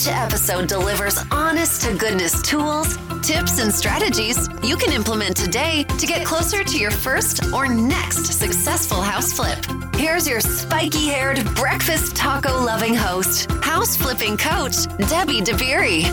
Each 0.00 0.08
episode 0.08 0.66
delivers 0.66 1.18
honest 1.30 1.82
to 1.82 1.94
goodness 1.94 2.40
tools, 2.40 2.96
tips, 3.20 3.58
and 3.60 3.70
strategies 3.70 4.48
you 4.62 4.78
can 4.78 4.94
implement 4.94 5.36
today 5.36 5.84
to 5.98 6.06
get 6.06 6.24
closer 6.24 6.64
to 6.64 6.78
your 6.78 6.90
first 6.90 7.44
or 7.52 7.68
next 7.68 8.24
successful 8.24 9.02
house 9.02 9.30
flip. 9.30 9.58
Here's 9.96 10.26
your 10.26 10.40
spiky 10.40 11.08
haired, 11.08 11.44
breakfast 11.54 12.16
taco 12.16 12.64
loving 12.64 12.94
host, 12.94 13.50
house 13.62 13.94
flipping 13.94 14.38
coach, 14.38 14.86
Debbie 15.10 15.42
DeBerry. 15.42 16.04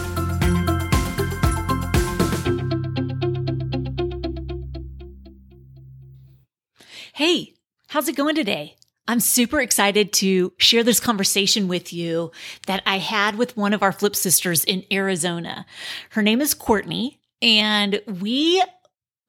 Hey, 7.14 7.54
how's 7.88 8.10
it 8.10 8.18
going 8.18 8.36
today? 8.36 8.77
I'm 9.08 9.22
super 9.22 9.62
excited 9.62 10.12
to 10.14 10.52
share 10.58 10.84
this 10.84 11.00
conversation 11.00 11.68
with 11.68 11.94
you 11.94 12.32
that 12.66 12.84
I 12.86 12.98
had 12.98 13.36
with 13.36 13.56
one 13.56 13.74
of 13.74 13.82
our 13.82 13.94
flip 13.94 14.16
sisters 14.16 14.66
in 14.66 14.84
Arizona. 14.92 15.66
Her 16.12 16.22
name 16.22 16.42
is 16.42 16.54
Courtney, 16.54 17.20
and 17.42 18.02
we 18.06 18.62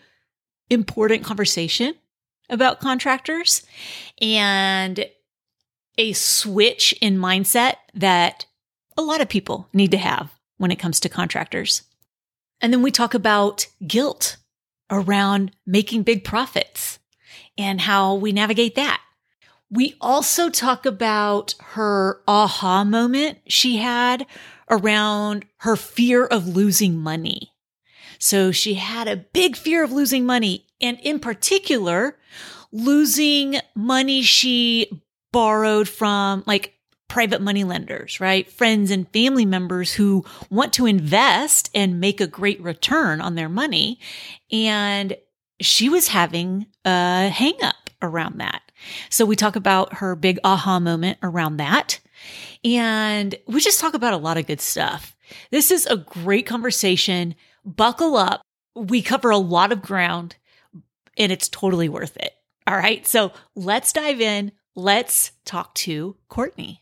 important 0.69 1.23
conversation 1.23 1.95
about 2.49 2.79
contractors 2.79 3.63
and 4.21 5.05
a 5.97 6.13
switch 6.13 6.93
in 7.01 7.17
mindset 7.17 7.75
that 7.93 8.45
a 8.97 9.01
lot 9.01 9.21
of 9.21 9.29
people 9.29 9.67
need 9.73 9.91
to 9.91 9.97
have 9.97 10.31
when 10.57 10.71
it 10.71 10.77
comes 10.77 10.99
to 10.99 11.09
contractors. 11.09 11.83
And 12.61 12.71
then 12.71 12.81
we 12.83 12.91
talk 12.91 13.13
about 13.13 13.67
guilt 13.85 14.37
around 14.89 15.51
making 15.65 16.03
big 16.03 16.23
profits 16.23 16.99
and 17.61 17.81
how 17.81 18.15
we 18.15 18.31
navigate 18.31 18.75
that. 18.75 19.01
We 19.69 19.95
also 20.01 20.49
talk 20.49 20.85
about 20.85 21.55
her 21.61 22.21
aha 22.27 22.83
moment 22.83 23.39
she 23.47 23.77
had 23.77 24.25
around 24.69 25.45
her 25.57 25.75
fear 25.75 26.25
of 26.25 26.47
losing 26.47 26.97
money. 26.97 27.53
So 28.19 28.51
she 28.51 28.75
had 28.75 29.07
a 29.07 29.15
big 29.15 29.55
fear 29.55 29.83
of 29.83 29.91
losing 29.91 30.25
money 30.25 30.65
and 30.81 30.99
in 31.01 31.19
particular, 31.19 32.17
losing 32.71 33.59
money 33.75 34.21
she 34.21 35.03
borrowed 35.31 35.87
from 35.87 36.43
like 36.45 36.73
private 37.07 37.41
money 37.41 37.63
lenders, 37.63 38.21
right? 38.21 38.49
Friends 38.49 38.89
and 38.89 39.09
family 39.09 39.45
members 39.45 39.93
who 39.93 40.23
want 40.49 40.71
to 40.73 40.85
invest 40.85 41.69
and 41.75 41.99
make 41.99 42.21
a 42.21 42.27
great 42.27 42.61
return 42.61 43.19
on 43.19 43.35
their 43.35 43.49
money. 43.49 43.99
And 44.51 45.17
she 45.61 45.89
was 45.89 46.07
having 46.07 46.67
a 46.85 47.29
hang 47.29 47.61
up 47.61 47.89
around 48.01 48.39
that. 48.39 48.61
So 49.09 49.25
we 49.25 49.35
talk 49.35 49.55
about 49.55 49.95
her 49.95 50.15
big 50.15 50.39
aha 50.43 50.79
moment 50.79 51.19
around 51.21 51.57
that. 51.57 51.99
And 52.63 53.35
we 53.47 53.59
just 53.59 53.79
talk 53.79 53.93
about 53.93 54.13
a 54.13 54.17
lot 54.17 54.37
of 54.37 54.47
good 54.47 54.61
stuff. 54.61 55.15
This 55.49 55.71
is 55.71 55.85
a 55.85 55.97
great 55.97 56.45
conversation. 56.45 57.35
Buckle 57.65 58.17
up. 58.17 58.41
We 58.75 59.01
cover 59.01 59.29
a 59.29 59.37
lot 59.37 59.71
of 59.71 59.81
ground 59.81 60.35
and 61.17 61.31
it's 61.31 61.49
totally 61.49 61.89
worth 61.89 62.17
it. 62.17 62.33
All 62.67 62.77
right. 62.77 63.05
So 63.07 63.31
let's 63.55 63.91
dive 63.91 64.21
in. 64.21 64.51
Let's 64.75 65.31
talk 65.45 65.73
to 65.75 66.15
Courtney 66.29 66.80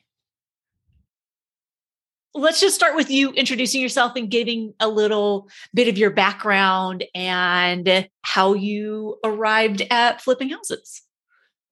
let's 2.33 2.59
just 2.59 2.75
start 2.75 2.95
with 2.95 3.09
you 3.09 3.31
introducing 3.31 3.81
yourself 3.81 4.15
and 4.15 4.29
giving 4.29 4.73
a 4.79 4.87
little 4.87 5.49
bit 5.73 5.87
of 5.87 5.97
your 5.97 6.11
background 6.11 7.03
and 7.15 8.07
how 8.21 8.53
you 8.53 9.17
arrived 9.23 9.81
at 9.89 10.21
flipping 10.21 10.49
houses. 10.49 11.01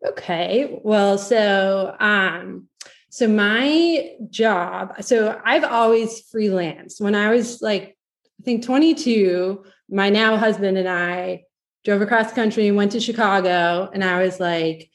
Okay. 0.06 0.80
Well, 0.84 1.18
so 1.18 1.96
um 2.00 2.68
so 3.10 3.28
my 3.28 4.12
job, 4.30 4.96
so 5.02 5.42
I've 5.44 5.64
always 5.64 6.22
freelanced. 6.30 7.02
When 7.02 7.16
I 7.16 7.32
was 7.32 7.62
like 7.62 7.98
I 8.40 8.44
think 8.44 8.64
22, 8.64 9.64
my 9.90 10.10
now 10.10 10.38
husband 10.38 10.78
and 10.78 10.88
I 10.88 11.44
drove 11.84 12.02
across 12.02 12.30
the 12.30 12.36
country 12.36 12.68
and 12.68 12.78
went 12.78 12.92
to 12.92 13.00
Chicago 13.00 13.90
and 13.94 14.04
I 14.04 14.22
was 14.22 14.40
like 14.40 14.92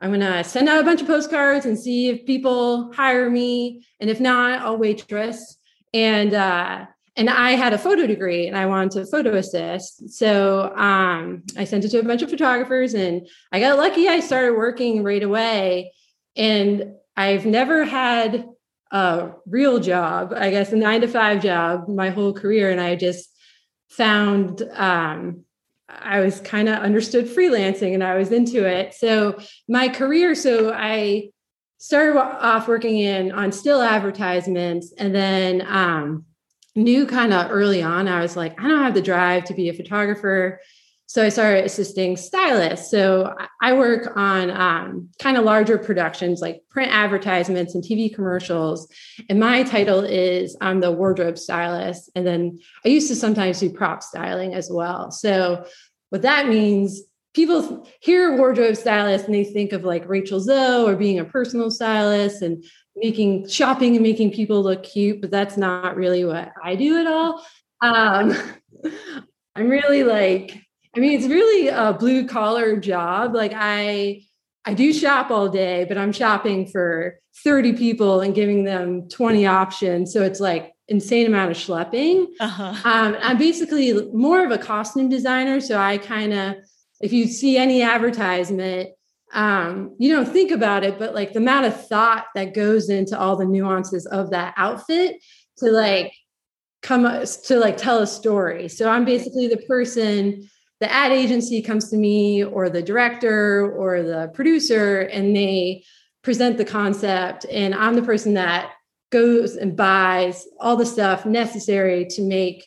I'm 0.00 0.10
going 0.10 0.20
to 0.20 0.44
send 0.44 0.68
out 0.68 0.80
a 0.80 0.84
bunch 0.84 1.00
of 1.00 1.06
postcards 1.06 1.66
and 1.66 1.78
see 1.78 2.08
if 2.08 2.26
people 2.26 2.92
hire 2.92 3.30
me. 3.30 3.86
And 4.00 4.10
if 4.10 4.20
not, 4.20 4.60
I'll 4.60 4.76
waitress. 4.76 5.56
And, 5.92 6.34
uh, 6.34 6.86
and 7.16 7.30
I 7.30 7.52
had 7.52 7.72
a 7.72 7.78
photo 7.78 8.06
degree 8.06 8.48
and 8.48 8.56
I 8.56 8.66
wanted 8.66 8.92
to 8.92 9.06
photo 9.06 9.34
assist. 9.36 10.10
So 10.10 10.74
um, 10.76 11.44
I 11.56 11.64
sent 11.64 11.84
it 11.84 11.90
to 11.90 12.00
a 12.00 12.04
bunch 12.04 12.22
of 12.22 12.30
photographers 12.30 12.94
and 12.94 13.28
I 13.52 13.60
got 13.60 13.78
lucky. 13.78 14.08
I 14.08 14.20
started 14.20 14.56
working 14.56 15.04
right 15.04 15.22
away. 15.22 15.92
And 16.36 16.94
I've 17.16 17.46
never 17.46 17.84
had 17.84 18.46
a 18.90 19.30
real 19.46 19.78
job, 19.78 20.32
I 20.36 20.50
guess 20.50 20.72
a 20.72 20.76
nine 20.76 21.00
to 21.02 21.08
five 21.08 21.42
job 21.42 21.88
my 21.88 22.10
whole 22.10 22.32
career. 22.32 22.70
And 22.70 22.80
I 22.80 22.96
just 22.96 23.30
found 23.88 24.62
um, 24.72 25.43
I 26.00 26.20
was 26.20 26.40
kind 26.40 26.68
of 26.68 26.76
understood 26.76 27.26
freelancing 27.26 27.94
and 27.94 28.02
I 28.02 28.16
was 28.16 28.32
into 28.32 28.66
it. 28.66 28.94
So 28.94 29.38
my 29.68 29.88
career, 29.88 30.34
so 30.34 30.72
I 30.72 31.30
started 31.78 32.18
off 32.18 32.68
working 32.68 32.98
in 32.98 33.32
on 33.32 33.52
still 33.52 33.82
advertisements 33.82 34.92
and 34.96 35.14
then 35.14 35.66
um, 35.68 36.24
knew 36.74 37.06
kind 37.06 37.32
of 37.32 37.50
early 37.50 37.82
on, 37.82 38.08
I 38.08 38.20
was 38.20 38.36
like, 38.36 38.58
I 38.60 38.68
don't 38.68 38.82
have 38.82 38.94
the 38.94 39.02
drive 39.02 39.44
to 39.44 39.54
be 39.54 39.68
a 39.68 39.74
photographer. 39.74 40.60
So 41.14 41.24
I 41.24 41.28
started 41.28 41.64
assisting 41.64 42.16
stylists. 42.16 42.90
So 42.90 43.36
I 43.62 43.72
work 43.74 44.16
on 44.16 44.50
um, 44.50 45.10
kind 45.20 45.36
of 45.36 45.44
larger 45.44 45.78
productions 45.78 46.40
like 46.40 46.62
print 46.68 46.90
advertisements 46.90 47.76
and 47.76 47.84
TV 47.84 48.12
commercials. 48.12 48.88
And 49.28 49.38
my 49.38 49.62
title 49.62 50.00
is 50.00 50.56
I'm 50.60 50.80
the 50.80 50.90
wardrobe 50.90 51.38
stylist. 51.38 52.10
And 52.16 52.26
then 52.26 52.58
I 52.84 52.88
used 52.88 53.06
to 53.10 53.14
sometimes 53.14 53.60
do 53.60 53.70
prop 53.70 54.02
styling 54.02 54.54
as 54.54 54.68
well. 54.72 55.12
So 55.12 55.64
what 56.10 56.22
that 56.22 56.48
means, 56.48 57.02
people 57.32 57.86
hear 58.00 58.36
wardrobe 58.36 58.74
stylist 58.74 59.26
and 59.26 59.34
they 59.36 59.44
think 59.44 59.72
of 59.72 59.84
like 59.84 60.08
Rachel 60.08 60.40
Zoe 60.40 60.82
or 60.82 60.96
being 60.96 61.20
a 61.20 61.24
personal 61.24 61.70
stylist 61.70 62.42
and 62.42 62.64
making 62.96 63.46
shopping 63.46 63.94
and 63.94 64.02
making 64.02 64.32
people 64.32 64.64
look 64.64 64.82
cute, 64.82 65.20
but 65.20 65.30
that's 65.30 65.56
not 65.56 65.94
really 65.94 66.24
what 66.24 66.50
I 66.60 66.74
do 66.74 66.98
at 66.98 67.06
all. 67.06 67.46
Um, 67.82 68.36
I'm 69.54 69.68
really 69.68 70.02
like, 70.02 70.60
I 70.96 71.00
mean, 71.00 71.18
it's 71.18 71.26
really 71.26 71.68
a 71.68 71.92
blue 71.92 72.26
collar 72.26 72.76
job. 72.76 73.34
Like 73.34 73.52
I, 73.54 74.22
I 74.64 74.74
do 74.74 74.92
shop 74.92 75.30
all 75.30 75.48
day, 75.48 75.84
but 75.84 75.98
I'm 75.98 76.12
shopping 76.12 76.66
for 76.66 77.18
30 77.42 77.72
people 77.74 78.20
and 78.20 78.34
giving 78.34 78.64
them 78.64 79.08
20 79.08 79.46
options. 79.46 80.12
So 80.12 80.22
it's 80.22 80.40
like 80.40 80.72
insane 80.88 81.26
amount 81.26 81.50
of 81.50 81.56
schlepping. 81.56 82.26
Uh-huh. 82.38 82.74
Um, 82.84 83.16
I'm 83.20 83.38
basically 83.38 83.92
more 84.12 84.44
of 84.44 84.50
a 84.50 84.58
costume 84.58 85.08
designer. 85.08 85.60
So 85.60 85.78
I 85.78 85.98
kind 85.98 86.32
of, 86.32 86.56
if 87.00 87.12
you 87.12 87.26
see 87.26 87.56
any 87.56 87.82
advertisement, 87.82 88.90
um, 89.32 89.96
you 89.98 90.14
don't 90.14 90.28
think 90.28 90.52
about 90.52 90.84
it, 90.84 90.98
but 90.98 91.14
like 91.14 91.32
the 91.32 91.40
amount 91.40 91.66
of 91.66 91.88
thought 91.88 92.26
that 92.36 92.54
goes 92.54 92.88
into 92.88 93.18
all 93.18 93.36
the 93.36 93.44
nuances 93.44 94.06
of 94.06 94.30
that 94.30 94.54
outfit 94.56 95.16
to 95.58 95.72
like 95.72 96.12
come 96.82 97.02
to 97.02 97.58
like 97.58 97.76
tell 97.76 97.98
a 97.98 98.06
story. 98.06 98.68
So 98.68 98.88
I'm 98.88 99.04
basically 99.04 99.48
the 99.48 99.56
person 99.56 100.48
the 100.80 100.92
ad 100.92 101.12
agency 101.12 101.62
comes 101.62 101.90
to 101.90 101.96
me 101.96 102.44
or 102.44 102.68
the 102.68 102.82
director 102.82 103.70
or 103.72 104.02
the 104.02 104.30
producer 104.34 105.00
and 105.00 105.34
they 105.34 105.84
present 106.22 106.58
the 106.58 106.64
concept 106.64 107.46
and 107.50 107.74
I'm 107.74 107.94
the 107.94 108.02
person 108.02 108.34
that 108.34 108.72
goes 109.10 109.56
and 109.56 109.76
buys 109.76 110.46
all 110.58 110.76
the 110.76 110.86
stuff 110.86 111.24
necessary 111.24 112.06
to 112.10 112.22
make 112.22 112.66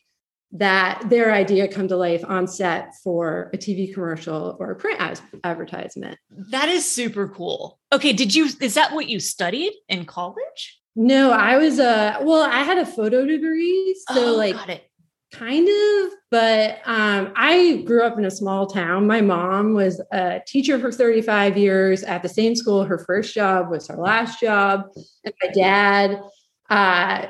that 0.54 1.04
their 1.10 1.34
idea 1.34 1.68
come 1.68 1.88
to 1.90 1.98
life 1.98 2.24
on 2.26 2.48
set 2.48 2.94
for 3.04 3.52
a 3.54 3.58
TV 3.58 3.94
commercial 3.94 4.56
or 4.60 4.72
a 4.72 4.76
print 4.76 5.00
as- 5.02 5.22
advertisement. 5.44 6.18
That 6.52 6.70
is 6.70 6.90
super 6.90 7.28
cool. 7.28 7.80
Okay, 7.92 8.14
did 8.14 8.34
you 8.34 8.50
is 8.62 8.76
that 8.76 8.94
what 8.94 9.10
you 9.10 9.20
studied 9.20 9.74
in 9.90 10.06
college? 10.06 10.80
No, 10.96 11.32
I 11.32 11.58
was 11.58 11.80
a 11.80 12.20
well, 12.22 12.44
I 12.44 12.64
had 12.64 12.78
a 12.78 12.86
photo 12.86 13.26
degree, 13.26 13.96
so 14.10 14.34
oh, 14.34 14.38
like 14.38 14.56
got 14.56 14.70
it. 14.70 14.90
Kind 15.32 15.68
of, 15.68 16.14
but 16.32 16.80
um, 16.86 17.34
I 17.36 17.84
grew 17.86 18.04
up 18.04 18.18
in 18.18 18.26
a 18.26 18.32
small 18.32 18.68
town. 18.68 19.08
My 19.08 19.22
mom 19.22 19.74
was 19.74 20.02
a 20.12 20.42
teacher 20.46 20.80
for 20.80 20.92
35 20.92 21.58
years 21.58 22.04
at 22.04 22.24
the 22.24 22.30
same 22.30 22.56
school. 22.56 22.84
Her 22.84 22.98
first 23.00 23.34
job 23.34 23.70
was 23.70 23.88
her 23.88 23.98
last 23.98 24.40
job. 24.40 24.86
And 25.24 25.34
my 25.42 25.50
dad 25.50 26.22
uh, 26.70 27.28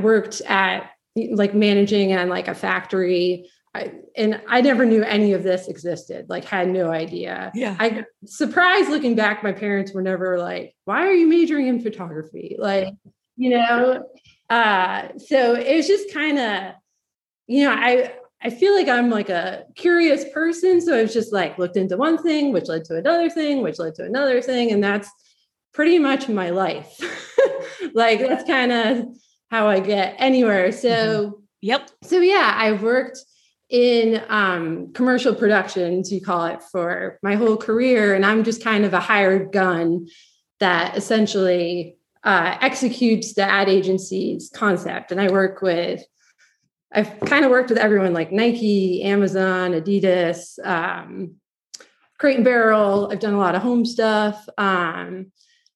worked 0.00 0.40
at 0.42 0.90
like 1.16 1.54
managing 1.54 2.12
and 2.12 2.30
like 2.30 2.48
a 2.48 2.54
factory. 2.54 3.50
I, 3.74 3.92
and 4.16 4.40
I 4.48 4.60
never 4.60 4.84
knew 4.84 5.02
any 5.02 5.32
of 5.32 5.42
this 5.42 5.66
existed, 5.68 6.26
like 6.28 6.44
had 6.44 6.68
no 6.68 6.90
idea. 6.90 7.50
Yeah. 7.54 7.76
I 7.78 8.04
surprised 8.26 8.90
looking 8.90 9.14
back, 9.14 9.42
my 9.42 9.52
parents 9.52 9.92
were 9.92 10.02
never 10.02 10.38
like, 10.38 10.74
why 10.84 11.06
are 11.06 11.12
you 11.12 11.26
majoring 11.26 11.68
in 11.68 11.80
photography? 11.80 12.56
Like, 12.58 12.94
you 13.36 13.50
know, 13.50 14.04
uh, 14.50 15.08
so 15.16 15.54
it 15.54 15.76
was 15.76 15.86
just 15.86 16.12
kind 16.12 16.38
of, 16.38 16.74
you 17.46 17.64
know, 17.64 17.72
I 17.72 18.12
I 18.44 18.50
feel 18.50 18.74
like 18.74 18.88
I'm 18.88 19.08
like 19.08 19.28
a 19.28 19.64
curious 19.76 20.24
person. 20.32 20.80
So 20.80 20.98
I 20.98 21.02
was 21.02 21.12
just 21.12 21.32
like 21.32 21.58
looked 21.58 21.76
into 21.76 21.96
one 21.96 22.18
thing, 22.18 22.52
which 22.52 22.68
led 22.68 22.84
to 22.86 22.96
another 22.96 23.30
thing, 23.30 23.62
which 23.62 23.78
led 23.78 23.94
to 23.96 24.04
another 24.04 24.42
thing. 24.42 24.72
And 24.72 24.82
that's 24.82 25.08
pretty 25.72 25.98
much 25.98 26.28
my 26.28 26.50
life. 26.50 26.98
like 27.94 28.18
that's 28.18 28.44
kind 28.44 28.72
of 28.72 29.06
how 29.50 29.68
I 29.68 29.80
get 29.80 30.16
anywhere. 30.18 30.72
So 30.72 30.88
mm-hmm. 30.88 31.40
yep. 31.60 31.90
So 32.02 32.20
yeah, 32.20 32.54
I 32.56 32.72
worked 32.72 33.18
in 33.68 34.22
um, 34.28 34.92
commercial 34.92 35.34
productions, 35.34 36.12
you 36.12 36.20
call 36.20 36.46
it, 36.46 36.62
for 36.72 37.18
my 37.22 37.36
whole 37.36 37.56
career. 37.56 38.14
And 38.14 38.26
I'm 38.26 38.44
just 38.44 38.62
kind 38.62 38.84
of 38.84 38.92
a 38.92 39.00
hired 39.00 39.52
gun 39.52 40.08
that 40.60 40.96
essentially 40.96 41.96
uh, 42.24 42.56
executes 42.60 43.34
the 43.34 43.42
ad 43.42 43.68
agency's 43.68 44.50
concept. 44.54 45.10
And 45.10 45.20
I 45.20 45.30
work 45.30 45.62
with, 45.62 46.02
I've 46.94 47.18
kind 47.20 47.44
of 47.44 47.50
worked 47.50 47.70
with 47.70 47.78
everyone 47.78 48.12
like 48.12 48.32
Nike, 48.32 49.02
Amazon, 49.02 49.72
Adidas, 49.72 50.58
um, 50.64 51.36
Crate 52.18 52.36
and 52.36 52.44
Barrel. 52.44 53.08
I've 53.10 53.20
done 53.20 53.34
a 53.34 53.38
lot 53.38 53.54
of 53.54 53.62
home 53.62 53.84
stuff. 53.84 54.46
Um, 54.58 55.32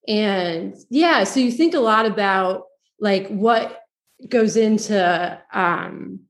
and 0.07 0.77
yeah, 0.91 1.25
so 1.25 1.41
you 1.41 1.51
think 1.51 1.75
a 1.75 1.81
lot 1.81 2.07
about 2.07 2.65
like 3.01 3.29
what 3.29 3.81
goes 4.29 4.57
into 4.57 5.41
um, 5.53 6.21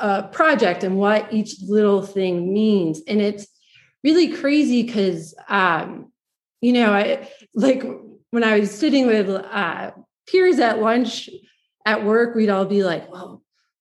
a 0.00 0.24
project 0.24 0.84
and 0.84 0.96
what 0.96 1.32
each 1.32 1.56
little 1.62 2.02
thing 2.02 2.52
means. 2.52 3.02
And 3.06 3.20
it's 3.20 3.46
really 4.02 4.28
crazy 4.28 4.82
because, 4.82 5.34
um, 5.48 6.12
you 6.60 6.72
know, 6.72 6.92
I 6.92 7.28
like 7.54 7.84
when 8.30 8.44
I 8.44 8.60
was 8.60 8.70
sitting 8.70 9.06
with 9.06 9.28
uh, 9.28 9.92
peers 10.28 10.58
at 10.58 10.80
lunch 10.80 11.28
at 11.84 12.04
work, 12.04 12.34
we'd 12.34 12.50
all 12.50 12.64
be 12.64 12.82
like, 12.82 13.10
well, 13.10 13.39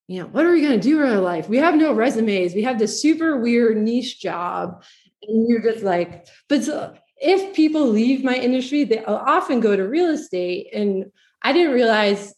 you 0.10 0.20
know, 0.20 0.28
what 0.28 0.44
are 0.44 0.52
we 0.52 0.62
going 0.62 0.80
to 0.80 0.80
do 0.80 1.00
in 1.04 1.08
our 1.08 1.22
life? 1.22 1.48
We 1.48 1.58
have 1.58 1.76
no 1.76 1.94
resumes. 1.94 2.56
We 2.56 2.64
have 2.64 2.80
this 2.80 3.00
super 3.00 3.38
weird 3.38 3.78
niche 3.78 4.20
job. 4.20 4.84
And 5.22 5.48
you're 5.48 5.62
just 5.62 5.84
like, 5.84 6.28
but 6.48 6.64
so 6.64 6.96
if 7.18 7.56
people 7.56 7.86
leave 7.86 8.24
my 8.24 8.34
industry, 8.34 8.86
they 8.86 9.06
often 9.06 9.60
go 9.60 9.76
to 9.76 9.88
real 9.88 10.10
estate. 10.10 10.70
And 10.74 11.12
I 11.44 11.54
didn't 11.54 11.76
realize 11.76 12.34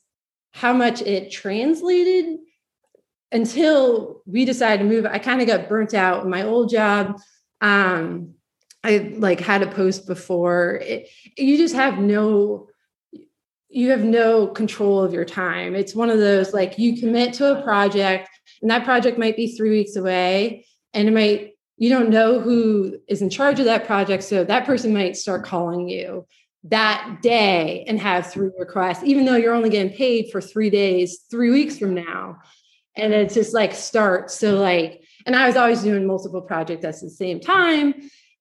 how 0.51 0.73
much 0.73 1.01
it 1.01 1.31
translated 1.31 2.39
until 3.31 4.21
we 4.25 4.43
decided 4.43 4.83
to 4.83 4.89
move, 4.89 5.05
I 5.05 5.19
kind 5.19 5.39
of 5.39 5.47
got 5.47 5.69
burnt 5.69 5.93
out 5.93 6.25
in 6.25 6.29
my 6.29 6.43
old 6.43 6.69
job. 6.69 7.21
Um, 7.61 8.33
I 8.83 9.13
like 9.15 9.39
had 9.39 9.63
a 9.63 9.67
post 9.67 10.07
before. 10.07 10.81
It, 10.83 11.07
you 11.37 11.55
just 11.55 11.75
have 11.75 11.99
no, 11.99 12.67
you 13.71 13.89
have 13.89 14.03
no 14.03 14.47
control 14.47 15.01
of 15.01 15.13
your 15.13 15.25
time. 15.25 15.75
It's 15.75 15.95
one 15.95 16.09
of 16.09 16.19
those 16.19 16.53
like 16.53 16.77
you 16.77 16.97
commit 16.97 17.33
to 17.35 17.57
a 17.57 17.63
project, 17.63 18.29
and 18.61 18.69
that 18.69 18.83
project 18.83 19.17
might 19.17 19.37
be 19.37 19.55
three 19.55 19.69
weeks 19.69 19.95
away, 19.95 20.65
and 20.93 21.07
it 21.07 21.13
might 21.13 21.51
you 21.77 21.89
don't 21.89 22.09
know 22.09 22.39
who 22.39 22.99
is 23.07 23.21
in 23.21 23.29
charge 23.29 23.59
of 23.59 23.65
that 23.65 23.87
project, 23.87 24.23
so 24.23 24.43
that 24.43 24.65
person 24.65 24.93
might 24.93 25.15
start 25.17 25.45
calling 25.45 25.89
you 25.89 26.27
that 26.65 27.19
day 27.21 27.83
and 27.87 27.99
have 27.99 28.31
three 28.31 28.51
requests, 28.59 29.03
even 29.03 29.25
though 29.25 29.35
you're 29.35 29.55
only 29.55 29.69
getting 29.69 29.95
paid 29.95 30.29
for 30.31 30.41
three 30.41 30.69
days, 30.69 31.21
three 31.31 31.49
weeks 31.49 31.79
from 31.79 31.95
now. 31.95 32.37
And 32.95 33.13
it's 33.13 33.33
just 33.33 33.53
like 33.53 33.73
start 33.73 34.29
so 34.29 34.59
like 34.59 35.01
and 35.25 35.35
i 35.35 35.47
was 35.47 35.55
always 35.55 35.81
doing 35.81 36.05
multiple 36.05 36.41
projects 36.41 36.83
at 36.83 36.99
the 36.99 37.09
same 37.09 37.39
time. 37.39 37.93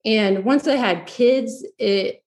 And 0.04 0.44
once 0.44 0.66
i 0.66 0.74
had 0.74 1.06
kids 1.06 1.64
it 1.78 2.22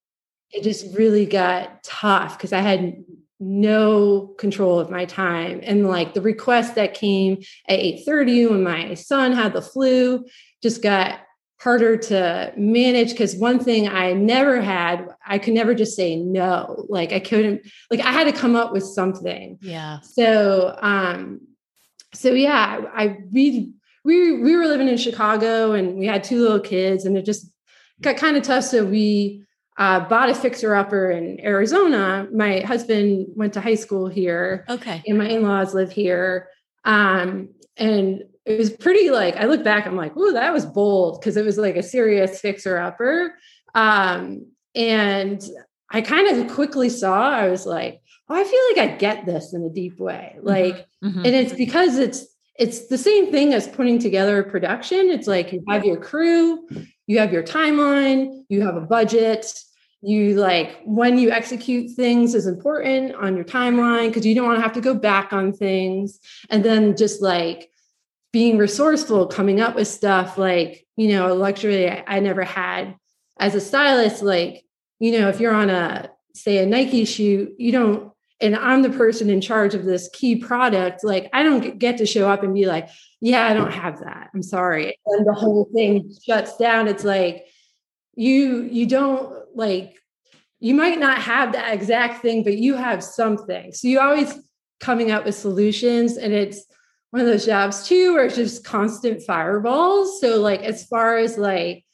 it 0.54 0.62
just 0.62 0.96
really 0.96 1.26
got 1.26 1.82
tough 1.82 2.38
because 2.38 2.52
i 2.52 2.60
had 2.60 3.04
no 3.40 4.28
control 4.38 4.78
of 4.78 4.90
my 4.90 5.04
time 5.04 5.60
and 5.64 5.88
like 5.88 6.14
the 6.14 6.20
request 6.20 6.76
that 6.76 6.94
came 6.94 7.38
at 7.68 7.78
8:30 7.78 8.50
when 8.50 8.62
my 8.62 8.94
son 8.94 9.32
had 9.32 9.52
the 9.52 9.60
flu 9.60 10.24
just 10.62 10.82
got 10.82 11.20
harder 11.64 11.96
to 11.96 12.52
manage 12.56 13.10
because 13.10 13.34
one 13.36 13.58
thing 13.58 13.88
I 13.88 14.12
never 14.12 14.60
had, 14.60 15.08
I 15.26 15.38
could 15.38 15.54
never 15.54 15.74
just 15.74 15.96
say 15.96 16.14
no. 16.14 16.84
Like 16.90 17.10
I 17.10 17.20
couldn't, 17.20 17.62
like 17.90 18.00
I 18.00 18.12
had 18.12 18.24
to 18.24 18.32
come 18.32 18.54
up 18.54 18.70
with 18.70 18.84
something. 18.84 19.58
Yeah. 19.62 20.00
So 20.00 20.76
um 20.82 21.40
so 22.12 22.32
yeah, 22.32 22.82
I 22.94 23.16
we 23.32 23.72
we 24.04 24.42
we 24.42 24.56
were 24.56 24.66
living 24.66 24.88
in 24.88 24.98
Chicago 24.98 25.72
and 25.72 25.96
we 25.96 26.06
had 26.06 26.22
two 26.22 26.40
little 26.42 26.60
kids 26.60 27.06
and 27.06 27.16
it 27.16 27.24
just 27.24 27.50
got 28.02 28.18
kind 28.18 28.36
of 28.36 28.42
tough. 28.42 28.64
So 28.64 28.84
we 28.84 29.43
uh, 29.76 30.00
bought 30.00 30.30
a 30.30 30.34
fixer 30.34 30.74
upper 30.74 31.10
in 31.10 31.40
Arizona. 31.40 32.28
My 32.32 32.60
husband 32.60 33.26
went 33.34 33.52
to 33.54 33.60
high 33.60 33.74
school 33.74 34.08
here. 34.08 34.64
Okay. 34.68 35.02
And 35.06 35.18
my 35.18 35.28
in-laws 35.28 35.74
live 35.74 35.90
here. 35.90 36.48
Um, 36.84 37.48
and 37.76 38.22
it 38.44 38.58
was 38.58 38.70
pretty 38.70 39.10
like 39.10 39.36
I 39.36 39.46
look 39.46 39.64
back, 39.64 39.86
I'm 39.86 39.96
like, 39.96 40.12
oh, 40.16 40.32
that 40.32 40.52
was 40.52 40.66
bold 40.66 41.20
because 41.20 41.36
it 41.36 41.44
was 41.44 41.58
like 41.58 41.76
a 41.76 41.82
serious 41.82 42.40
fixer 42.40 42.78
upper. 42.78 43.34
Um, 43.74 44.46
and 44.74 45.42
I 45.90 46.02
kind 46.02 46.28
of 46.28 46.52
quickly 46.52 46.88
saw, 46.88 47.30
I 47.30 47.48
was 47.48 47.66
like, 47.66 48.00
oh, 48.28 48.34
I 48.34 48.44
feel 48.44 48.84
like 48.84 48.90
I 48.92 48.96
get 48.96 49.26
this 49.26 49.54
in 49.54 49.64
a 49.64 49.70
deep 49.70 49.98
way. 49.98 50.34
Mm-hmm. 50.36 50.46
Like, 50.46 50.86
mm-hmm. 51.02 51.18
and 51.18 51.34
it's 51.34 51.52
because 51.52 51.98
it's 51.98 52.26
it's 52.56 52.86
the 52.86 52.98
same 52.98 53.32
thing 53.32 53.52
as 53.52 53.66
putting 53.66 53.98
together 53.98 54.38
a 54.38 54.48
production. 54.48 55.08
It's 55.10 55.26
like 55.26 55.52
you 55.52 55.64
have 55.68 55.84
your 55.84 55.96
crew, 55.96 56.68
you 57.06 57.18
have 57.18 57.32
your 57.32 57.42
timeline, 57.42 58.44
you 58.48 58.62
have 58.62 58.76
a 58.76 58.80
budget. 58.80 59.52
You 60.06 60.34
like 60.34 60.82
when 60.84 61.18
you 61.18 61.30
execute 61.30 61.92
things 61.92 62.34
is 62.34 62.46
important 62.46 63.14
on 63.14 63.36
your 63.36 63.44
timeline 63.44 64.08
because 64.08 64.26
you 64.26 64.34
don't 64.34 64.46
want 64.46 64.58
to 64.58 64.62
have 64.62 64.74
to 64.74 64.82
go 64.82 64.94
back 64.94 65.32
on 65.32 65.52
things. 65.52 66.20
And 66.50 66.62
then 66.62 66.94
just 66.94 67.22
like 67.22 67.70
being 68.34 68.58
resourceful, 68.58 69.28
coming 69.28 69.60
up 69.60 69.76
with 69.76 69.88
stuff 69.88 70.36
like, 70.36 70.86
you 70.96 71.08
know, 71.08 71.32
a 71.32 71.34
luxury 71.34 71.90
I, 71.90 72.04
I 72.06 72.20
never 72.20 72.44
had 72.44 72.96
as 73.38 73.54
a 73.54 73.60
stylist. 73.60 74.22
Like, 74.22 74.64
you 74.98 75.18
know, 75.18 75.28
if 75.28 75.40
you're 75.40 75.54
on 75.54 75.70
a, 75.70 76.10
say, 76.34 76.58
a 76.58 76.66
Nike 76.66 77.04
shoot, 77.06 77.54
you 77.58 77.72
don't 77.72 78.12
and 78.40 78.56
I'm 78.56 78.82
the 78.82 78.90
person 78.90 79.30
in 79.30 79.40
charge 79.40 79.74
of 79.74 79.84
this 79.84 80.08
key 80.12 80.36
product, 80.36 81.04
like 81.04 81.30
I 81.32 81.42
don't 81.42 81.78
get 81.78 81.98
to 81.98 82.06
show 82.06 82.28
up 82.28 82.42
and 82.42 82.54
be 82.54 82.66
like, 82.66 82.88
yeah, 83.20 83.46
I 83.46 83.54
don't 83.54 83.72
have 83.72 84.00
that. 84.00 84.30
I'm 84.34 84.42
sorry. 84.42 84.98
And 85.06 85.26
the 85.26 85.32
whole 85.32 85.68
thing 85.72 86.12
shuts 86.26 86.56
down. 86.56 86.88
It's 86.88 87.04
like 87.04 87.46
you 88.14 88.62
you 88.62 88.86
don't 88.86 89.32
like 89.54 89.96
you 90.60 90.74
might 90.74 90.98
not 90.98 91.18
have 91.18 91.52
that 91.52 91.74
exact 91.74 92.22
thing, 92.22 92.42
but 92.42 92.56
you 92.56 92.74
have 92.74 93.02
something. 93.04 93.72
So 93.72 93.88
you 93.88 94.00
always 94.00 94.34
coming 94.80 95.10
up 95.10 95.24
with 95.24 95.34
solutions 95.34 96.16
and 96.16 96.32
it's 96.32 96.64
one 97.10 97.20
of 97.20 97.26
those 97.26 97.46
jobs 97.46 97.86
too 97.86 98.14
where 98.14 98.26
it's 98.26 98.36
just 98.36 98.64
constant 98.64 99.22
fireballs. 99.22 100.20
So 100.20 100.40
like 100.40 100.62
as 100.62 100.86
far 100.86 101.16
as 101.18 101.38
like 101.38 101.84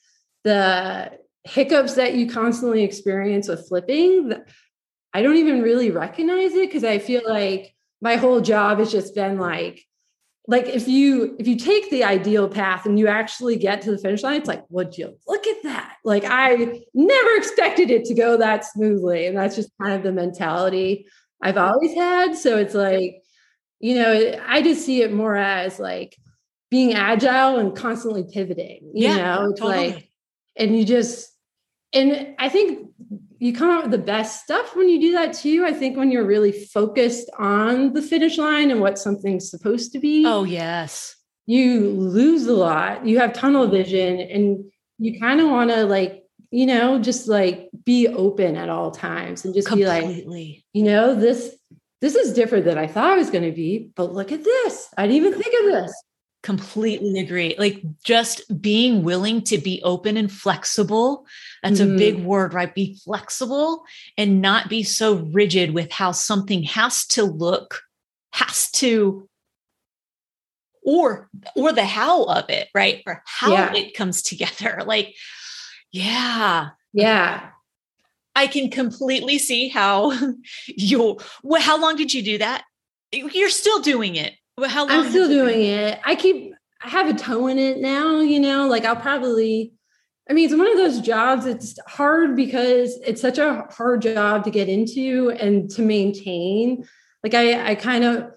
the 0.44 1.12
hiccups 1.44 1.94
that 1.94 2.14
you 2.14 2.28
constantly 2.28 2.82
experience 2.82 3.48
with 3.48 3.68
flipping, 3.68 4.32
I 5.12 5.22
don't 5.22 5.36
even 5.36 5.62
really 5.62 5.90
recognize 5.90 6.52
it 6.54 6.68
because 6.68 6.84
I 6.84 6.98
feel 6.98 7.22
like 7.26 7.74
my 8.00 8.16
whole 8.16 8.40
job 8.40 8.78
has 8.78 8.92
just 8.92 9.14
been 9.14 9.38
like, 9.38 9.84
like 10.46 10.66
if 10.66 10.88
you 10.88 11.36
if 11.38 11.46
you 11.46 11.56
take 11.56 11.90
the 11.90 12.04
ideal 12.04 12.48
path 12.48 12.86
and 12.86 12.98
you 12.98 13.08
actually 13.08 13.56
get 13.56 13.82
to 13.82 13.90
the 13.90 13.98
finish 13.98 14.22
line, 14.22 14.36
it's 14.36 14.48
like, 14.48 14.64
would 14.68 14.96
you 14.96 15.16
look 15.26 15.46
at 15.46 15.62
that? 15.64 15.96
Like 16.04 16.24
I 16.26 16.80
never 16.94 17.36
expected 17.36 17.90
it 17.90 18.04
to 18.06 18.14
go 18.14 18.36
that 18.36 18.64
smoothly. 18.64 19.26
And 19.26 19.36
that's 19.36 19.56
just 19.56 19.70
kind 19.80 19.94
of 19.94 20.02
the 20.02 20.12
mentality 20.12 21.06
I've 21.42 21.56
always 21.56 21.94
had. 21.94 22.36
So 22.36 22.56
it's 22.56 22.74
like, 22.74 23.22
you 23.80 23.96
know, 23.96 24.40
I 24.46 24.62
just 24.62 24.84
see 24.84 25.02
it 25.02 25.12
more 25.12 25.36
as 25.36 25.78
like 25.78 26.16
being 26.70 26.94
agile 26.94 27.58
and 27.58 27.76
constantly 27.76 28.24
pivoting. 28.24 28.90
You 28.94 29.08
yeah, 29.08 29.16
know, 29.16 29.50
it's 29.50 29.60
totally. 29.60 29.90
like, 29.90 30.08
and 30.56 30.76
you 30.76 30.84
just 30.84 31.30
and 31.92 32.34
I 32.38 32.48
think 32.48 32.89
you 33.40 33.54
come 33.54 33.70
up 33.70 33.84
with 33.84 33.90
the 33.90 33.98
best 33.98 34.44
stuff 34.44 34.76
when 34.76 34.90
you 34.90 35.00
do 35.00 35.12
that 35.12 35.32
too. 35.32 35.64
I 35.66 35.72
think 35.72 35.96
when 35.96 36.12
you're 36.12 36.26
really 36.26 36.52
focused 36.52 37.30
on 37.38 37.94
the 37.94 38.02
finish 38.02 38.36
line 38.36 38.70
and 38.70 38.80
what 38.80 38.98
something's 38.98 39.50
supposed 39.50 39.92
to 39.92 39.98
be. 39.98 40.26
Oh, 40.26 40.44
yes. 40.44 41.16
You 41.46 41.88
lose 41.88 42.46
a 42.46 42.52
lot. 42.52 43.06
You 43.06 43.18
have 43.18 43.32
tunnel 43.32 43.66
vision 43.66 44.20
and 44.20 44.70
you 44.98 45.18
kind 45.18 45.40
of 45.40 45.48
want 45.48 45.70
to 45.70 45.86
like, 45.86 46.22
you 46.50 46.66
know, 46.66 46.98
just 46.98 47.28
like 47.28 47.70
be 47.84 48.08
open 48.08 48.56
at 48.56 48.68
all 48.68 48.90
times 48.90 49.46
and 49.46 49.54
just 49.54 49.68
Completely. 49.68 50.22
be 50.22 50.54
like, 50.54 50.64
you 50.74 50.82
know, 50.82 51.14
this 51.14 51.56
this 52.02 52.14
is 52.14 52.34
different 52.34 52.66
than 52.66 52.76
I 52.76 52.86
thought 52.86 53.14
it 53.14 53.18
was 53.18 53.30
going 53.30 53.44
to 53.44 53.52
be, 53.52 53.90
but 53.94 54.12
look 54.12 54.32
at 54.32 54.44
this. 54.44 54.88
I 54.96 55.06
didn't 55.06 55.26
even 55.26 55.40
think 55.40 55.54
of 55.64 55.72
this. 55.72 55.92
Completely 56.42 57.18
agree. 57.20 57.54
Like 57.58 57.82
just 58.02 58.62
being 58.62 59.02
willing 59.02 59.42
to 59.42 59.58
be 59.58 59.82
open 59.82 60.16
and 60.16 60.32
flexible. 60.32 61.26
That's 61.62 61.80
mm-hmm. 61.80 61.94
a 61.94 61.98
big 61.98 62.24
word, 62.24 62.54
right? 62.54 62.74
Be 62.74 62.98
flexible 63.04 63.84
and 64.16 64.40
not 64.40 64.70
be 64.70 64.82
so 64.82 65.16
rigid 65.16 65.74
with 65.74 65.92
how 65.92 66.12
something 66.12 66.62
has 66.62 67.06
to 67.08 67.24
look, 67.24 67.82
has 68.32 68.70
to 68.72 69.28
or 70.82 71.28
or 71.54 71.72
the 71.72 71.84
how 71.84 72.24
of 72.24 72.48
it, 72.48 72.68
right? 72.74 73.02
Or 73.06 73.22
how 73.26 73.52
yeah. 73.52 73.74
it 73.74 73.94
comes 73.94 74.22
together. 74.22 74.82
Like 74.86 75.14
yeah. 75.92 76.70
Yeah. 76.92 77.50
I 78.34 78.46
can 78.46 78.70
completely 78.70 79.38
see 79.38 79.68
how 79.68 80.12
you 80.66 81.18
well, 81.42 81.60
how 81.60 81.78
long 81.78 81.96
did 81.96 82.14
you 82.14 82.22
do 82.22 82.38
that? 82.38 82.64
You're 83.12 83.50
still 83.50 83.80
doing 83.80 84.16
it. 84.16 84.34
How 84.68 84.86
long? 84.86 84.90
I'm 84.90 85.10
still 85.10 85.28
doing 85.28 85.62
it? 85.62 85.94
it. 85.94 86.00
I 86.04 86.14
keep 86.14 86.54
I 86.82 86.88
have 86.88 87.08
a 87.08 87.14
toe 87.14 87.46
in 87.48 87.58
it 87.58 87.78
now, 87.78 88.20
you 88.20 88.40
know, 88.40 88.66
like 88.68 88.84
I'll 88.84 88.96
probably 88.96 89.72
I 90.28 90.32
mean, 90.32 90.44
it's 90.44 90.56
one 90.56 90.70
of 90.70 90.76
those 90.76 91.00
jobs 91.00 91.46
it's 91.46 91.78
hard 91.86 92.36
because 92.36 92.98
it's 93.04 93.20
such 93.20 93.38
a 93.38 93.66
hard 93.70 94.02
job 94.02 94.44
to 94.44 94.50
get 94.50 94.68
into 94.68 95.30
and 95.30 95.70
to 95.70 95.82
maintain. 95.82 96.86
Like 97.22 97.34
I 97.34 97.70
I 97.70 97.74
kind 97.74 98.04
of 98.04 98.30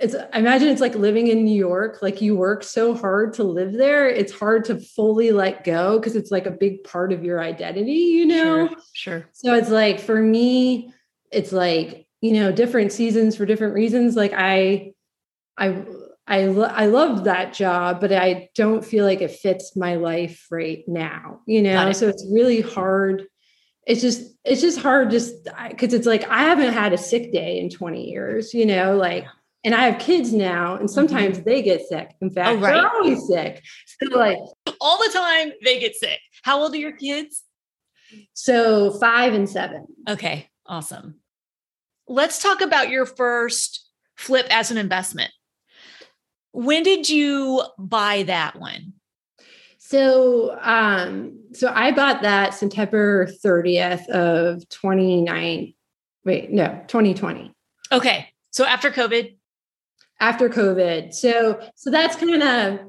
it's 0.00 0.14
I 0.14 0.38
imagine 0.38 0.68
it's 0.68 0.80
like 0.80 0.94
living 0.94 1.28
in 1.28 1.44
New 1.44 1.56
York. 1.56 2.00
Like 2.00 2.22
you 2.22 2.34
work 2.34 2.64
so 2.64 2.94
hard 2.94 3.34
to 3.34 3.44
live 3.44 3.72
there, 3.72 4.08
it's 4.08 4.32
hard 4.32 4.64
to 4.66 4.80
fully 4.80 5.30
let 5.30 5.62
go 5.62 5.98
because 5.98 6.16
it's 6.16 6.30
like 6.30 6.46
a 6.46 6.50
big 6.50 6.84
part 6.84 7.12
of 7.12 7.22
your 7.22 7.40
identity, 7.40 7.92
you 7.92 8.26
know? 8.26 8.68
Sure, 8.68 8.76
sure. 8.94 9.28
So 9.32 9.54
it's 9.54 9.68
like 9.68 10.00
for 10.00 10.20
me, 10.20 10.92
it's 11.30 11.52
like, 11.52 12.06
you 12.22 12.32
know, 12.32 12.50
different 12.50 12.92
seasons 12.92 13.36
for 13.36 13.44
different 13.44 13.74
reasons. 13.74 14.16
Like 14.16 14.32
I 14.34 14.94
I 15.60 15.84
I 16.26 16.44
I 16.46 16.86
love 16.86 17.24
that 17.24 17.52
job, 17.52 18.00
but 18.00 18.12
I 18.12 18.48
don't 18.56 18.84
feel 18.84 19.04
like 19.04 19.20
it 19.20 19.30
fits 19.30 19.76
my 19.76 19.96
life 19.96 20.46
right 20.50 20.82
now, 20.88 21.40
you 21.46 21.62
know? 21.62 21.92
So 21.92 22.08
it's 22.08 22.26
really 22.32 22.60
hard 22.60 23.26
it's 23.86 24.02
just 24.02 24.36
it's 24.44 24.60
just 24.60 24.78
hard 24.78 25.10
just 25.10 25.32
because 25.70 25.94
it's 25.94 26.06
like 26.06 26.28
i 26.28 26.42
haven't 26.42 26.74
had 26.74 26.92
a 26.92 26.98
sick 26.98 27.32
day 27.32 27.58
in 27.58 27.70
20 27.70 28.10
years 28.10 28.52
you 28.52 28.66
know 28.66 28.94
like 28.94 29.24
and 29.64 29.74
I 29.74 29.88
have 29.88 30.00
kids 30.00 30.32
now, 30.32 30.76
and 30.76 30.90
sometimes 30.90 31.38
mm-hmm. 31.38 31.48
they 31.48 31.62
get 31.62 31.86
sick. 31.86 32.14
In 32.20 32.30
fact, 32.30 32.48
oh, 32.48 32.54
right. 32.56 32.72
they're 32.72 32.88
always 32.88 33.26
sick. 33.26 33.62
So 34.00 34.16
like 34.16 34.38
all 34.80 34.98
the 34.98 35.12
time 35.12 35.52
they 35.64 35.78
get 35.78 35.94
sick. 35.94 36.18
How 36.42 36.62
old 36.62 36.72
are 36.72 36.78
your 36.78 36.96
kids? 36.96 37.42
So 38.32 38.92
five 38.92 39.34
and 39.34 39.48
seven. 39.48 39.86
Okay, 40.08 40.48
awesome. 40.66 41.16
Let's 42.08 42.42
talk 42.42 42.60
about 42.60 42.88
your 42.88 43.06
first 43.06 43.86
flip 44.16 44.46
as 44.50 44.70
an 44.70 44.78
investment. 44.78 45.30
When 46.52 46.82
did 46.82 47.08
you 47.08 47.62
buy 47.78 48.24
that 48.24 48.58
one? 48.58 48.94
So 49.78 50.56
um, 50.60 51.40
so 51.52 51.72
I 51.74 51.90
bought 51.90 52.22
that 52.22 52.54
September 52.54 53.26
30th 53.26 54.08
of 54.08 54.68
29. 54.68 55.74
Wait, 56.24 56.50
no, 56.52 56.84
2020. 56.86 57.52
Okay. 57.90 58.28
So 58.50 58.64
after 58.64 58.90
COVID, 58.90 59.36
after 60.20 60.48
COVID. 60.48 61.12
So 61.12 61.60
so 61.74 61.90
that's 61.90 62.14
kind 62.16 62.42
of 62.42 62.80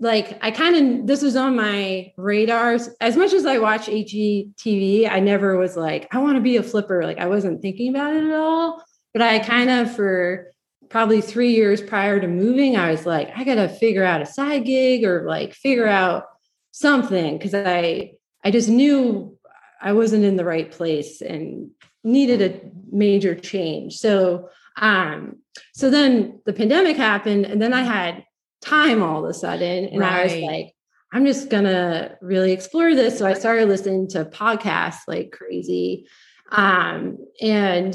like 0.00 0.38
I 0.42 0.50
kind 0.50 1.00
of 1.00 1.06
this 1.06 1.22
was 1.22 1.36
on 1.36 1.56
my 1.56 2.12
radars. 2.16 2.88
As 3.00 3.16
much 3.16 3.32
as 3.32 3.44
I 3.44 3.58
watch 3.58 3.86
HGTV, 3.86 5.10
I 5.10 5.20
never 5.20 5.56
was 5.56 5.76
like, 5.76 6.08
I 6.14 6.18
want 6.18 6.36
to 6.36 6.42
be 6.42 6.56
a 6.56 6.62
flipper. 6.62 7.02
Like 7.02 7.18
I 7.18 7.26
wasn't 7.26 7.60
thinking 7.60 7.90
about 7.90 8.14
it 8.14 8.24
at 8.24 8.34
all. 8.34 8.82
But 9.12 9.22
I 9.22 9.38
kind 9.40 9.70
of 9.70 9.94
for 9.94 10.52
probably 10.90 11.20
three 11.20 11.52
years 11.52 11.80
prior 11.80 12.20
to 12.20 12.26
moving, 12.26 12.76
I 12.76 12.90
was 12.90 13.06
like, 13.06 13.30
I 13.36 13.44
gotta 13.44 13.68
figure 13.68 14.04
out 14.04 14.22
a 14.22 14.26
side 14.26 14.64
gig 14.64 15.04
or 15.04 15.24
like 15.26 15.54
figure 15.54 15.86
out 15.86 16.24
something 16.70 17.36
because 17.36 17.54
I 17.54 18.12
I 18.44 18.50
just 18.50 18.68
knew 18.68 19.36
I 19.80 19.92
wasn't 19.92 20.24
in 20.24 20.36
the 20.36 20.44
right 20.44 20.70
place 20.70 21.20
and 21.20 21.70
needed 22.04 22.42
a 22.42 22.60
major 22.90 23.34
change. 23.34 23.96
So 23.98 24.48
um, 24.80 25.36
so 25.74 25.90
then 25.90 26.40
the 26.46 26.52
pandemic 26.52 26.96
happened, 26.96 27.46
and 27.46 27.60
then 27.60 27.72
I 27.72 27.82
had 27.82 28.24
time 28.60 29.02
all 29.02 29.24
of 29.24 29.30
a 29.30 29.34
sudden, 29.34 29.86
and 29.86 30.00
right. 30.00 30.12
I 30.12 30.24
was 30.24 30.34
like, 30.34 30.74
I'm 31.12 31.26
just 31.26 31.48
gonna 31.48 32.16
really 32.20 32.52
explore 32.52 32.94
this. 32.94 33.18
So 33.18 33.26
I 33.26 33.34
started 33.34 33.68
listening 33.68 34.08
to 34.08 34.24
podcasts 34.24 35.00
like 35.06 35.32
crazy. 35.32 36.06
Um, 36.50 37.18
and 37.40 37.94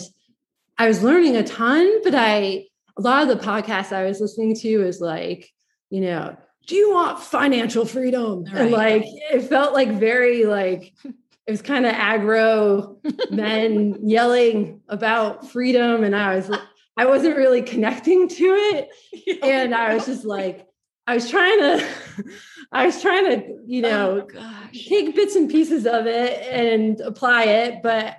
I 0.77 0.87
was 0.87 1.03
learning 1.03 1.35
a 1.37 1.43
ton, 1.43 2.01
but 2.03 2.15
I 2.15 2.65
a 2.97 3.01
lot 3.01 3.23
of 3.23 3.37
the 3.37 3.43
podcasts 3.43 3.91
I 3.91 4.05
was 4.05 4.19
listening 4.19 4.55
to 4.55 4.67
is 4.67 5.01
like, 5.01 5.49
you 5.89 6.01
know, 6.01 6.35
do 6.67 6.75
you 6.75 6.93
want 6.93 7.19
financial 7.19 7.85
freedom? 7.85 8.45
Right. 8.45 8.55
And 8.55 8.71
like 8.71 9.03
it 9.05 9.41
felt 9.41 9.73
like 9.73 9.91
very 9.99 10.45
like 10.45 10.93
it 11.03 11.51
was 11.51 11.61
kind 11.61 11.85
of 11.85 11.93
aggro 11.93 12.97
men 13.31 13.97
yelling 14.07 14.81
about 14.87 15.49
freedom. 15.49 16.03
And 16.03 16.15
I 16.15 16.35
was 16.35 16.51
I 16.95 17.05
wasn't 17.05 17.37
really 17.37 17.63
connecting 17.63 18.27
to 18.27 18.43
it. 18.43 19.43
and 19.43 19.73
I 19.73 19.95
was 19.95 20.05
just 20.05 20.25
like, 20.25 20.67
I 21.07 21.15
was 21.15 21.29
trying 21.29 21.59
to, 21.59 21.87
I 22.71 22.85
was 22.85 23.01
trying 23.01 23.25
to, 23.25 23.57
you 23.65 23.85
oh 23.85 23.89
know, 23.89 24.27
oh, 24.37 24.63
take 24.71 25.15
bits 25.15 25.35
and 25.35 25.49
pieces 25.49 25.85
of 25.85 26.05
it 26.05 26.41
and 26.49 27.01
apply 27.01 27.45
it. 27.45 27.83
But 27.83 28.17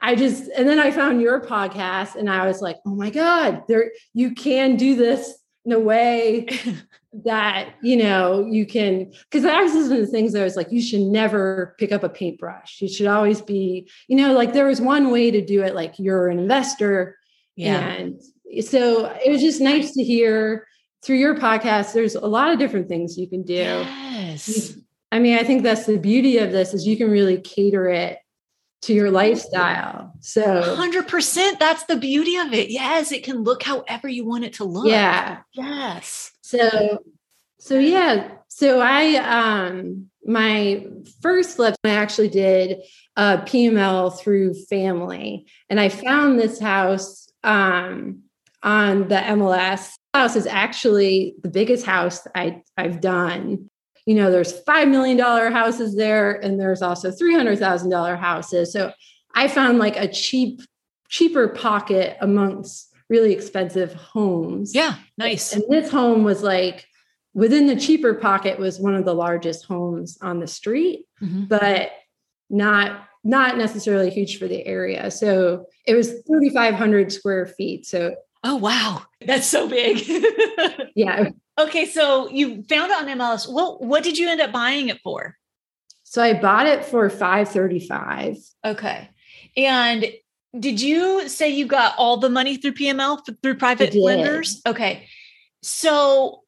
I 0.00 0.14
just, 0.14 0.48
and 0.56 0.68
then 0.68 0.78
I 0.78 0.90
found 0.90 1.20
your 1.20 1.40
podcast 1.40 2.14
and 2.16 2.30
I 2.30 2.46
was 2.46 2.60
like, 2.60 2.76
oh 2.86 2.94
my 2.94 3.10
God, 3.10 3.64
there, 3.68 3.92
you 4.14 4.34
can 4.34 4.76
do 4.76 4.96
this 4.96 5.38
in 5.64 5.72
a 5.72 5.78
way 5.80 6.46
that, 7.24 7.74
you 7.82 7.96
know, 7.96 8.46
you 8.46 8.64
can, 8.66 9.12
because 9.30 9.42
that 9.42 9.60
was 9.60 9.72
one 9.72 9.92
of 9.92 9.98
the 9.98 10.06
things 10.06 10.32
that 10.32 10.42
was 10.42 10.56
like, 10.56 10.72
you 10.72 10.80
should 10.80 11.02
never 11.02 11.74
pick 11.78 11.92
up 11.92 12.02
a 12.02 12.08
paintbrush. 12.08 12.80
You 12.80 12.88
should 12.88 13.08
always 13.08 13.42
be, 13.42 13.90
you 14.08 14.16
know, 14.16 14.32
like 14.32 14.52
there 14.54 14.66
was 14.66 14.80
one 14.80 15.10
way 15.10 15.30
to 15.30 15.44
do 15.44 15.62
it, 15.62 15.74
like 15.74 15.98
you're 15.98 16.28
an 16.28 16.38
investor 16.38 17.16
yeah. 17.60 17.88
And 17.90 18.20
so 18.64 19.06
it 19.24 19.30
was 19.30 19.42
just 19.42 19.60
nice 19.60 19.92
to 19.92 20.02
hear 20.02 20.66
through 21.04 21.16
your 21.16 21.36
podcast. 21.36 21.92
There's 21.92 22.14
a 22.14 22.26
lot 22.26 22.50
of 22.50 22.58
different 22.58 22.88
things 22.88 23.18
you 23.18 23.28
can 23.28 23.42
do. 23.42 23.54
Yes. 23.54 24.76
I 25.12 25.18
mean, 25.18 25.38
I 25.38 25.44
think 25.44 25.62
that's 25.62 25.86
the 25.86 25.98
beauty 25.98 26.38
of 26.38 26.52
this 26.52 26.72
is 26.72 26.86
you 26.86 26.96
can 26.96 27.10
really 27.10 27.38
cater 27.38 27.88
it 27.88 28.18
to 28.82 28.94
your 28.94 29.10
lifestyle. 29.10 30.14
So 30.20 30.62
100% 30.62 31.58
that's 31.58 31.84
the 31.84 31.96
beauty 31.96 32.36
of 32.36 32.52
it. 32.52 32.70
Yes, 32.70 33.12
it 33.12 33.24
can 33.24 33.42
look 33.42 33.62
however 33.62 34.08
you 34.08 34.26
want 34.26 34.44
it 34.44 34.54
to 34.54 34.64
look. 34.64 34.86
Yeah. 34.86 35.38
Yes. 35.52 36.32
So 36.42 37.02
so 37.58 37.78
yeah, 37.78 38.32
so 38.48 38.80
I 38.80 39.16
um 39.16 40.10
my 40.24 40.86
first 41.22 41.56
flip 41.56 41.74
I 41.84 41.90
actually 41.90 42.28
did 42.28 42.78
uh 43.16 43.38
PML 43.42 44.18
through 44.18 44.54
family 44.54 45.46
and 45.68 45.78
I 45.78 45.88
found 45.88 46.38
this 46.38 46.58
house 46.58 47.20
um, 47.42 48.22
on 48.62 49.08
the 49.08 49.16
MLS. 49.16 49.92
House 50.12 50.36
is 50.36 50.46
actually 50.46 51.34
the 51.42 51.48
biggest 51.48 51.86
house 51.86 52.26
I, 52.34 52.62
I've 52.76 53.00
done. 53.00 53.70
You 54.10 54.16
know, 54.16 54.32
there's 54.32 54.58
five 54.62 54.88
million 54.88 55.16
dollar 55.16 55.50
houses 55.50 55.94
there, 55.94 56.32
and 56.32 56.58
there's 56.58 56.82
also 56.82 57.12
three 57.12 57.32
hundred 57.32 57.60
thousand 57.60 57.90
dollar 57.90 58.16
houses. 58.16 58.72
So 58.72 58.92
I 59.36 59.46
found 59.46 59.78
like 59.78 59.96
a 59.96 60.08
cheap, 60.08 60.62
cheaper 61.08 61.46
pocket 61.46 62.16
amongst 62.20 62.92
really 63.08 63.32
expensive 63.32 63.94
homes. 63.94 64.74
Yeah, 64.74 64.96
nice. 65.16 65.52
And 65.52 65.62
this 65.68 65.92
home 65.92 66.24
was 66.24 66.42
like 66.42 66.88
within 67.34 67.68
the 67.68 67.76
cheaper 67.76 68.14
pocket 68.14 68.58
was 68.58 68.80
one 68.80 68.96
of 68.96 69.04
the 69.04 69.14
largest 69.14 69.66
homes 69.66 70.18
on 70.20 70.40
the 70.40 70.48
street, 70.48 71.04
mm-hmm. 71.22 71.44
but 71.44 71.92
not 72.50 73.06
not 73.22 73.58
necessarily 73.58 74.10
huge 74.10 74.40
for 74.40 74.48
the 74.48 74.66
area. 74.66 75.08
So 75.12 75.66
it 75.86 75.94
was 75.94 76.10
3,500 76.26 77.12
square 77.12 77.46
feet. 77.46 77.86
So, 77.86 78.16
oh, 78.44 78.56
wow. 78.56 79.02
That's 79.24 79.46
so 79.46 79.68
big. 79.68 80.02
yeah. 80.94 81.30
Okay. 81.58 81.86
So 81.86 82.28
you 82.30 82.62
found 82.68 82.90
it 82.90 82.98
on 82.98 83.18
MLS. 83.18 83.52
What, 83.52 83.82
what 83.82 84.02
did 84.02 84.18
you 84.18 84.28
end 84.28 84.40
up 84.40 84.52
buying 84.52 84.88
it 84.88 85.00
for? 85.02 85.36
So 86.04 86.22
I 86.22 86.34
bought 86.34 86.66
it 86.66 86.84
for 86.84 87.08
535. 87.08 88.36
Okay. 88.64 89.08
And 89.56 90.06
did 90.58 90.80
you 90.80 91.28
say 91.28 91.50
you 91.50 91.66
got 91.66 91.94
all 91.96 92.16
the 92.16 92.30
money 92.30 92.56
through 92.56 92.72
PML 92.72 93.20
through 93.42 93.56
private 93.56 93.94
lenders? 93.94 94.60
Okay. 94.66 95.06
So 95.62 96.42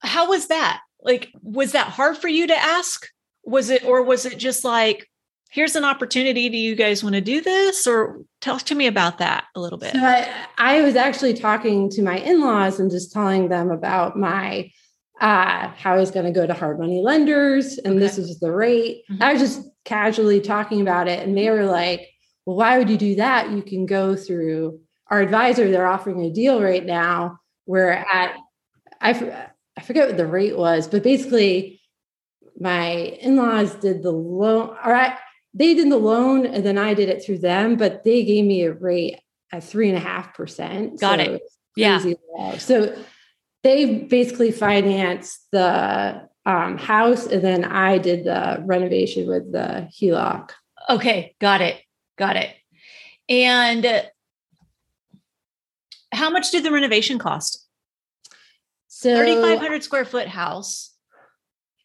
how 0.00 0.28
was 0.28 0.48
that? 0.48 0.80
Like, 1.00 1.30
was 1.42 1.72
that 1.72 1.88
hard 1.88 2.16
for 2.16 2.28
you 2.28 2.48
to 2.48 2.56
ask? 2.56 3.06
Was 3.44 3.70
it, 3.70 3.84
or 3.84 4.02
was 4.02 4.26
it 4.26 4.38
just 4.38 4.64
like, 4.64 5.07
here's 5.48 5.76
an 5.76 5.84
opportunity. 5.84 6.48
Do 6.48 6.56
you 6.56 6.74
guys 6.74 7.02
want 7.02 7.14
to 7.14 7.20
do 7.20 7.40
this? 7.40 7.86
Or 7.86 8.20
tell 8.40 8.58
to 8.58 8.74
me 8.74 8.86
about 8.86 9.18
that 9.18 9.44
a 9.54 9.60
little 9.60 9.78
bit. 9.78 9.92
So 9.92 10.00
I, 10.00 10.28
I 10.58 10.82
was 10.82 10.94
actually 10.94 11.34
talking 11.34 11.90
to 11.90 12.02
my 12.02 12.18
in-laws 12.18 12.78
and 12.78 12.90
just 12.90 13.12
telling 13.12 13.48
them 13.48 13.70
about 13.70 14.16
my 14.16 14.70
uh 15.20 15.68
how 15.76 15.94
I 15.94 15.96
was 15.96 16.12
going 16.12 16.26
to 16.26 16.32
go 16.32 16.46
to 16.46 16.54
hard 16.54 16.78
money 16.78 17.00
lenders 17.02 17.76
and 17.78 17.94
okay. 17.94 17.98
this 17.98 18.18
was 18.18 18.38
the 18.38 18.52
rate. 18.52 19.02
Mm-hmm. 19.10 19.22
I 19.22 19.32
was 19.32 19.42
just 19.42 19.68
casually 19.84 20.40
talking 20.40 20.80
about 20.80 21.08
it 21.08 21.26
and 21.26 21.36
they 21.36 21.50
were 21.50 21.64
like, 21.64 22.08
well, 22.46 22.56
why 22.56 22.78
would 22.78 22.88
you 22.88 22.96
do 22.96 23.16
that? 23.16 23.50
You 23.50 23.62
can 23.62 23.84
go 23.86 24.14
through 24.14 24.80
our 25.10 25.20
advisor. 25.20 25.70
They're 25.70 25.86
offering 25.88 26.22
a 26.22 26.30
deal 26.30 26.62
right 26.62 26.84
now 26.84 27.38
where 27.64 27.92
at, 27.92 28.36
I, 29.00 29.10
I 29.76 29.82
forget 29.82 30.06
what 30.06 30.16
the 30.16 30.26
rate 30.26 30.56
was, 30.56 30.86
but 30.86 31.02
basically 31.02 31.80
my 32.60 32.86
in-laws 33.20 33.74
did 33.76 34.02
the 34.02 34.10
loan, 34.10 34.70
or 34.84 34.94
I, 34.94 35.16
they 35.58 35.74
did 35.74 35.90
the 35.90 35.98
loan 35.98 36.46
and 36.46 36.64
then 36.64 36.78
I 36.78 36.94
did 36.94 37.08
it 37.08 37.24
through 37.24 37.38
them, 37.38 37.76
but 37.76 38.04
they 38.04 38.24
gave 38.24 38.44
me 38.44 38.62
a 38.62 38.72
rate 38.72 39.20
at 39.50 39.64
three 39.64 39.88
and 39.88 39.98
a 39.98 40.00
half 40.00 40.32
percent. 40.34 41.00
Got 41.00 41.18
so 41.18 41.32
it. 41.32 41.42
Yeah. 41.74 42.02
Low. 42.36 42.56
So 42.58 42.96
they 43.64 44.04
basically 44.04 44.52
financed 44.52 45.50
the 45.50 46.28
um, 46.46 46.78
house 46.78 47.26
and 47.26 47.42
then 47.42 47.64
I 47.64 47.98
did 47.98 48.24
the 48.24 48.62
renovation 48.64 49.26
with 49.26 49.50
the 49.50 49.88
HELOC. 50.00 50.50
Okay. 50.90 51.34
Got 51.40 51.60
it. 51.60 51.82
Got 52.16 52.36
it. 52.36 52.54
And 53.28 54.08
how 56.12 56.30
much 56.30 56.52
did 56.52 56.64
the 56.64 56.70
renovation 56.70 57.18
cost? 57.18 57.66
So 58.86 59.16
3,500 59.16 59.82
square 59.82 60.04
foot 60.04 60.28
house. 60.28 60.94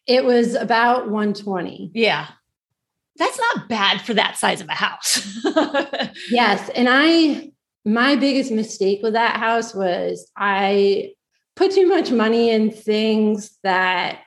It 0.06 0.24
was 0.24 0.54
about 0.54 1.10
120. 1.10 1.90
Yeah 1.92 2.28
that's 3.16 3.38
not 3.38 3.68
bad 3.68 4.00
for 4.00 4.14
that 4.14 4.36
size 4.36 4.60
of 4.60 4.68
a 4.68 4.74
house. 4.74 5.44
yes. 6.30 6.68
And 6.74 6.88
I, 6.90 7.50
my 7.84 8.16
biggest 8.16 8.50
mistake 8.50 9.00
with 9.02 9.12
that 9.12 9.36
house 9.36 9.74
was 9.74 10.30
I 10.36 11.12
put 11.54 11.72
too 11.72 11.86
much 11.86 12.10
money 12.10 12.50
in 12.50 12.70
things 12.70 13.56
that 13.62 14.20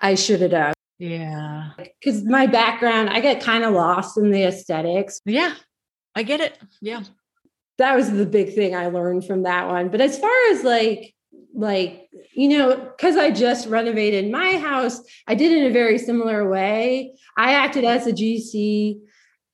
I 0.00 0.16
should 0.16 0.40
have 0.40 0.50
done. 0.50 0.72
Yeah. 0.98 1.70
Because 1.78 2.24
my 2.24 2.46
background, 2.46 3.10
I 3.10 3.20
get 3.20 3.42
kind 3.42 3.64
of 3.64 3.74
lost 3.74 4.18
in 4.18 4.30
the 4.30 4.44
aesthetics. 4.44 5.20
Yeah. 5.24 5.54
I 6.14 6.24
get 6.24 6.40
it. 6.40 6.58
Yeah. 6.80 7.04
That 7.78 7.96
was 7.96 8.10
the 8.10 8.26
big 8.26 8.54
thing 8.54 8.74
I 8.74 8.88
learned 8.88 9.24
from 9.24 9.44
that 9.44 9.68
one. 9.68 9.88
But 9.88 10.00
as 10.00 10.18
far 10.18 10.32
as 10.50 10.64
like 10.64 11.14
like 11.54 12.08
you 12.32 12.48
know 12.48 12.76
because 12.76 13.16
i 13.16 13.30
just 13.30 13.68
renovated 13.68 14.30
my 14.30 14.56
house 14.58 15.00
i 15.26 15.34
did 15.34 15.50
it 15.52 15.58
in 15.58 15.70
a 15.70 15.72
very 15.72 15.98
similar 15.98 16.48
way. 16.48 17.14
I 17.36 17.52
acted 17.52 17.84
as 17.84 18.06
a 18.06 18.12
gc 18.12 18.98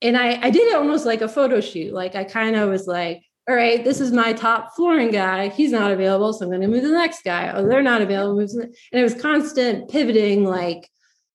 and 0.03 0.17
i 0.17 0.39
i 0.43 0.51
did 0.51 0.69
it 0.69 0.77
almost 0.77 1.07
like 1.07 1.23
a 1.23 1.29
photo 1.29 1.61
shoot. 1.61 1.93
Like 1.93 2.15
i 2.15 2.25
kind 2.25 2.57
of 2.57 2.69
was 2.69 2.87
like 2.87 3.23
all 3.49 3.55
right 3.55 3.85
this 3.85 4.01
is 4.01 4.13
my 4.13 4.33
top 4.33 4.75
flooring 4.77 5.11
guy. 5.11 5.49
He's 5.49 5.73
not 5.73 5.91
available 5.91 6.33
so 6.33 6.45
i'm 6.45 6.51
going 6.51 6.61
to 6.61 6.69
move 6.69 6.83
to 6.83 6.89
the 6.89 6.95
next 6.95 7.25
guy. 7.25 7.51
Oh 7.55 7.67
they're 7.67 7.83
not 7.83 8.03
available. 8.03 8.41
And 8.41 8.75
it 8.93 9.03
was 9.03 9.15
constant 9.15 9.91
pivoting 9.91 10.45
like 10.45 10.91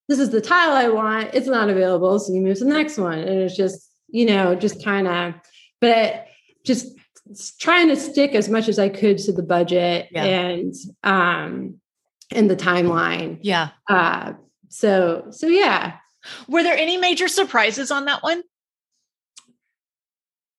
this 0.07 0.19
is 0.19 0.29
the 0.29 0.41
tile 0.41 0.73
i 0.73 0.89
want. 0.89 1.33
It's 1.33 1.47
not 1.47 1.69
available 1.69 2.19
so 2.19 2.33
you 2.33 2.41
move 2.41 2.57
to 2.59 2.65
the 2.65 2.71
next 2.71 2.97
one. 2.97 3.19
And 3.19 3.41
it's 3.41 3.57
just 3.57 3.89
you 4.09 4.25
know 4.25 4.55
just 4.55 4.83
kind 4.83 5.07
of 5.07 5.33
but 5.79 6.27
just 6.63 6.95
trying 7.59 7.87
to 7.87 7.95
stick 7.95 8.35
as 8.35 8.49
much 8.49 8.67
as 8.67 8.79
I 8.79 8.89
could 8.89 9.17
to 9.19 9.31
the 9.31 9.43
budget 9.43 10.09
yeah. 10.11 10.23
and 10.23 10.73
um 11.03 11.79
and 12.31 12.49
the 12.49 12.55
timeline. 12.55 13.39
Yeah. 13.41 13.69
Uh 13.87 14.33
so 14.69 15.27
so 15.31 15.47
yeah. 15.47 15.97
Were 16.47 16.63
there 16.63 16.77
any 16.77 16.97
major 16.97 17.27
surprises 17.27 17.91
on 17.91 18.05
that 18.05 18.23
one? 18.23 18.43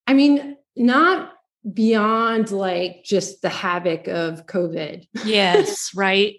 I 0.07 0.15
mean, 0.15 0.57
not 0.77 1.33
beyond 1.73 2.51
like 2.51 3.05
just 3.05 3.43
the 3.43 3.49
havoc 3.49 4.09
of 4.09 4.47
COVID. 4.47 5.07
Yes, 5.25 5.91
right. 5.95 6.37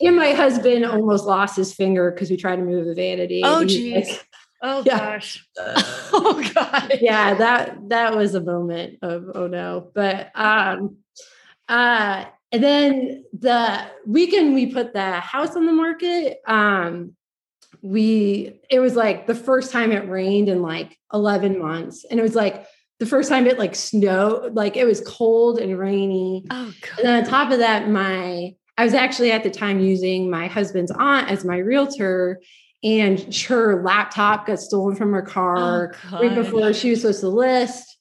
and 0.00 0.16
my 0.16 0.32
husband 0.32 0.84
almost 0.84 1.24
lost 1.24 1.56
his 1.56 1.72
finger 1.72 2.10
because 2.10 2.30
we 2.30 2.36
tried 2.36 2.56
to 2.56 2.62
move 2.62 2.86
the 2.86 2.94
vanity. 2.94 3.42
Oh, 3.44 3.64
geez. 3.64 4.08
Like, 4.08 4.28
Oh 4.62 4.82
yeah. 4.84 4.98
gosh. 4.98 5.46
oh 5.58 6.50
god. 6.54 6.98
Yeah, 7.00 7.34
that 7.34 7.88
that 7.88 8.16
was 8.16 8.34
a 8.34 8.40
moment 8.40 8.98
of 9.02 9.30
oh 9.34 9.46
no. 9.46 9.90
But 9.94 10.30
um 10.34 10.96
uh 11.68 12.24
and 12.52 12.62
then 12.62 13.24
the 13.32 13.86
weekend 14.06 14.54
we 14.54 14.72
put 14.72 14.92
the 14.92 15.20
house 15.20 15.56
on 15.56 15.66
the 15.66 15.72
market, 15.72 16.38
um 16.46 17.16
we 17.82 18.60
it 18.70 18.80
was 18.80 18.96
like 18.96 19.26
the 19.26 19.34
first 19.34 19.72
time 19.72 19.92
it 19.92 20.08
rained 20.08 20.48
in 20.48 20.62
like 20.62 20.98
11 21.12 21.58
months 21.58 22.04
and 22.10 22.18
it 22.18 22.22
was 22.22 22.34
like 22.34 22.66
the 22.98 23.06
first 23.06 23.28
time 23.28 23.46
it 23.46 23.58
like 23.58 23.74
snowed 23.74 24.54
like 24.54 24.76
it 24.76 24.84
was 24.84 25.00
cold 25.06 25.58
and 25.58 25.78
rainy 25.78 26.44
oh 26.50 26.72
god. 26.80 26.98
and 26.98 27.06
then 27.06 27.24
on 27.24 27.30
top 27.30 27.52
of 27.52 27.58
that 27.58 27.88
my 27.88 28.54
i 28.78 28.84
was 28.84 28.94
actually 28.94 29.30
at 29.30 29.42
the 29.44 29.50
time 29.50 29.78
using 29.78 30.30
my 30.30 30.46
husband's 30.46 30.90
aunt 30.92 31.30
as 31.30 31.44
my 31.44 31.58
realtor 31.58 32.40
and 32.86 33.34
her 33.34 33.82
laptop 33.82 34.46
got 34.46 34.60
stolen 34.60 34.94
from 34.94 35.12
her 35.12 35.22
car 35.22 35.96
oh, 36.12 36.22
right 36.22 36.36
before 36.36 36.72
she 36.72 36.90
was 36.90 37.00
supposed 37.00 37.20
to 37.20 37.28
list. 37.28 37.98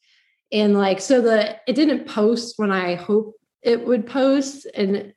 And 0.51 0.77
like 0.77 1.01
so 1.01 1.21
the 1.21 1.57
it 1.67 1.73
didn't 1.73 2.05
post 2.07 2.53
when 2.57 2.71
i 2.71 2.93
hoped 2.93 3.39
it 3.63 3.85
would 3.85 4.05
post. 4.05 4.67
And 4.75 5.13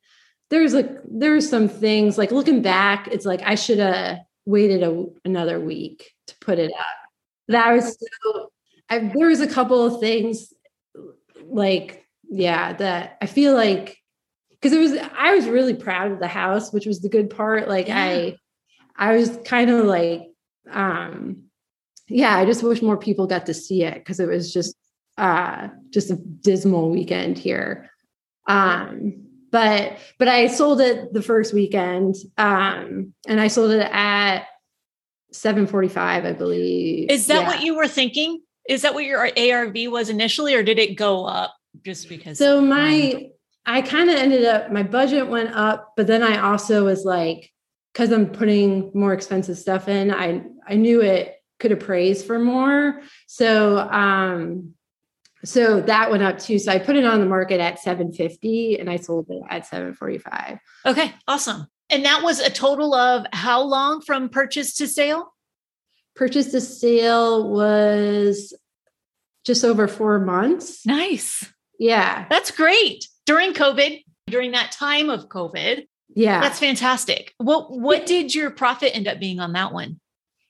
there's 0.48 0.72
like 0.72 0.88
there's 1.04 1.48
some 1.48 1.68
things 1.68 2.16
like 2.16 2.32
looking 2.32 2.62
back 2.62 3.08
it's 3.08 3.26
like 3.26 3.42
i 3.42 3.54
should 3.54 3.78
have 3.78 4.20
waited 4.46 4.82
a, 4.82 5.04
another 5.26 5.60
week 5.60 6.12
to 6.28 6.34
put 6.40 6.58
it 6.58 6.72
up. 6.72 6.86
That 7.48 7.72
was 7.72 7.98
so 7.98 8.50
I, 8.88 9.00
there 9.00 9.28
was 9.28 9.42
a 9.42 9.46
couple 9.46 9.84
of 9.84 10.00
things 10.00 10.50
like 11.44 12.06
yeah 12.30 12.72
that 12.72 13.18
i 13.20 13.26
feel 13.26 13.54
like 13.54 13.98
because 14.50 14.72
it 14.72 14.80
was 14.80 14.92
i 15.18 15.34
was 15.34 15.46
really 15.46 15.74
proud 15.74 16.10
of 16.10 16.20
the 16.20 16.26
house 16.28 16.72
which 16.72 16.86
was 16.86 17.00
the 17.00 17.10
good 17.10 17.28
part. 17.28 17.68
Like 17.68 17.88
yeah. 17.88 18.02
i 18.02 18.36
I 18.98 19.16
was 19.16 19.38
kind 19.44 19.70
of 19.70 19.86
like, 19.86 20.22
um, 20.70 21.44
yeah, 22.08 22.36
I 22.36 22.44
just 22.44 22.62
wish 22.62 22.82
more 22.82 22.96
people 22.96 23.26
got 23.26 23.46
to 23.46 23.54
see 23.54 23.84
it 23.84 23.94
because 23.94 24.20
it 24.20 24.28
was 24.28 24.52
just 24.52 24.76
uh 25.16 25.68
just 25.90 26.10
a 26.10 26.16
dismal 26.16 26.90
weekend 26.90 27.38
here. 27.38 27.90
Um, 28.46 29.26
but 29.50 29.98
but 30.18 30.28
I 30.28 30.48
sold 30.48 30.80
it 30.80 31.12
the 31.12 31.22
first 31.22 31.54
weekend, 31.54 32.16
um, 32.36 33.14
and 33.26 33.40
I 33.40 33.48
sold 33.48 33.70
it 33.70 33.88
at 33.92 34.46
745, 35.32 36.24
I 36.24 36.32
believe. 36.32 37.10
Is 37.10 37.26
that 37.26 37.42
yeah. 37.42 37.46
what 37.46 37.62
you 37.62 37.76
were 37.76 37.88
thinking? 37.88 38.40
Is 38.68 38.82
that 38.82 38.94
what 38.94 39.04
your 39.04 39.30
ARV 39.38 39.74
was 39.86 40.10
initially, 40.10 40.54
or 40.54 40.62
did 40.62 40.78
it 40.78 40.96
go 40.96 41.24
up 41.24 41.54
just 41.84 42.08
because? 42.08 42.38
So 42.38 42.60
my 42.60 43.30
I 43.64 43.82
kind 43.82 44.10
of 44.10 44.16
ended 44.16 44.44
up 44.44 44.72
my 44.72 44.82
budget 44.82 45.28
went 45.28 45.54
up, 45.54 45.92
but 45.96 46.06
then 46.06 46.22
I 46.22 46.40
also 46.40 46.84
was 46.84 47.04
like, 47.04 47.50
because 47.98 48.12
I'm 48.12 48.30
putting 48.30 48.92
more 48.94 49.12
expensive 49.12 49.58
stuff 49.58 49.88
in, 49.88 50.14
I 50.14 50.42
I 50.68 50.76
knew 50.76 51.00
it 51.00 51.34
could 51.58 51.72
appraise 51.72 52.22
for 52.22 52.38
more. 52.38 53.02
So 53.26 53.78
um 53.78 54.74
so 55.44 55.80
that 55.80 56.08
went 56.08 56.22
up 56.22 56.38
too. 56.38 56.60
So 56.60 56.70
I 56.70 56.78
put 56.78 56.94
it 56.94 57.04
on 57.04 57.18
the 57.18 57.26
market 57.26 57.60
at 57.60 57.80
750 57.80 58.78
and 58.78 58.88
I 58.88 58.96
sold 58.96 59.26
it 59.30 59.42
at 59.50 59.66
745. 59.66 60.58
Okay, 60.86 61.12
awesome. 61.26 61.66
And 61.90 62.04
that 62.04 62.22
was 62.22 62.38
a 62.38 62.50
total 62.50 62.94
of 62.94 63.26
how 63.32 63.62
long 63.62 64.00
from 64.00 64.28
purchase 64.28 64.74
to 64.76 64.86
sale? 64.86 65.34
Purchase 66.14 66.52
to 66.52 66.60
sale 66.60 67.50
was 67.50 68.54
just 69.44 69.64
over 69.64 69.88
four 69.88 70.20
months. 70.20 70.86
Nice. 70.86 71.52
Yeah. 71.80 72.26
That's 72.30 72.52
great. 72.52 73.08
During 73.26 73.54
COVID, 73.54 74.04
during 74.26 74.52
that 74.52 74.70
time 74.70 75.10
of 75.10 75.28
COVID, 75.28 75.86
yeah. 76.18 76.40
That's 76.40 76.58
fantastic. 76.58 77.32
What 77.38 77.70
what 77.70 78.04
did 78.04 78.34
your 78.34 78.50
profit 78.50 78.90
end 78.92 79.06
up 79.06 79.20
being 79.20 79.38
on 79.38 79.52
that 79.52 79.72
one? 79.72 80.00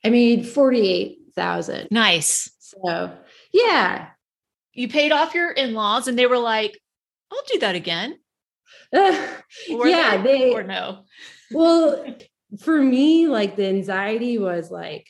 I 0.02 0.08
made 0.08 0.48
48,000. 0.48 1.88
Nice. 1.90 2.50
So, 2.58 3.12
yeah. 3.52 4.08
You 4.72 4.88
paid 4.88 5.12
off 5.12 5.34
your 5.34 5.50
in-laws 5.50 6.08
and 6.08 6.18
they 6.18 6.26
were 6.26 6.38
like, 6.38 6.80
"I'll 7.30 7.42
do 7.52 7.58
that 7.60 7.74
again." 7.74 8.18
Uh, 8.90 9.28
yeah, 9.68 10.16
they, 10.16 10.38
they 10.38 10.54
or 10.54 10.62
no. 10.62 11.04
Well, 11.50 12.16
for 12.62 12.82
me 12.82 13.28
like 13.28 13.54
the 13.54 13.66
anxiety 13.66 14.38
was 14.38 14.70
like 14.70 15.06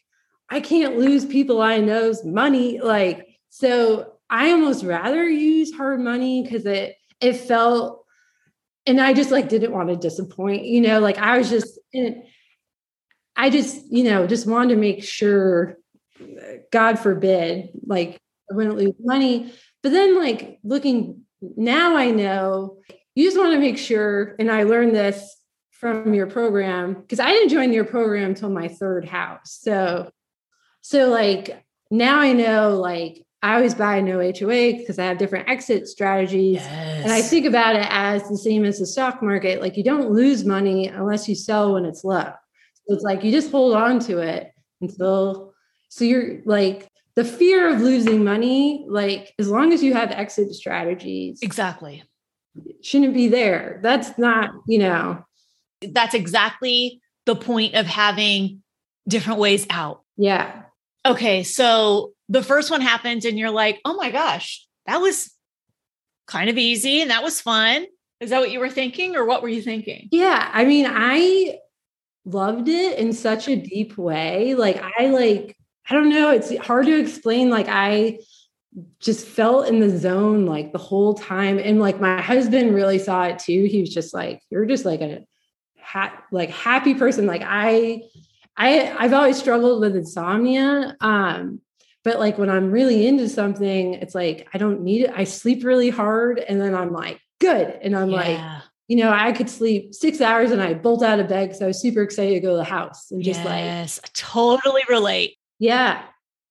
I 0.51 0.59
can't 0.59 0.99
lose 0.99 1.25
people 1.25 1.63
I 1.63 1.79
know's 1.79 2.25
money 2.25 2.81
like 2.81 3.25
so 3.51 4.15
I 4.29 4.51
almost 4.51 4.83
rather 4.83 5.29
use 5.29 5.73
hard 5.73 6.01
money 6.01 6.45
cuz 6.45 6.67
it 6.67 6.97
it 7.21 7.35
felt 7.35 7.98
and 8.89 9.01
I 9.01 9.13
just 9.13 9.31
like 9.31 9.49
didn't 9.49 9.73
want 9.73 9.91
to 9.91 9.97
disappoint, 9.97 10.65
you 10.65 10.81
know, 10.81 10.99
like 10.99 11.19
I 11.19 11.37
was 11.37 11.51
just, 11.51 11.79
I 13.37 13.51
just, 13.51 13.85
you 13.93 14.05
know, 14.05 14.27
just 14.27 14.47
wanted 14.47 14.75
to 14.75 14.81
make 14.81 15.05
sure, 15.05 15.77
God 16.73 16.99
forbid, 16.99 17.69
like 17.87 18.19
I 18.51 18.55
wouldn't 18.55 18.77
lose 18.77 18.95
money. 18.99 19.53
But 19.83 19.93
then, 19.93 20.19
like 20.19 20.59
looking 20.65 21.23
now, 21.41 21.97
I 21.97 22.11
know 22.11 22.79
you 23.15 23.25
just 23.25 23.39
want 23.39 23.53
to 23.53 23.61
make 23.61 23.79
sure, 23.79 24.35
and 24.39 24.51
I 24.51 24.65
learned 24.65 24.97
this 24.97 25.37
from 25.71 26.15
your 26.15 26.27
program 26.27 26.95
because 26.95 27.21
I 27.21 27.31
didn't 27.31 27.51
join 27.51 27.73
your 27.73 27.85
program 27.85 28.31
until 28.31 28.51
my 28.51 28.69
third 28.69 29.05
house. 29.05 29.59
So, 29.61 30.11
so 30.81 31.09
like 31.09 31.63
now 31.91 32.19
I 32.19 32.33
know, 32.33 32.77
like 32.81 33.25
I 33.43 33.55
always 33.55 33.75
buy 33.75 34.01
no 34.01 34.19
HOA 34.19 34.73
because 34.79 34.99
I 34.99 35.05
have 35.05 35.19
different 35.19 35.49
exit 35.49 35.87
strategies. 35.87 36.55
Yes. 36.57 37.05
And 37.05 37.13
I 37.13 37.23
think 37.23 37.47
about 37.47 37.77
it 37.77 37.87
as 37.89 38.29
the 38.29 38.37
same 38.37 38.65
as 38.65 38.81
the 38.81 38.87
stock 38.87 39.23
market. 39.23 39.61
Like 39.63 39.77
you 39.77 39.85
don't 39.85 40.11
lose 40.11 40.45
money 40.45 40.89
unless 40.89 41.29
you 41.29 41.37
sell 41.37 41.75
when 41.75 41.85
it's 41.85 42.03
low. 42.03 42.33
So 42.75 42.95
it's 42.95 43.05
like 43.05 43.23
you 43.23 43.31
just 43.31 43.53
hold 43.53 43.75
on 43.75 44.01
to 44.01 44.19
it 44.19 44.51
until 44.81 45.53
so 45.89 46.05
you're 46.05 46.41
like 46.47 46.89
the 47.15 47.25
fear 47.25 47.73
of 47.73 47.81
losing 47.81 48.25
money, 48.25 48.85
like 48.89 49.35
as 49.39 49.49
long 49.49 49.73
as 49.73 49.83
you 49.83 49.95
have 49.95 50.11
exit 50.11 50.53
strategies, 50.55 51.39
Exactly. 51.43 52.03
shouldn't 52.83 53.15
be 53.15 53.29
there. 53.29 53.79
That's 53.83 54.17
not, 54.19 54.51
you 54.67 54.79
know, 54.81 55.25
That's 55.81 56.15
exactly 56.15 57.01
the 57.25 57.37
point 57.37 57.75
of 57.75 57.87
having 57.87 58.63
different 59.07 59.39
ways 59.39 59.65
out. 59.71 60.03
yeah. 60.17 60.63
Okay. 61.07 61.43
So 61.45 62.13
the 62.29 62.43
first 62.43 62.71
one 62.71 62.81
happens 62.81 63.25
and 63.25 63.39
you're 63.39 63.51
like, 63.51 63.81
oh 63.85 63.95
my 63.95 64.11
gosh, 64.11 64.67
that 64.87 64.99
was 64.99 65.33
kind 66.27 66.51
of 66.51 66.59
easy 66.59 67.01
and 67.01 67.11
that 67.11 67.23
was 67.23 67.41
fun. 67.41 67.87
Is 68.21 68.31
that 68.31 68.41
what 68.41 68.51
you 68.51 68.61
were 68.61 68.71
thinking 68.71 69.17
or 69.17 69.25
what 69.25 69.43
were 69.43 69.49
you 69.49 69.63
thinking? 69.63 70.09
Yeah. 70.11 70.51
I 70.53 70.65
mean, 70.65 70.87
I 70.89 71.59
loved 72.25 72.69
it 72.69 72.99
in 72.99 73.13
such 73.13 73.49
a 73.49 73.57
deep 73.57 73.97
way. 73.97 74.55
Like, 74.55 74.83
I 74.99 75.07
like, 75.07 75.57
I 75.89 75.95
don't 75.95 76.11
know, 76.11 76.31
it's 76.31 76.55
hard 76.59 76.87
to 76.87 76.99
explain. 76.99 77.49
Like, 77.49 77.69
I 77.69 78.19
just 79.01 79.27
felt 79.27 79.69
in 79.69 79.81
the 79.81 79.97
zone 79.97 80.45
like 80.45 80.73
the 80.73 80.79
whole 80.79 81.15
time. 81.15 81.59
And 81.59 81.81
like, 81.81 82.01
my 82.01 82.21
husband 82.21 82.75
really 82.75 82.99
saw 82.99 83.25
it 83.25 83.39
too. 83.39 83.65
He 83.65 83.81
was 83.81 83.95
just 83.95 84.13
like, 84.13 84.43
you're 84.51 84.67
just 84.67 84.85
like 84.85 85.01
a 85.01 85.25
ha- 85.81 86.23
like 86.31 86.51
happy 86.51 86.95
person. 86.95 87.27
Like, 87.27 87.43
I, 87.45 88.03
I, 88.57 88.95
I've 88.99 89.15
always 89.15 89.39
struggled 89.39 89.81
with 89.81 89.97
insomnia. 89.97 90.97
Um, 91.01 91.61
but 92.09 92.19
like 92.19 92.39
when 92.39 92.49
I'm 92.49 92.71
really 92.71 93.07
into 93.07 93.29
something, 93.29 93.93
it's 93.93 94.15
like 94.15 94.49
I 94.55 94.57
don't 94.57 94.81
need 94.81 95.03
it. 95.03 95.11
I 95.15 95.25
sleep 95.25 95.63
really 95.63 95.91
hard 95.91 96.39
and 96.39 96.59
then 96.59 96.75
I'm 96.75 96.91
like, 96.91 97.21
good. 97.39 97.79
And 97.83 97.95
I'm 97.95 98.09
like, 98.11 98.41
you 98.87 98.97
know, 98.97 99.13
I 99.13 99.33
could 99.33 99.51
sleep 99.51 99.93
six 99.93 100.23
hours 100.23 100.51
and 100.51 100.63
I 100.63 100.73
bolt 100.73 101.03
out 101.03 101.21
of 101.21 101.29
bed 101.29 101.49
because 101.49 101.61
I 101.61 101.67
was 101.67 101.83
super 101.83 102.01
excited 102.01 102.33
to 102.33 102.41
go 102.41 102.53
to 102.53 102.57
the 102.57 102.65
house 102.65 103.11
and 103.11 103.23
just 103.23 103.45
like, 103.45 103.63
yes, 103.63 104.01
I 104.03 104.09
totally 104.15 104.81
relate. 104.89 105.37
yeah. 105.59 106.03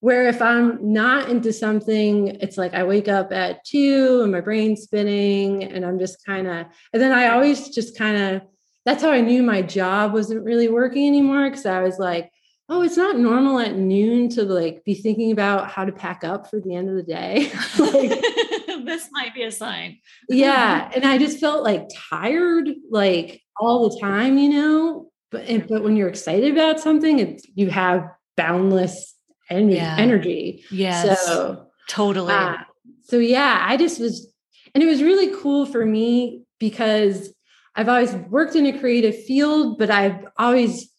Where 0.01 0.27
if 0.27 0.43
I'm 0.43 0.93
not 0.93 1.27
into 1.27 1.51
something, 1.51 2.27
it's 2.27 2.55
like 2.55 2.75
I 2.75 2.83
wake 2.83 3.07
up 3.07 3.33
at 3.33 3.65
two 3.65 4.21
and 4.21 4.31
my 4.31 4.41
brain's 4.41 4.83
spinning 4.83 5.63
and 5.63 5.83
I'm 5.83 5.97
just 5.97 6.23
kind 6.23 6.45
of, 6.45 6.67
and 6.93 7.01
then 7.01 7.11
I 7.11 7.29
always 7.29 7.69
just 7.69 7.97
kind 7.97 8.15
of, 8.15 8.43
that's 8.85 9.01
how 9.01 9.09
I 9.09 9.21
knew 9.21 9.41
my 9.41 9.63
job 9.63 10.13
wasn't 10.13 10.45
really 10.45 10.69
working 10.69 11.07
anymore 11.07 11.49
because 11.49 11.65
I 11.65 11.81
was 11.81 11.97
like, 11.97 12.31
oh, 12.69 12.81
it's 12.81 12.97
not 12.97 13.17
normal 13.17 13.59
at 13.59 13.75
noon 13.77 14.27
to 14.29 14.43
like 14.43 14.83
be 14.83 14.93
thinking 14.93 15.31
about 15.31 15.69
how 15.71 15.85
to 15.85 15.91
pack 15.91 16.23
up 16.23 16.49
for 16.49 16.59
the 16.59 16.75
end 16.75 16.89
of 16.89 16.95
the 16.95 17.03
day. 17.03 17.49
like, 17.79 18.09
this 18.85 19.07
might 19.11 19.33
be 19.33 19.43
a 19.43 19.51
sign. 19.51 19.97
yeah 20.29 20.89
and 20.95 21.03
i 21.05 21.17
just 21.17 21.39
felt 21.39 21.63
like 21.63 21.87
tired 22.09 22.69
like 22.89 23.41
all 23.59 23.89
the 23.89 23.99
time 23.99 24.37
you 24.37 24.49
know 24.49 25.09
but 25.31 25.43
and, 25.45 25.67
but 25.67 25.83
when 25.83 25.97
you're 25.97 26.07
excited 26.07 26.51
about 26.53 26.79
something 26.79 27.19
it's 27.19 27.45
you 27.55 27.69
have 27.69 28.07
boundless 28.37 29.15
en- 29.49 29.69
Yeah. 29.71 29.95
energy 29.97 30.63
Yes. 30.71 31.25
so 31.25 31.67
totally. 31.89 32.31
uh, 32.33 32.57
so 33.03 33.17
yeah 33.17 33.65
i 33.67 33.75
just 33.77 33.99
was 33.99 34.31
and 34.73 34.83
it 34.83 34.87
was 34.87 35.01
really 35.03 35.35
cool 35.41 35.65
for 35.65 35.85
me 35.85 36.43
because 36.59 37.33
i've 37.75 37.89
always 37.89 38.13
worked 38.13 38.55
in 38.55 38.65
a 38.67 38.77
creative 38.79 39.21
field 39.25 39.77
but 39.79 39.89
i've 39.89 40.25
always 40.37 40.89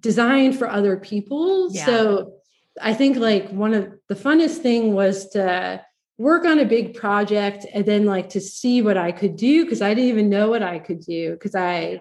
designed 0.00 0.58
for 0.58 0.68
other 0.68 0.96
people 0.96 1.68
Yeah. 1.72 1.86
so 1.86 2.32
i 2.80 2.94
think 2.94 3.16
like 3.16 3.48
one 3.50 3.74
of 3.74 3.92
the 4.08 4.14
funnest 4.14 4.58
thing 4.58 4.92
was 4.92 5.28
to 5.30 5.82
work 6.18 6.44
on 6.44 6.58
a 6.58 6.64
big 6.64 6.94
project 6.94 7.64
and 7.72 7.84
then 7.86 8.04
like 8.04 8.30
to 8.30 8.40
see 8.40 8.82
what 8.82 8.96
i 8.96 9.12
could 9.12 9.36
do 9.36 9.64
because 9.64 9.82
i 9.82 9.94
didn't 9.94 10.10
even 10.10 10.28
know 10.28 10.48
what 10.50 10.62
i 10.62 10.78
could 10.78 11.00
do 11.00 11.32
because 11.32 11.54
i 11.54 12.00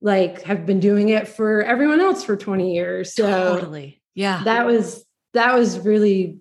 like 0.00 0.42
have 0.42 0.64
been 0.66 0.80
doing 0.80 1.08
it 1.10 1.28
for 1.28 1.62
everyone 1.62 2.00
else 2.00 2.24
for 2.24 2.36
20 2.36 2.74
years 2.74 3.14
so 3.14 3.28
totally. 3.58 4.00
Yeah. 4.14 4.42
that 4.44 4.64
was 4.66 5.04
that 5.34 5.54
was 5.54 5.78
really 5.80 6.38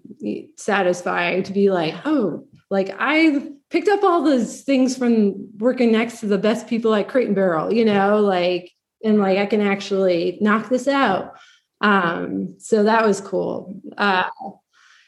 satisfying 0.58 1.44
to 1.44 1.52
be 1.52 1.70
like 1.70 1.94
oh 2.06 2.46
like 2.70 2.96
i 3.00 3.50
picked 3.70 3.90
up 3.90 4.04
all 4.04 4.24
those 4.24 4.62
things 4.62 4.98
from 4.98 5.50
working 5.58 5.92
next 5.92 6.22
to 6.22 6.28
the 6.28 6.38
best 6.38 6.68
people 6.68 6.94
at 6.96 7.10
crate 7.10 7.28
and 7.28 7.36
barrel 7.36 7.74
you 7.74 7.84
know 7.84 8.20
like 8.22 8.72
and 9.06 9.20
like 9.20 9.38
i 9.38 9.46
can 9.46 9.62
actually 9.62 10.38
knock 10.42 10.68
this 10.70 10.88
out 10.88 11.34
um 11.82 12.56
so 12.58 12.84
that 12.84 13.06
was 13.06 13.22
cool 13.22 13.80
uh 13.98 14.24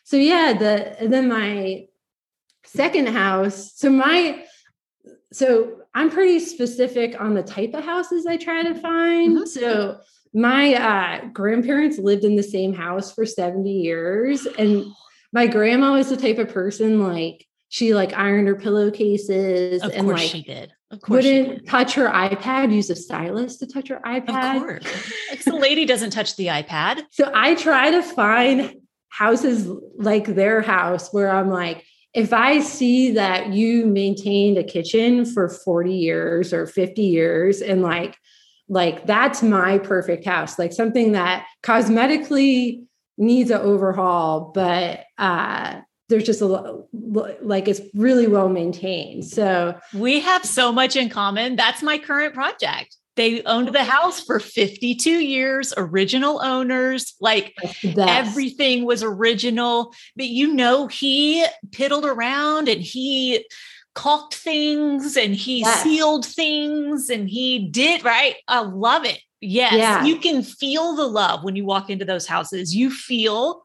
so 0.04 0.16
yeah 0.18 0.54
the 0.54 1.08
then 1.08 1.28
my 1.28 1.86
second 2.66 3.08
house 3.10 3.74
so 3.76 3.90
my 3.90 4.44
so 5.34 5.80
i'm 5.96 6.10
pretty 6.10 6.40
specific 6.40 7.20
on 7.20 7.34
the 7.34 7.44
type 7.44 7.74
of 7.74 7.84
houses 7.84 8.26
i 8.26 8.38
try 8.38 8.64
to 8.64 8.76
find 8.76 9.38
Mhm. 9.40 9.48
so 9.48 10.00
my 10.34 10.74
uh, 10.76 11.26
grandparents 11.34 11.98
lived 11.98 12.24
in 12.26 12.36
the 12.36 12.44
same 12.44 12.74
house 12.74 13.12
for 13.14 13.26
70 13.26 13.72
years 13.72 14.46
and 14.60 14.86
my 15.34 15.48
grandma 15.48 15.94
was 15.94 16.10
the 16.10 16.18
type 16.18 16.38
of 16.38 16.50
person 16.50 17.02
like 17.02 17.46
she 17.70 17.94
like 17.96 18.14
ironed 18.14 18.48
her 18.48 18.56
pillowcases 18.56 19.82
of 19.84 19.92
and 19.92 20.06
course 20.06 20.20
like 20.22 20.30
she 20.30 20.42
did. 20.44 20.72
Of 20.90 21.02
course 21.02 21.26
wouldn't 21.26 21.68
touch 21.68 21.96
her 21.96 22.08
ipad 22.08 22.74
use 22.74 22.90
a 22.90 22.96
stylus 22.96 23.58
to 23.58 23.68
touch 23.68 23.90
her 23.90 23.98
Of 23.98 24.24
ipad 24.24 24.60
course. 24.60 25.44
The 25.44 25.56
lady 25.56 25.86
doesn't 25.86 26.12
touch 26.12 26.36
the 26.38 26.48
iPad. 26.48 27.04
so 27.12 27.30
I 27.34 27.56
try 27.56 27.92
to 27.92 28.02
find 28.02 28.76
houses 29.10 29.68
like 29.98 30.26
their 30.28 30.62
house 30.62 31.12
where 31.12 31.30
I'm 31.30 31.50
like, 31.50 31.84
if 32.14 32.32
I 32.34 32.60
see 32.62 33.12
that 33.12 33.54
you 33.54 33.86
maintained 33.86 34.58
a 34.58 34.64
kitchen 34.64 35.26
for 35.26 35.50
40 35.50 35.94
years 35.94 36.54
or 36.54 36.66
50 36.66 37.02
years 37.02 37.62
and 37.62 37.82
like, 37.82 38.16
like 38.70 39.06
that's 39.06 39.44
my 39.44 39.78
perfect 39.80 40.26
house, 40.26 40.58
like 40.58 40.74
something 40.74 41.12
that 41.14 41.46
cosmetically 41.64 42.84
needs 43.18 43.50
an 43.52 43.62
overhaul, 43.62 44.52
but 44.54 45.04
uh 45.18 45.82
there's 46.10 46.24
just 46.24 46.42
a 46.42 46.46
lo- 46.46 46.88
lo- 46.94 47.36
like 47.42 47.68
it's 47.68 47.82
really 47.94 48.28
well 48.28 48.50
maintained. 48.50 49.26
So 49.26 49.78
We 49.94 50.22
have 50.22 50.46
so 50.46 50.72
much 50.72 50.96
in 50.96 51.10
common. 51.10 51.56
That's 51.56 51.82
my 51.84 51.98
current 51.98 52.34
project. 52.34 52.96
They 53.16 53.42
owned 53.44 53.70
the 53.70 53.84
house 53.84 54.20
for 54.22 54.40
52 54.40 55.10
years, 55.10 55.74
original 55.76 56.40
owners, 56.42 57.16
like 57.20 57.56
that's 57.62 57.82
the 57.82 57.94
best. 57.94 58.10
everything 58.30 58.86
was 58.86 59.02
original. 59.04 59.94
But 60.16 60.28
you 60.28 60.54
know, 60.54 60.88
he 60.88 61.44
piddled 61.72 62.04
around 62.04 62.70
and 62.70 62.80
he 62.82 63.44
caulked 63.96 64.36
things 64.36 65.18
and 65.18 65.34
he 65.36 65.62
Yes. 65.62 65.82
sealed 65.82 66.26
things 66.28 67.10
and 67.10 67.28
he 67.28 67.68
did 67.70 68.04
right. 68.06 68.36
I 68.48 68.60
love 68.62 69.04
it. 69.04 69.20
Yes, 69.42 69.74
Yeah. 69.74 70.06
you 70.06 70.18
can 70.18 70.44
feel 70.44 70.96
the 70.96 71.08
love 71.08 71.44
when 71.44 71.56
you 71.56 71.66
walk 71.66 71.90
into 71.90 72.06
those 72.06 72.28
houses. 72.28 72.76
You 72.76 72.92
feel, 72.92 73.64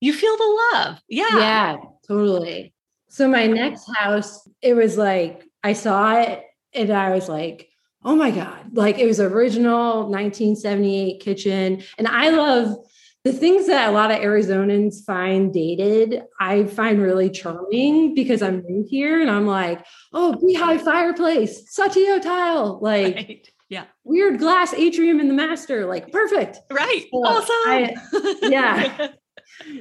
you 0.00 0.12
feel 0.12 0.36
the 0.36 0.68
love. 0.74 1.00
Yeah. 1.08 1.26
Yeah, 1.38 1.76
totally. 2.06 2.72
So 3.08 3.28
my 3.28 3.46
next 3.46 3.88
house, 3.96 4.46
it 4.62 4.74
was 4.74 4.96
like 4.98 5.44
I 5.64 5.72
saw 5.72 6.20
it 6.20 6.44
and 6.74 6.90
I 6.90 7.10
was 7.14 7.28
like, 7.28 7.68
oh 8.04 8.14
my 8.14 8.30
God. 8.30 8.76
Like 8.76 8.98
it 8.98 9.06
was 9.06 9.18
original 9.20 10.08
1978 10.10 11.20
kitchen. 11.20 11.82
And 11.96 12.06
I 12.06 12.30
love 12.30 12.76
the 13.24 13.32
things 13.32 13.66
that 13.66 13.88
a 13.88 13.92
lot 13.92 14.10
of 14.10 14.18
Arizonans 14.18 15.04
find 15.04 15.52
dated, 15.52 16.22
I 16.38 16.64
find 16.64 17.02
really 17.02 17.28
charming 17.30 18.14
because 18.14 18.42
I'm 18.42 18.62
new 18.64 18.86
here 18.88 19.20
and 19.20 19.30
I'm 19.30 19.46
like, 19.46 19.84
oh, 20.12 20.34
beehive 20.46 20.82
fireplace, 20.82 21.74
Saltillo 21.76 22.22
tile, 22.22 22.78
like 22.82 23.14
Right. 23.16 23.48
Yeah. 23.70 23.84
weird 24.04 24.38
glass 24.38 24.72
atrium 24.72 25.18
in 25.20 25.28
the 25.28 25.34
master, 25.34 25.84
like 25.86 26.10
perfect. 26.12 26.58
Right. 26.70 27.06
So 27.12 27.18
awesome. 27.18 27.50
I- 27.66 27.94
yeah. 28.42 29.08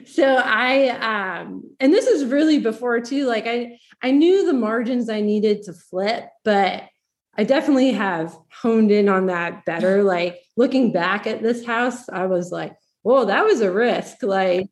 so 0.06 0.36
i 0.44 0.90
um 0.90 1.64
and 1.80 1.94
this 1.94 2.08
is 2.08 2.26
really 2.26 2.60
before 2.60 3.00
too 3.00 3.26
like 3.26 3.46
i 3.48 3.78
i 4.02 4.12
knew 4.12 4.46
the 4.46 4.54
margins 4.54 5.10
i 5.10 5.22
needed 5.22 5.64
to 5.64 5.74
flip 5.74 6.28
but 6.44 6.84
i 7.36 7.44
definitely 7.44 7.92
have 7.92 8.36
honed 8.52 8.92
in 8.92 9.10
on 9.10 9.28
that 9.28 9.66
better. 9.66 10.04
Like 10.04 10.40
looking 10.56 10.92
back 10.92 11.28
at 11.28 11.42
this 11.42 11.66
house 11.66 12.10
i 12.10 12.26
was 12.26 12.52
like 12.52 12.76
whoa 13.04 13.26
that 13.26 13.46
was 13.46 13.62
a 13.62 13.72
risk. 13.72 14.24
Like 14.24 14.68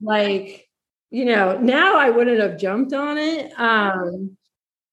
like 0.00 0.68
you 1.10 1.24
know 1.24 1.58
now 1.58 1.96
i 1.96 2.10
wouldn't 2.10 2.40
have 2.40 2.58
jumped 2.58 2.92
on 2.92 3.16
it 3.18 3.52
um 3.58 4.36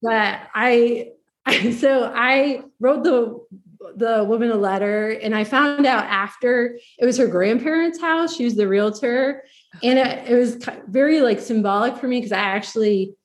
but 0.02 0.40
i 0.54 1.10
so 1.80 2.12
i 2.16 2.62
wrote 2.80 3.04
the 3.04 3.40
the 3.96 4.24
woman 4.24 4.52
a 4.52 4.56
letter 4.56 5.10
and 5.10 5.36
i 5.36 5.44
found 5.44 5.86
out 5.86 6.04
after 6.06 6.78
it 7.00 7.06
was 7.06 7.18
her 7.18 7.28
grandparents 7.28 8.00
house 8.00 8.36
she 8.36 8.44
was 8.44 8.56
the 8.56 8.68
realtor 8.68 9.44
and 9.84 9.98
it, 9.98 10.30
it 10.30 10.36
was 10.36 10.58
very 10.88 11.22
like 11.22 11.40
symbolic 11.40 11.98
for 11.98 12.08
me 12.08 12.18
because 12.20 12.32
i 12.32 12.40
actually 12.40 13.16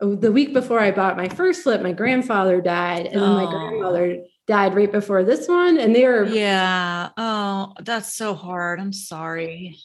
the 0.00 0.32
week 0.32 0.52
before 0.52 0.80
i 0.80 0.90
bought 0.90 1.16
my 1.16 1.28
first 1.28 1.62
flip 1.62 1.82
my 1.82 1.92
grandfather 1.92 2.60
died 2.60 3.06
and 3.06 3.20
then 3.20 3.30
my 3.34 3.48
grandmother 3.50 4.24
died 4.48 4.74
right 4.74 4.90
before 4.90 5.22
this 5.22 5.46
one 5.46 5.78
and 5.78 5.94
they 5.94 6.04
were 6.04 6.24
yeah. 6.24 7.10
Oh, 7.16 7.72
that's 7.80 8.12
so 8.16 8.34
hard. 8.34 8.80
I'm 8.80 8.92
sorry. 8.92 9.78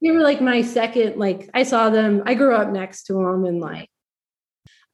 they 0.00 0.10
were 0.10 0.20
like 0.22 0.40
my 0.40 0.62
second 0.62 1.16
like 1.16 1.50
i 1.52 1.62
saw 1.62 1.90
them 1.90 2.22
i 2.26 2.34
grew 2.34 2.54
up 2.54 2.70
next 2.70 3.04
to 3.04 3.12
them 3.12 3.44
and 3.44 3.60
like 3.60 3.88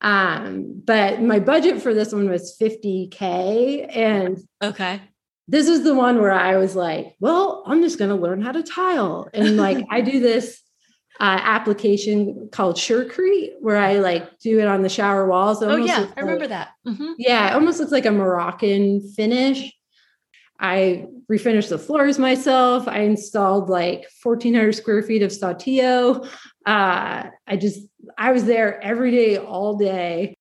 um 0.00 0.80
but 0.84 1.20
my 1.20 1.40
budget 1.40 1.82
for 1.82 1.92
this 1.92 2.12
one 2.12 2.28
was 2.30 2.56
50k 2.60 3.96
and 3.96 4.38
Okay. 4.62 5.00
this 5.48 5.66
is 5.66 5.82
the 5.82 5.94
one 5.94 6.20
where 6.20 6.32
i 6.32 6.56
was 6.56 6.76
like 6.76 7.16
well 7.20 7.64
i'm 7.66 7.82
just 7.82 7.98
going 7.98 8.10
to 8.10 8.14
learn 8.16 8.40
how 8.40 8.52
to 8.52 8.62
tile 8.62 9.28
and 9.34 9.56
like 9.56 9.84
i 9.90 10.00
do 10.00 10.20
this 10.20 10.60
uh, 11.20 11.40
application 11.42 12.48
called 12.52 12.76
Surecrete, 12.76 13.54
where 13.58 13.76
I 13.76 13.94
like 13.94 14.38
do 14.38 14.60
it 14.60 14.68
on 14.68 14.82
the 14.82 14.88
shower 14.88 15.26
walls. 15.26 15.60
Oh 15.64 15.74
yeah, 15.74 16.06
I 16.16 16.20
remember 16.20 16.42
like- 16.44 16.50
that. 16.50 16.68
Mhm. 16.86 17.14
Yeah, 17.18 17.50
it 17.50 17.54
almost 17.54 17.80
looks 17.80 17.90
like 17.90 18.06
a 18.06 18.12
Moroccan 18.12 19.00
finish. 19.16 19.72
I 20.60 21.06
refinished 21.28 21.70
the 21.70 21.78
floors 21.78 22.20
myself. 22.20 22.86
I 22.86 23.00
installed 23.00 23.68
like 23.68 24.06
1,400 24.22 24.72
square 24.76 25.02
feet 25.02 25.22
of 25.24 25.32
Saltillo. 25.32 26.24
Uh, 26.64 27.30
I 27.48 27.56
just, 27.56 27.80
I 28.18 28.32
was 28.32 28.44
there 28.44 28.82
every 28.82 29.12
day, 29.12 29.38
all 29.38 29.76
day. 29.76 30.34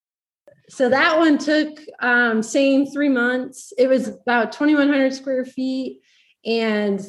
So 0.70 0.90
that 0.90 1.18
one 1.18 1.38
took 1.38 1.80
um, 2.02 2.42
same 2.42 2.88
three 2.88 3.08
months. 3.08 3.72
It 3.78 3.88
was 3.88 4.08
about 4.08 4.52
2,100 4.52 5.14
square 5.14 5.46
feet, 5.46 6.02
and 6.46 7.00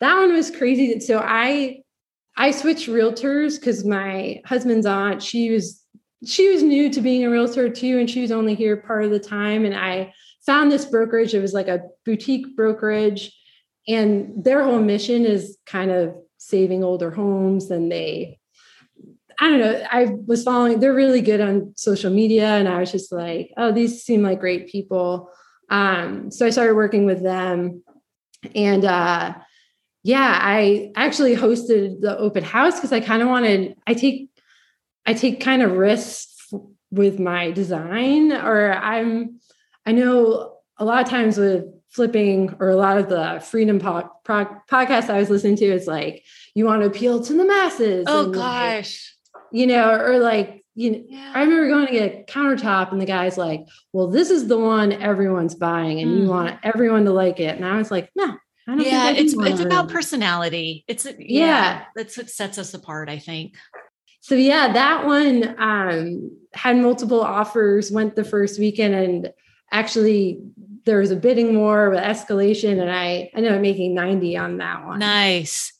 that 0.00 0.16
one 0.16 0.32
was 0.32 0.50
crazy. 0.50 0.98
So 1.00 1.18
I, 1.18 1.82
I 2.36 2.50
switched 2.50 2.88
realtors 2.88 3.60
because 3.60 3.84
my 3.84 4.40
husband's 4.46 4.86
aunt, 4.86 5.22
she 5.22 5.50
was, 5.50 5.80
she 6.24 6.50
was 6.50 6.62
new 6.62 6.90
to 6.90 7.00
being 7.00 7.24
a 7.24 7.30
realtor 7.30 7.68
too, 7.68 7.98
and 7.98 8.10
she 8.10 8.22
was 8.22 8.32
only 8.32 8.54
here 8.54 8.78
part 8.78 9.04
of 9.04 9.10
the 9.10 9.20
time, 9.20 9.64
and 9.64 9.76
I 9.76 10.12
found 10.46 10.72
this 10.72 10.86
brokerage. 10.86 11.34
It 11.34 11.40
was 11.40 11.52
like 11.52 11.68
a 11.68 11.82
boutique 12.04 12.56
brokerage, 12.56 13.30
and 13.86 14.42
their 14.42 14.64
whole 14.64 14.80
mission 14.80 15.24
is 15.24 15.58
kind 15.66 15.90
of 15.90 16.16
saving 16.38 16.82
older 16.82 17.10
homes. 17.10 17.70
And 17.70 17.92
they, 17.92 18.38
I 19.38 19.48
don't 19.48 19.60
know, 19.60 19.86
I 19.90 20.16
was 20.26 20.44
following, 20.44 20.80
they're 20.80 20.94
really 20.94 21.20
good 21.20 21.40
on 21.40 21.72
social 21.76 22.12
media. 22.12 22.46
And 22.46 22.68
I 22.68 22.80
was 22.80 22.92
just 22.92 23.12
like, 23.12 23.50
oh, 23.56 23.72
these 23.72 24.02
seem 24.02 24.22
like 24.22 24.40
great 24.40 24.68
people. 24.68 25.30
Um, 25.70 26.30
so 26.30 26.46
I 26.46 26.50
started 26.50 26.74
working 26.74 27.06
with 27.06 27.22
them. 27.22 27.82
And 28.54 28.84
uh, 28.84 29.34
yeah, 30.02 30.38
I 30.40 30.92
actually 30.96 31.34
hosted 31.34 32.00
the 32.00 32.16
open 32.18 32.44
house 32.44 32.74
because 32.76 32.92
I 32.92 33.00
kind 33.00 33.22
of 33.22 33.28
wanted, 33.28 33.76
I 33.86 33.94
take, 33.94 34.30
I 35.06 35.14
take 35.14 35.40
kind 35.40 35.62
of 35.62 35.72
risks 35.72 36.52
with 36.90 37.18
my 37.18 37.50
design, 37.50 38.32
or 38.32 38.72
I'm, 38.72 39.40
I 39.84 39.92
know 39.92 40.58
a 40.78 40.84
lot 40.84 41.02
of 41.02 41.08
times 41.08 41.38
with 41.38 41.64
flipping 41.88 42.54
or 42.58 42.68
a 42.68 42.76
lot 42.76 42.98
of 42.98 43.08
the 43.08 43.42
freedom 43.44 43.78
po- 43.78 44.10
pro- 44.24 44.60
podcasts 44.70 45.10
I 45.10 45.18
was 45.18 45.30
listening 45.30 45.56
to, 45.56 45.66
it's 45.66 45.86
like 45.86 46.24
you 46.54 46.66
want 46.66 46.82
to 46.82 46.86
appeal 46.88 47.22
to 47.22 47.32
the 47.32 47.44
masses. 47.44 48.04
Oh 48.08 48.24
and, 48.24 48.36
like, 48.36 48.78
gosh. 48.78 49.13
You 49.54 49.66
know, 49.68 49.94
or 49.94 50.18
like, 50.18 50.64
you 50.74 50.90
know, 50.90 51.02
Yeah. 51.08 51.32
I 51.34 51.42
remember 51.42 51.68
going 51.68 51.86
to 51.86 51.92
get 51.92 52.12
a 52.28 52.32
countertop 52.32 52.90
and 52.90 53.00
the 53.00 53.06
guy's 53.06 53.38
like, 53.38 53.60
well, 53.92 54.08
this 54.08 54.30
is 54.30 54.48
the 54.48 54.58
one 54.58 54.92
everyone's 54.92 55.54
buying 55.54 56.00
and 56.00 56.10
you 56.10 56.24
Mm. 56.24 56.28
want 56.28 56.58
everyone 56.64 57.04
to 57.04 57.12
like 57.12 57.38
it. 57.38 57.54
And 57.56 57.64
I 57.64 57.78
was 57.78 57.90
like, 57.90 58.10
no, 58.16 58.24
I 58.24 58.30
don't 58.66 58.78
think 58.78 58.90
yeah, 58.90 59.10
it's 59.10 59.34
it's 59.38 59.60
about 59.60 59.88
personality. 59.90 60.84
It's 60.88 61.04
yeah, 61.04 61.12
Yeah. 61.18 61.82
that's 61.94 62.16
what 62.18 62.28
sets 62.30 62.58
us 62.58 62.74
apart, 62.74 63.08
I 63.08 63.18
think. 63.20 63.54
So 64.20 64.34
yeah, 64.34 64.72
that 64.72 65.06
one 65.06 65.54
um, 65.58 66.30
had 66.52 66.76
multiple 66.78 67.20
offers, 67.20 67.92
went 67.92 68.16
the 68.16 68.24
first 68.24 68.58
weekend 68.58 68.94
and 68.94 69.32
actually 69.70 70.40
there 70.86 70.98
was 70.98 71.10
a 71.12 71.16
bidding 71.16 71.56
war 71.58 71.90
with 71.90 72.00
escalation 72.00 72.80
and 72.80 72.90
I 72.90 73.04
I 73.06 73.30
ended 73.36 73.52
up 73.52 73.60
making 73.60 73.94
90 73.94 74.36
on 74.36 74.58
that 74.58 74.84
one. 74.86 74.98
Nice. 74.98 75.72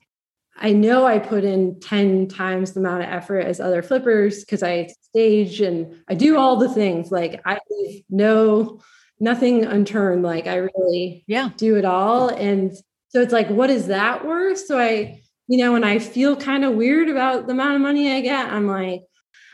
I 0.57 0.73
know 0.73 1.05
I 1.05 1.19
put 1.19 1.45
in 1.45 1.81
10 1.81 2.29
times 2.29 2.73
the 2.73 2.81
amount 2.81 3.03
of 3.03 3.09
effort 3.09 3.41
as 3.41 3.61
other 3.61 3.83
flippers 3.83 4.41
because 4.41 4.63
I 4.63 4.89
stage 5.01 5.61
and 5.61 5.97
I 6.09 6.15
do 6.15 6.37
all 6.37 6.57
the 6.57 6.69
things. 6.69 7.11
Like 7.11 7.41
I 7.45 7.59
leave 7.71 8.05
no 8.09 8.81
nothing 9.21 9.65
unturned. 9.65 10.23
Like 10.23 10.47
I 10.47 10.57
really 10.57 11.25
Yeah. 11.27 11.51
do 11.57 11.77
it 11.77 11.85
all. 11.85 12.29
And 12.29 12.73
so 13.09 13.21
it's 13.21 13.33
like, 13.33 13.49
what 13.49 13.71
is 13.71 13.87
that 13.89 14.27
worth? 14.27 14.59
So 14.59 14.79
I, 14.79 15.23
you 15.49 15.59
know, 15.59 15.73
when 15.73 15.85
I 15.85 15.99
feel 15.99 16.37
kind 16.37 16.65
of 16.65 16.75
weird 16.75 17.09
about 17.09 17.47
the 17.47 17.53
amount 17.53 17.77
of 17.77 17.81
money 17.81 18.13
I 18.13 18.21
get, 18.21 18.47
I'm 18.53 18.67
like, 18.67 19.03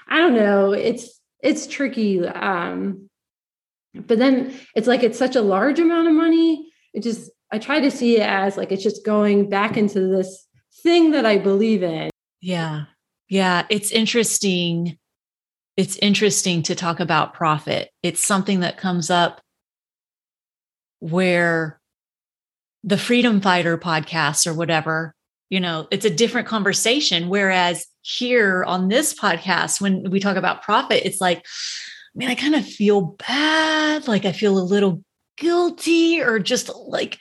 I 0.09 0.19
don't 0.19 0.35
know. 0.35 0.73
It's 0.73 1.21
it's 1.43 1.67
tricky. 1.67 2.27
Um, 2.27 3.09
but 3.95 4.19
then 4.19 4.55
it's 4.75 4.87
like 4.87 5.03
it's 5.03 5.19
such 5.19 5.37
a 5.37 5.41
large 5.43 5.79
amount 5.79 6.09
of 6.09 6.15
money. 6.15 6.71
It 6.93 7.03
just 7.03 7.31
I 7.51 7.59
try 7.59 7.81
to 7.81 7.91
see 7.91 8.17
it 8.19 8.23
as 8.29 8.57
like 8.57 8.71
it's 8.73 8.83
just 8.83 9.05
going 9.05 9.49
back 9.49 9.77
into 9.77 10.09
this 10.09 10.47
thing 10.83 11.13
that 11.13 11.27
I 11.27 11.39
believe 11.39 11.83
in. 11.83 12.11
Yeah. 12.41 12.85
Yeah. 13.29 13.67
It's 13.69 13.91
interesting. 13.91 14.99
It's 15.77 15.97
interesting 15.97 16.63
to 16.65 16.75
talk 16.75 17.01
about 17.01 17.35
profit. 17.35 17.91
It's 18.03 18.25
something 18.25 18.61
that 18.61 18.77
comes 18.77 19.11
up 19.11 19.41
where 21.01 21.81
the 22.85 22.99
Freedom 22.99 23.41
Fighter 23.41 23.77
podcast 23.79 24.47
or 24.47 24.55
whatever, 24.55 25.15
you 25.49 25.61
know, 25.61 25.87
it's 25.91 26.05
a 26.05 26.11
different 26.11 26.49
conversation. 26.49 27.29
Whereas 27.29 27.87
here 28.03 28.65
on 28.65 28.89
this 28.89 29.15
podcast, 29.15 29.81
when 29.81 30.11
we 30.11 30.21
talk 30.21 30.37
about 30.37 30.63
profit, 30.63 31.05
it's 31.05 31.21
like, 31.21 31.45
man, 32.15 32.31
I 32.31 32.35
kind 32.35 32.55
of 32.55 32.67
feel 32.67 33.17
bad. 33.27 34.09
Like 34.09 34.25
I 34.25 34.33
feel 34.33 34.59
a 34.59 34.61
little 34.61 35.03
guilty 35.37 36.21
or 36.21 36.39
just 36.39 36.71
like, 36.75 37.19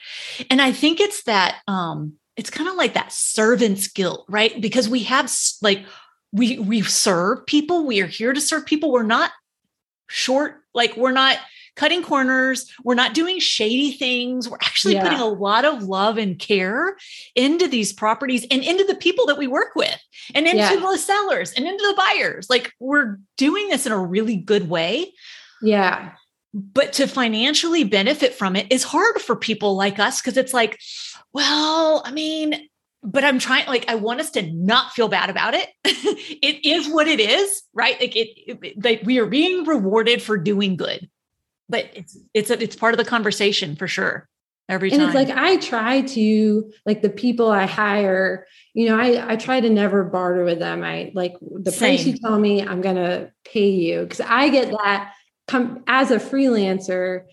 and 0.50 0.62
I 0.62 0.72
think 0.72 1.00
it's 1.00 1.24
that, 1.24 1.60
um, 1.68 2.14
it's 2.40 2.50
kind 2.50 2.70
of 2.70 2.76
like 2.76 2.94
that 2.94 3.12
servant's 3.12 3.90
guilt, 3.90 4.26
right? 4.30 4.62
Because 4.62 4.88
we 4.88 5.04
have 5.04 5.30
like, 5.62 5.86
we 6.32 6.58
we 6.58 6.82
serve 6.82 7.46
people. 7.46 7.86
We 7.86 8.00
are 8.00 8.08
here 8.08 8.32
to 8.32 8.40
serve 8.40 8.66
people. 8.66 8.94
We're 8.94 9.04
not 9.04 9.32
short, 10.08 10.62
like 10.74 10.96
we're 10.96 11.12
not 11.12 11.38
cutting 11.76 12.02
corners. 12.02 12.72
We're 12.84 12.96
not 12.96 13.14
doing 13.14 13.40
shady 13.40 13.92
things. 13.92 14.48
We're 14.48 14.58
actually 14.62 14.94
Yeah. 14.94 15.04
putting 15.04 15.20
a 15.20 15.28
lot 15.28 15.66
of 15.66 15.84
love 15.84 16.18
and 16.18 16.40
care 16.40 16.96
into 17.36 17.68
these 17.68 17.92
properties 17.92 18.46
and 18.50 18.64
into 18.64 18.86
the 18.86 18.96
people 18.96 19.26
that 19.26 19.38
we 19.38 19.48
work 19.48 19.76
with 19.76 20.00
and 20.34 20.46
into 20.46 20.60
Yeah. 20.60 20.76
the 20.76 20.98
sellers 20.98 21.52
and 21.52 21.68
into 21.68 21.86
the 21.88 21.94
buyers. 21.96 22.50
Like 22.50 22.72
we're 22.80 23.18
doing 23.38 23.68
this 23.68 23.86
in 23.86 23.92
a 23.92 24.00
really 24.00 24.38
good 24.38 24.70
way. 24.70 25.14
Yeah. 25.62 26.12
But 26.54 26.94
to 26.94 27.08
financially 27.08 27.84
benefit 27.84 28.34
from 28.34 28.56
it 28.56 28.68
is 28.72 28.84
hard 28.84 29.22
for 29.22 29.36
people 29.36 29.76
like 29.76 30.00
us 30.00 30.22
because 30.22 30.38
it's 30.38 30.54
like, 30.54 30.80
well, 31.34 32.02
I 32.06 32.12
mean, 32.12 32.70
but 33.04 33.24
I'm 33.24 33.40
trying, 33.40 33.68
like, 33.68 33.90
I 33.90 33.96
want 33.96 34.20
us 34.20 34.32
to 34.32 34.42
not 34.42 34.92
feel 34.92 35.08
bad 35.08 35.30
about 35.30 35.54
it. 35.54 35.70
it 35.86 36.66
is 36.66 36.88
what 36.88 37.08
it 37.08 37.20
is, 37.20 37.64
right? 37.74 38.00
Like, 38.00 38.16
it, 38.16 38.28
it 38.48 38.84
like 38.84 39.02
we 39.04 39.20
are 39.20 39.26
being 39.26 39.64
rewarded 39.64 40.22
for 40.22 40.38
doing 40.38 40.76
good, 40.76 41.10
but 41.70 41.90
it's 41.94 42.18
it's 42.34 42.50
a, 42.50 42.62
it's 42.62 42.76
part 42.76 42.94
of 42.94 42.98
the 42.98 43.06
conversation 43.06 43.76
for 43.76 43.88
sure. 43.88 44.28
Every 44.68 44.92
and 44.92 45.00
time, 45.00 45.08
it's 45.10 45.16
like 45.16 45.36
i 45.36 45.58
try 45.58 46.02
to 46.02 46.72
like 46.86 47.02
the 47.02 47.10
people 47.10 47.50
i 47.50 47.66
hire 47.66 48.46
you 48.76 48.88
know 48.88 49.00
i 49.00 49.32
i 49.32 49.36
try 49.36 49.60
to 49.60 49.68
never 49.68 50.04
barter 50.04 50.44
with 50.44 50.60
them 50.60 50.84
i 50.84 51.12
like 51.16 51.34
the 51.42 51.72
price 51.72 52.06
you 52.06 52.16
tell 52.16 52.38
me 52.38 52.62
i'm 52.62 52.80
gonna 52.80 53.32
pay 53.44 53.70
you 53.72 54.04
because 54.04 54.22
i 54.22 54.48
get 54.50 54.70
that 54.70 55.14
come 55.48 55.84
as 55.88 56.12
a 56.12 56.18
freelancer 56.18 57.24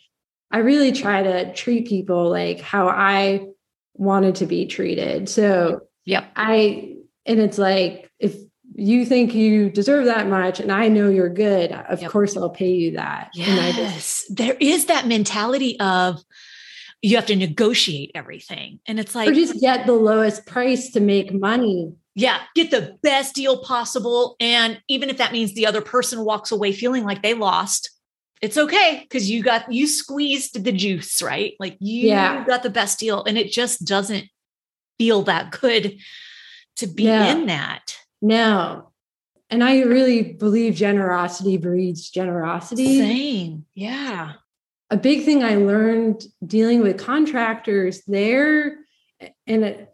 i 0.51 0.61
really 0.61 0.93
try 0.93 1.23
to 1.23 1.53
treat 1.53 1.87
people 1.87 2.31
like 2.31 2.59
how 2.61 2.89
i 2.89 3.47
wanted 3.99 4.35
to 4.37 4.47
be 4.47 4.67
treated. 4.67 5.29
So 5.29 5.81
yep, 6.05 6.31
i 6.37 6.95
and 7.25 7.41
it's 7.41 7.59
like 7.59 8.11
if 8.19 8.37
you 8.75 9.05
think 9.07 9.35
you 9.35 9.71
deserve 9.71 10.05
that 10.05 10.29
much 10.29 10.61
and 10.61 10.71
i 10.71 10.87
know 10.89 11.09
you're 11.09 11.29
good 11.31 11.73
of 11.73 12.03
Yep. 12.03 12.11
course 12.11 12.37
i'll 12.37 12.51
pay 12.51 12.71
you 12.71 12.93
that. 12.93 13.31
And 13.39 13.59
i 13.61 13.73
just 13.73 13.79
yes, 13.79 14.25
there 14.29 14.57
is 14.61 14.87
that 14.87 15.07
mentality 15.07 15.79
of 15.81 16.21
you 17.03 17.17
have 17.17 17.27
to 17.27 17.37
negotiate 17.37 18.11
everything, 18.15 18.81
and 18.87 18.99
it's 18.99 19.15
like 19.15 19.29
or 19.29 19.35
just 19.35 19.61
get 19.61 19.87
the 19.87 19.93
lowest 19.93 20.47
price 20.47 20.91
to 20.93 21.01
make 21.01 21.33
money. 21.33 21.93
Yeah, 22.15 22.39
get 22.55 22.71
the 22.71 22.97
best 23.03 23.35
deal 23.35 23.63
possible. 23.63 24.37
And 24.41 24.81
even 24.89 25.11
if 25.11 25.19
that 25.19 25.33
means 25.33 25.53
the 25.55 25.67
other 25.67 25.83
person 25.83 26.25
walks 26.25 26.51
away 26.51 26.73
feeling 26.73 27.05
like 27.05 27.23
they 27.23 27.35
lost, 27.35 27.91
it's 28.47 28.57
okay 28.57 29.01
because 29.03 29.29
you 29.29 29.43
got 29.43 29.71
you 29.73 29.89
squeezed 29.89 30.63
the 30.63 30.71
juice, 30.71 31.21
right? 31.21 31.55
Like 31.59 31.77
you 31.81 32.09
Yeah. 32.09 32.45
got 32.47 32.63
the 32.63 32.71
best 32.71 33.01
deal. 33.01 33.25
And 33.25 33.37
it 33.37 33.51
just 33.51 33.85
doesn't 33.85 34.27
feel 34.99 35.23
that 35.25 35.51
good 35.51 35.99
to 36.77 36.87
be 36.87 37.09
in 37.09 37.47
that. 37.47 37.97
No. 38.23 38.93
And 39.51 39.65
I 39.65 39.81
really 39.83 40.23
believe 40.23 40.77
generosity 40.77 41.57
breeds 41.57 42.09
generosity. 42.09 42.99
Same. 43.01 43.65
Yeah. 43.75 44.35
A 44.91 44.97
big 44.97 45.25
thing 45.25 45.43
I 45.43 45.57
learned 45.57 46.23
dealing 46.47 46.81
with 46.83 46.99
contractors 46.99 48.03
there, 48.07 48.79
and 49.49 49.65
it, 49.65 49.93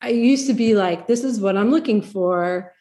I 0.00 0.08
used 0.08 0.46
to 0.46 0.54
be 0.54 0.74
like, 0.74 1.06
this 1.06 1.22
is 1.22 1.38
what 1.38 1.58
I'm 1.58 1.70
looking 1.70 2.00
for, 2.00 2.73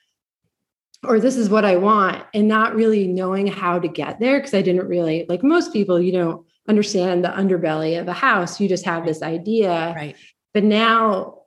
or 1.05 1.19
this 1.19 1.35
is 1.37 1.49
what 1.49 1.65
I 1.65 1.75
want, 1.75 2.23
and 2.33 2.47
not 2.47 2.75
really 2.75 3.07
knowing 3.07 3.47
how 3.47 3.79
to 3.79 3.87
get 3.87 4.19
there 4.19 4.39
because 4.39 4.53
I 4.53 4.61
didn't 4.61 4.87
really, 4.87 5.25
like 5.29 5.43
most 5.43 5.73
people, 5.73 5.99
you 6.01 6.11
don't 6.11 6.45
understand 6.67 7.23
the 7.23 7.29
underbelly 7.29 7.99
of 7.99 8.07
a 8.07 8.13
house. 8.13 8.59
You 8.59 8.67
just 8.69 8.85
have 8.85 9.05
this 9.05 9.21
idea. 9.21 9.93
Right. 9.95 10.15
but 10.53 10.63
now 10.63 11.39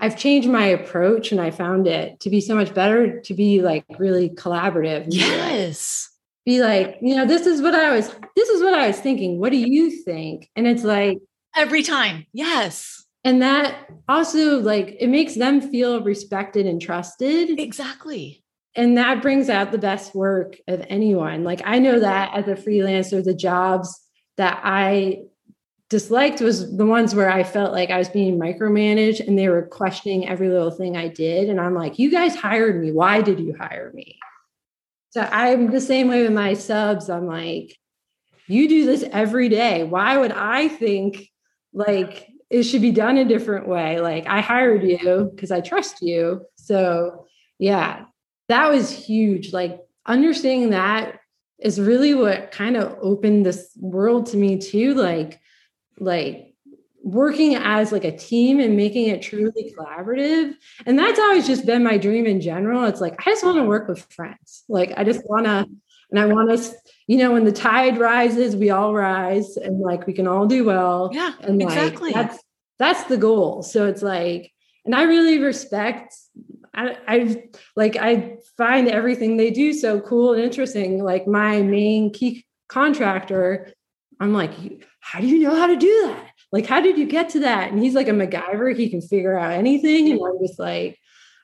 I've 0.00 0.16
changed 0.16 0.48
my 0.48 0.64
approach 0.66 1.32
and 1.32 1.40
I 1.40 1.50
found 1.50 1.86
it 1.86 2.20
to 2.20 2.30
be 2.30 2.40
so 2.40 2.54
much 2.54 2.72
better 2.72 3.20
to 3.20 3.34
be 3.34 3.60
like 3.62 3.84
really 3.98 4.30
collaborative. 4.30 5.02
and 5.02 5.10
be 5.12 5.18
like- 5.20 5.28
Yes. 5.52 6.06
Be 6.46 6.62
like, 6.62 6.96
you 7.02 7.14
know, 7.16 7.26
this 7.26 7.46
is 7.46 7.60
what 7.60 7.74
I 7.74 7.94
was, 7.94 8.08
this 8.34 8.48
is 8.48 8.62
what 8.62 8.72
I 8.72 8.86
was 8.86 8.98
thinking. 8.98 9.38
What 9.38 9.50
do 9.50 9.58
you 9.58 9.90
think? 9.90 10.48
And 10.56 10.66
it's 10.66 10.84
like, 10.84 11.18
Every 11.54 11.82
time. 11.82 12.26
Yes. 12.32 13.04
and 13.24 13.42
that 13.42 13.74
also 14.08 14.60
like 14.60 14.96
it 15.00 15.08
makes 15.08 15.34
them 15.34 15.60
feel 15.60 16.02
respected 16.02 16.64
and 16.64 16.80
trusted 16.80 17.58
Exactly. 17.60 18.39
And 18.76 18.96
that 18.96 19.22
brings 19.22 19.48
out 19.48 19.72
the 19.72 19.78
best 19.78 20.14
work 20.14 20.56
of 20.68 20.84
anyone. 20.88 21.44
Like 21.44 21.62
i 21.64 21.78
know 21.78 22.00
that 22.00 22.32
as 22.34 22.48
a 22.48 22.54
freelancer 22.54 23.22
the 23.22 23.34
jobs 23.34 24.00
that 24.36 24.60
i 24.64 25.22
disliked 25.88 26.40
was 26.40 26.76
the 26.76 26.86
ones 26.86 27.14
where 27.14 27.30
i 27.30 27.42
felt 27.42 27.72
like 27.72 27.90
i 27.90 27.98
was 27.98 28.08
being 28.08 28.38
micromanaged 28.38 29.26
and 29.26 29.36
they 29.36 29.48
were 29.48 29.62
questioning 29.62 30.28
every 30.28 30.48
little 30.48 30.70
thing 30.70 30.96
i 30.96 31.08
did. 31.08 31.48
And 31.48 31.60
i'm 31.60 31.74
like 31.74 31.98
you 31.98 32.10
guys 32.10 32.34
hired 32.36 32.80
me. 32.80 32.92
Why 32.92 33.22
did 33.22 33.40
you 33.40 33.54
hire 33.58 33.90
me? 33.92 34.18
So 35.10 35.28
i'm 35.32 35.70
the 35.70 35.80
same 35.80 36.08
way 36.08 36.22
with 36.22 36.32
my 36.32 36.54
subs. 36.54 37.10
I'm 37.10 37.26
like 37.26 37.76
you 38.46 38.68
do 38.68 38.84
this 38.84 39.04
every 39.12 39.48
day. 39.48 39.84
Why 39.84 40.16
would 40.16 40.32
i 40.32 40.68
think 40.68 41.28
like 41.72 42.28
it 42.50 42.64
should 42.64 42.82
be 42.82 42.92
done 42.92 43.16
a 43.16 43.24
different 43.24 43.66
way? 43.66 44.00
Like 44.00 44.26
i 44.28 44.40
hired 44.40 44.84
you 44.84 45.30
because 45.34 45.50
i 45.50 45.60
trust 45.60 46.02
you. 46.02 46.46
So 46.56 47.26
yeah 47.58 48.04
that 48.50 48.70
was 48.70 48.90
huge. 48.90 49.52
Like 49.52 49.80
understanding 50.06 50.70
that 50.70 51.20
is 51.58 51.80
really 51.80 52.14
what 52.14 52.52
kind 52.52 52.76
of 52.76 52.96
opened 53.00 53.46
this 53.46 53.70
world 53.76 54.26
to 54.26 54.36
me 54.36 54.58
too. 54.58 54.94
Like, 54.94 55.40
like 55.98 56.54
working 57.02 57.54
as 57.54 57.92
like 57.92 58.04
a 58.04 58.16
team 58.16 58.60
and 58.60 58.76
making 58.76 59.08
it 59.08 59.22
truly 59.22 59.74
collaborative. 59.76 60.54
And 60.86 60.98
that's 60.98 61.18
always 61.18 61.46
just 61.46 61.64
been 61.66 61.82
my 61.82 61.96
dream 61.98 62.26
in 62.26 62.40
general. 62.40 62.84
It's 62.84 63.00
like 63.00 63.26
I 63.26 63.30
just 63.30 63.44
want 63.44 63.56
to 63.56 63.64
work 63.64 63.88
with 63.88 64.00
friends. 64.12 64.64
Like 64.68 64.92
I 64.96 65.04
just 65.04 65.22
want 65.28 65.46
to, 65.46 65.66
and 66.10 66.18
I 66.18 66.26
want 66.26 66.50
us, 66.50 66.74
you 67.06 67.18
know, 67.18 67.32
when 67.32 67.44
the 67.44 67.52
tide 67.52 67.98
rises, 67.98 68.56
we 68.56 68.70
all 68.70 68.92
rise 68.92 69.56
and 69.56 69.80
like 69.80 70.06
we 70.06 70.12
can 70.12 70.26
all 70.26 70.46
do 70.46 70.64
well. 70.64 71.10
Yeah, 71.12 71.32
and 71.40 71.58
like, 71.58 71.68
exactly. 71.68 72.12
That's 72.12 72.38
that's 72.78 73.04
the 73.04 73.16
goal. 73.16 73.62
So 73.62 73.86
it's 73.86 74.02
like, 74.02 74.52
and 74.84 74.94
I 74.94 75.04
really 75.04 75.38
respect 75.38 76.14
I, 76.74 76.96
I 77.06 77.44
like 77.76 77.96
I 77.96 78.36
find 78.56 78.88
everything 78.88 79.36
they 79.36 79.50
do 79.50 79.72
so 79.72 80.00
cool 80.00 80.34
and 80.34 80.42
interesting. 80.42 81.02
Like 81.02 81.26
my 81.26 81.62
main 81.62 82.12
key 82.12 82.46
contractor, 82.68 83.72
I'm 84.20 84.32
like, 84.32 84.52
how 85.00 85.20
do 85.20 85.26
you 85.26 85.40
know 85.40 85.54
how 85.54 85.66
to 85.66 85.76
do 85.76 86.02
that? 86.06 86.26
Like, 86.52 86.66
how 86.66 86.80
did 86.80 86.98
you 86.98 87.06
get 87.06 87.30
to 87.30 87.40
that? 87.40 87.72
And 87.72 87.82
he's 87.82 87.94
like 87.94 88.08
a 88.08 88.12
MacGyver. 88.12 88.76
He 88.76 88.88
can 88.88 89.00
figure 89.00 89.38
out 89.38 89.52
anything. 89.52 90.10
And 90.10 90.20
I'm 90.24 90.38
just 90.44 90.58
like, 90.58 90.98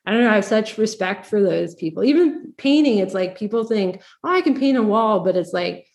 I 0.04 0.12
don't 0.12 0.22
know. 0.22 0.30
I 0.30 0.36
have 0.36 0.44
such 0.44 0.78
respect 0.78 1.26
for 1.26 1.42
those 1.42 1.74
people. 1.74 2.04
Even 2.04 2.52
painting, 2.56 2.98
it's 2.98 3.14
like 3.14 3.38
people 3.38 3.64
think, 3.64 4.02
oh, 4.24 4.30
I 4.30 4.40
can 4.40 4.58
paint 4.58 4.78
a 4.78 4.82
wall, 4.82 5.20
but 5.20 5.36
it's 5.36 5.52
like 5.52 5.86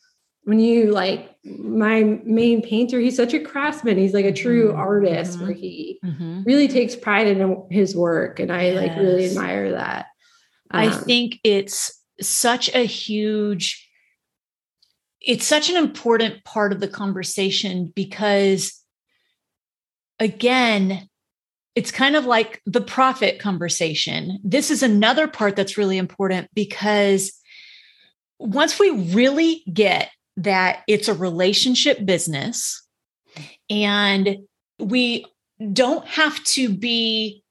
when 0.44 0.60
you 0.60 0.92
like 0.92 1.36
my 1.44 2.04
main 2.24 2.62
painter, 2.62 3.00
he's 3.00 3.16
such 3.16 3.34
a 3.34 3.40
craftsman. 3.40 3.98
He's 3.98 4.14
like 4.14 4.26
a 4.26 4.32
true 4.34 4.70
Mm-hmm. 4.70 4.80
artist 4.80 5.40
where 5.40 5.52
he 5.52 6.00
really 6.46 6.68
takes 6.68 6.96
pride 6.96 7.28
in 7.28 7.66
his 7.70 7.96
work. 7.96 8.40
And 8.40 8.52
I 8.52 8.72
like 8.72 8.96
really 8.98 9.26
admire 9.28 9.72
that. 9.72 10.08
I 10.72 10.88
Um, 10.88 11.04
think 11.04 11.40
it's 11.44 12.02
such 12.22 12.74
a 12.74 12.86
huge, 12.86 13.88
it's 15.22 15.46
such 15.46 15.70
an 15.70 15.78
important 15.78 16.44
part 16.44 16.72
of 16.74 16.80
the 16.80 16.88
conversation 16.88 17.92
because, 17.96 18.80
again, 20.20 21.08
it's 21.76 21.92
kind 21.92 22.16
of 22.16 22.26
like 22.26 22.62
the 22.66 22.82
profit 22.82 23.40
conversation. 23.40 24.40
This 24.44 24.72
is 24.72 24.84
another 24.84 25.28
part 25.28 25.56
that's 25.56 25.78
really 25.78 25.98
important 25.98 26.50
because 26.54 27.32
once 28.40 28.80
we 28.80 28.90
really 28.90 29.64
get 29.72 30.10
that 30.44 30.84
it's 30.88 31.08
a 31.08 31.14
relationship 31.14 32.06
business 32.06 32.86
and 33.70 34.38
we 34.80 35.26
don't 35.74 36.06
have 36.08 36.44
to 36.44 36.70
be 36.70 37.44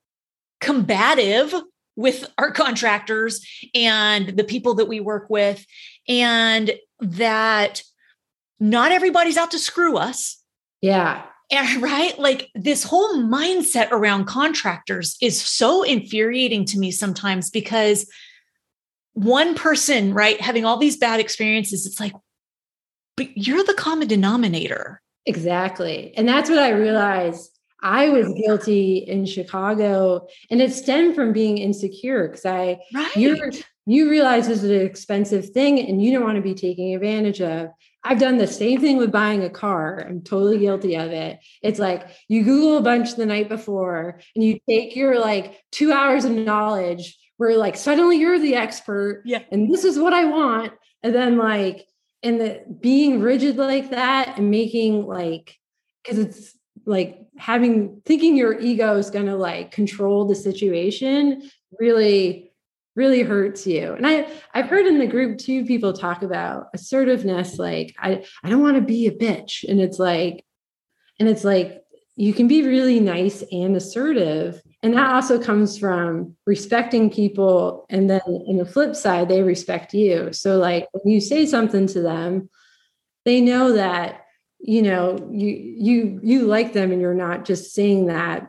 combative 0.61 1.55
with 1.96 2.31
our 2.38 2.50
contractors 2.50 3.46
and 3.74 4.29
the 4.37 4.44
people 4.44 4.74
that 4.74 4.87
we 4.87 5.00
work 5.00 5.29
with, 5.29 5.64
and 6.09 6.72
that 7.00 7.83
not 8.59 8.92
everybody's 8.92 9.37
out 9.37 9.50
to 9.50 9.59
screw 9.59 9.96
us. 9.96 10.42
yeah. 10.81 11.24
And 11.53 11.83
right, 11.83 12.16
like 12.16 12.48
this 12.55 12.85
whole 12.85 13.16
mindset 13.16 13.90
around 13.90 14.26
contractors 14.26 15.16
is 15.20 15.40
so 15.40 15.83
infuriating 15.83 16.64
to 16.66 16.79
me 16.79 16.92
sometimes 16.92 17.50
because 17.50 18.09
one 19.14 19.57
person, 19.57 20.14
right, 20.14 20.40
having 20.40 20.64
all 20.64 20.76
these 20.76 20.96
bad 20.96 21.18
experiences, 21.18 21.87
it's 21.87 21.98
like, 21.98 22.12
but 23.20 23.37
you're 23.37 23.64
the 23.64 23.74
common 23.74 24.09
denominator. 24.09 25.02
Exactly. 25.26 26.14
And 26.16 26.26
that's 26.26 26.48
what 26.48 26.59
I 26.59 26.70
realized. 26.70 27.50
I 27.83 28.09
was 28.09 28.26
oh, 28.28 28.35
guilty 28.35 28.98
in 28.98 29.26
Chicago, 29.26 30.26
and 30.50 30.61
it 30.62 30.72
stemmed 30.72 31.14
from 31.14 31.33
being 31.35 31.59
insecure 31.59 32.28
because 32.28 32.46
I 32.46 32.80
Right. 32.94 33.16
you're 33.16 33.50
you 33.87 34.09
realize 34.09 34.46
this 34.46 34.62
is 34.62 34.70
an 34.70 34.87
expensive 34.87 35.50
thing 35.50 35.80
and 35.80 36.02
you 36.02 36.12
don't 36.12 36.22
want 36.24 36.37
to 36.37 36.42
be 36.42 36.54
taking 36.54 36.94
advantage 36.94 37.40
of. 37.42 37.70
I've 38.04 38.20
done 38.20 38.38
the 38.38 38.46
same 38.46 38.80
thing 38.80 38.96
with 38.98 39.11
buying 39.11 39.42
a 39.42 39.50
car. 39.50 40.04
I'm 40.06 40.22
totally 40.22 40.59
guilty 40.59 40.94
of 40.96 41.11
it. 41.11 41.40
It's 41.62 41.78
like 41.78 42.06
you 42.28 42.44
Google 42.44 42.78
a 42.78 42.83
bunch 42.83 43.16
the 43.16 43.26
night 43.26 43.48
before 43.48 44.20
and 44.35 44.44
you 44.44 44.61
take 44.68 44.94
your 44.96 45.18
like 45.18 45.61
two 45.72 45.92
hours 45.92 46.24
of 46.24 46.33
knowledge 46.33 47.18
where 47.38 47.56
like 47.56 47.76
suddenly 47.76 48.18
you're 48.18 48.38
the 48.38 48.54
expert 48.54 49.22
Yeah. 49.26 49.42
and 49.50 49.72
this 49.72 49.85
is 49.85 49.98
what 49.98 50.12
I 50.14 50.24
want. 50.26 50.72
And 51.02 51.14
then 51.14 51.37
like 51.37 51.87
and 52.22 52.40
the 52.40 52.62
being 52.80 53.20
rigid 53.20 53.56
like 53.56 53.90
that 53.90 54.38
and 54.38 54.50
making 54.50 55.06
like 55.06 55.56
because 56.02 56.18
it's 56.18 56.59
like 56.87 57.18
having 57.37 58.02
thinking 58.04 58.37
your 58.37 58.59
ego 58.59 58.96
is 58.96 59.11
going 59.11 59.26
to 59.26 59.37
like 59.37 59.70
control 59.70 60.26
the 60.26 60.35
situation 60.35 61.50
really 61.78 62.52
really 62.96 63.22
hurts 63.22 63.66
you. 63.66 63.92
And 63.94 64.06
i 64.06 64.26
i've 64.52 64.68
heard 64.68 64.87
in 64.87 64.98
the 64.98 65.06
group 65.06 65.38
too 65.38 65.64
people 65.64 65.92
talk 65.92 66.22
about 66.22 66.66
assertiveness 66.74 67.59
like 67.59 67.94
i 67.98 68.24
i 68.42 68.48
don't 68.48 68.62
want 68.62 68.76
to 68.76 68.83
be 68.83 69.06
a 69.06 69.12
bitch. 69.12 69.64
And 69.68 69.80
it's 69.80 69.98
like 69.98 70.44
and 71.18 71.28
it's 71.28 71.44
like 71.44 71.83
you 72.16 72.35
can 72.35 72.48
be 72.48 72.66
really 72.66 73.00
nice 73.00 73.42
and 73.50 73.76
assertive 73.76 74.61
and 74.82 74.94
that 74.94 75.12
also 75.14 75.38
comes 75.38 75.78
from 75.78 76.36
respecting 76.46 77.10
people 77.10 77.86
and 77.90 78.08
then 78.08 78.20
in 78.46 78.56
the 78.56 78.64
flip 78.64 78.96
side 78.96 79.28
they 79.28 79.42
respect 79.42 79.94
you 79.94 80.32
so 80.32 80.58
like 80.58 80.88
when 80.92 81.12
you 81.12 81.20
say 81.20 81.46
something 81.46 81.86
to 81.86 82.00
them 82.00 82.48
they 83.24 83.40
know 83.40 83.72
that 83.72 84.24
you 84.58 84.82
know 84.82 85.16
you 85.30 85.48
you 85.48 86.20
you 86.22 86.46
like 86.46 86.72
them 86.72 86.92
and 86.92 87.00
you're 87.00 87.14
not 87.14 87.44
just 87.44 87.72
saying 87.72 88.06
that 88.06 88.46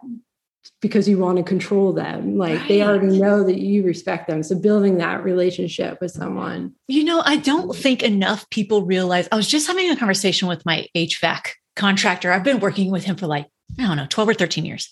because 0.79 1.07
you 1.07 1.17
want 1.17 1.37
to 1.37 1.43
control 1.43 1.93
them 1.93 2.37
like 2.37 2.67
they 2.67 2.83
already 2.83 3.19
know 3.19 3.43
that 3.43 3.59
you 3.59 3.83
respect 3.83 4.27
them 4.27 4.43
so 4.43 4.55
building 4.55 4.97
that 4.97 5.23
relationship 5.23 5.99
with 6.01 6.11
someone 6.11 6.73
You 6.91 7.05
know, 7.05 7.21
I 7.23 7.37
don't 7.37 7.73
think 7.73 8.03
enough 8.03 8.49
people 8.49 8.83
realize. 8.83 9.29
I 9.31 9.37
was 9.37 9.47
just 9.47 9.65
having 9.65 9.89
a 9.89 9.95
conversation 9.95 10.49
with 10.49 10.65
my 10.65 10.87
HVAC 10.93 11.51
contractor. 11.77 12.33
I've 12.33 12.43
been 12.43 12.59
working 12.59 12.91
with 12.91 13.05
him 13.05 13.15
for 13.15 13.27
like, 13.27 13.47
I 13.79 13.87
don't 13.87 13.95
know, 13.95 14.07
12 14.09 14.29
or 14.29 14.33
13 14.33 14.65
years. 14.65 14.91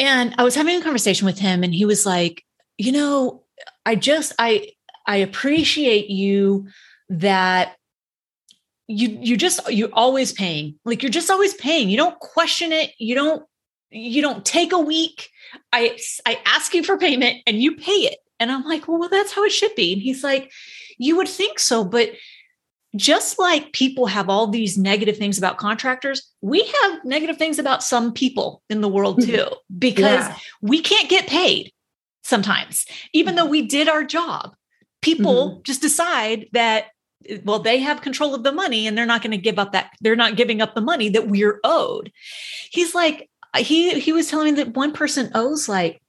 And 0.00 0.34
I 0.38 0.44
was 0.44 0.54
having 0.54 0.76
a 0.76 0.82
conversation 0.82 1.26
with 1.26 1.38
him 1.38 1.62
and 1.62 1.74
he 1.74 1.84
was 1.84 2.06
like, 2.06 2.44
"You 2.78 2.90
know, 2.90 3.44
I 3.84 3.94
just 3.94 4.32
I 4.38 4.70
I 5.06 5.16
appreciate 5.16 6.08
you 6.08 6.66
that 7.10 7.76
you 8.88 9.18
you 9.20 9.36
just 9.36 9.60
you're 9.70 9.92
always 9.92 10.32
paying. 10.32 10.76
Like 10.84 11.02
you're 11.02 11.10
just 11.10 11.30
always 11.30 11.54
paying. 11.54 11.90
You 11.90 11.98
don't 11.98 12.18
question 12.18 12.72
it. 12.72 12.92
You 12.98 13.14
don't 13.14 13.44
you 13.90 14.22
don't 14.22 14.44
take 14.44 14.72
a 14.72 14.78
week. 14.78 15.28
I 15.72 15.98
I 16.26 16.38
ask 16.46 16.74
you 16.74 16.82
for 16.82 16.96
payment 16.98 17.42
and 17.46 17.60
you 17.62 17.76
pay 17.76 17.92
it." 17.92 18.18
And 18.40 18.50
I'm 18.50 18.64
like, 18.64 18.88
"Well, 18.88 19.08
that's 19.10 19.32
how 19.32 19.44
it 19.44 19.52
should 19.52 19.74
be." 19.74 19.92
And 19.92 20.00
he's 20.02 20.24
like, 20.24 20.50
you 21.00 21.16
would 21.16 21.28
think 21.28 21.58
so, 21.58 21.82
but 21.82 22.10
just 22.96 23.38
like 23.38 23.72
people 23.72 24.06
have 24.06 24.28
all 24.28 24.46
these 24.46 24.76
negative 24.76 25.16
things 25.16 25.38
about 25.38 25.58
contractors, 25.58 26.32
we 26.40 26.64
have 26.82 27.04
negative 27.04 27.36
things 27.36 27.58
about 27.58 27.82
some 27.82 28.12
people 28.12 28.62
in 28.68 28.80
the 28.80 28.88
world 28.88 29.22
hmm. 29.22 29.30
too, 29.30 29.46
because 29.78 30.26
Yeah. 30.26 30.36
we 30.60 30.80
can't 30.80 31.08
get 31.08 31.26
paid 31.26 31.72
sometimes, 32.24 32.86
even 33.12 33.34
though 33.34 33.44
hmm. 33.44 33.52
we 33.52 33.62
did 33.62 33.88
our 33.88 34.04
job. 34.04 34.54
People 35.02 35.50
mm-hmm. 35.50 35.62
just 35.62 35.80
decide 35.80 36.48
that, 36.52 36.86
well, 37.44 37.58
they 37.58 37.78
have 37.78 38.02
control 38.02 38.34
of 38.34 38.42
the 38.42 38.52
money 38.52 38.86
and 38.86 38.98
they're 38.98 39.06
not 39.06 39.22
going 39.22 39.30
to 39.30 39.38
give 39.38 39.58
up 39.58 39.72
that, 39.72 39.92
they're 40.00 40.16
not 40.16 40.36
giving 40.36 40.60
up 40.60 40.74
the 40.74 40.82
money 40.82 41.08
that 41.08 41.28
we're 41.28 41.58
owed. 41.64 42.12
He's 42.70 42.94
like, 42.94 43.30
he 43.56 43.98
he 43.98 44.12
was 44.12 44.28
telling 44.28 44.54
me 44.54 44.62
that 44.62 44.74
one 44.74 44.92
person 44.92 45.30
owes 45.34 45.68
like 45.68 46.00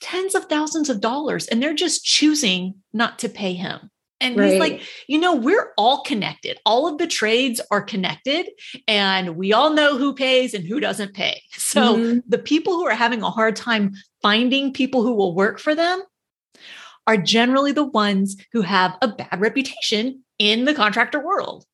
tens 0.00 0.34
of 0.34 0.46
thousands 0.46 0.90
of 0.90 1.00
dollars 1.00 1.46
and 1.46 1.62
they're 1.62 1.74
just 1.74 2.04
choosing 2.04 2.74
not 2.92 3.18
to 3.20 3.28
pay 3.28 3.54
him. 3.54 3.90
And 4.22 4.36
he's 4.50 4.60
like, 4.60 4.82
you 5.08 5.18
know, 5.18 5.34
we're 5.34 5.72
all 5.76 6.02
connected. 6.02 6.58
All 6.64 6.86
of 6.86 6.98
the 6.98 7.06
trades 7.06 7.60
are 7.70 7.82
connected 7.82 8.48
and 8.86 9.36
we 9.36 9.52
all 9.52 9.72
know 9.72 9.98
who 9.98 10.14
pays 10.14 10.54
and 10.54 10.64
who 10.64 10.80
doesn't 10.80 11.14
pay. 11.14 11.42
So 11.56 11.96
Mhm. 11.96 12.22
the 12.28 12.38
people 12.38 12.74
who 12.74 12.86
are 12.86 12.94
having 12.94 13.22
a 13.22 13.30
hard 13.30 13.56
time 13.56 13.92
finding 14.20 14.72
people 14.72 15.02
who 15.02 15.14
will 15.14 15.34
work 15.34 15.58
for 15.58 15.74
them 15.74 16.02
are 17.06 17.16
generally 17.16 17.72
the 17.72 17.84
ones 17.84 18.36
who 18.52 18.62
have 18.62 18.96
a 19.02 19.08
bad 19.08 19.40
reputation 19.40 20.22
in 20.38 20.64
the 20.64 20.74
contractor 20.74 21.18
world. 21.18 21.64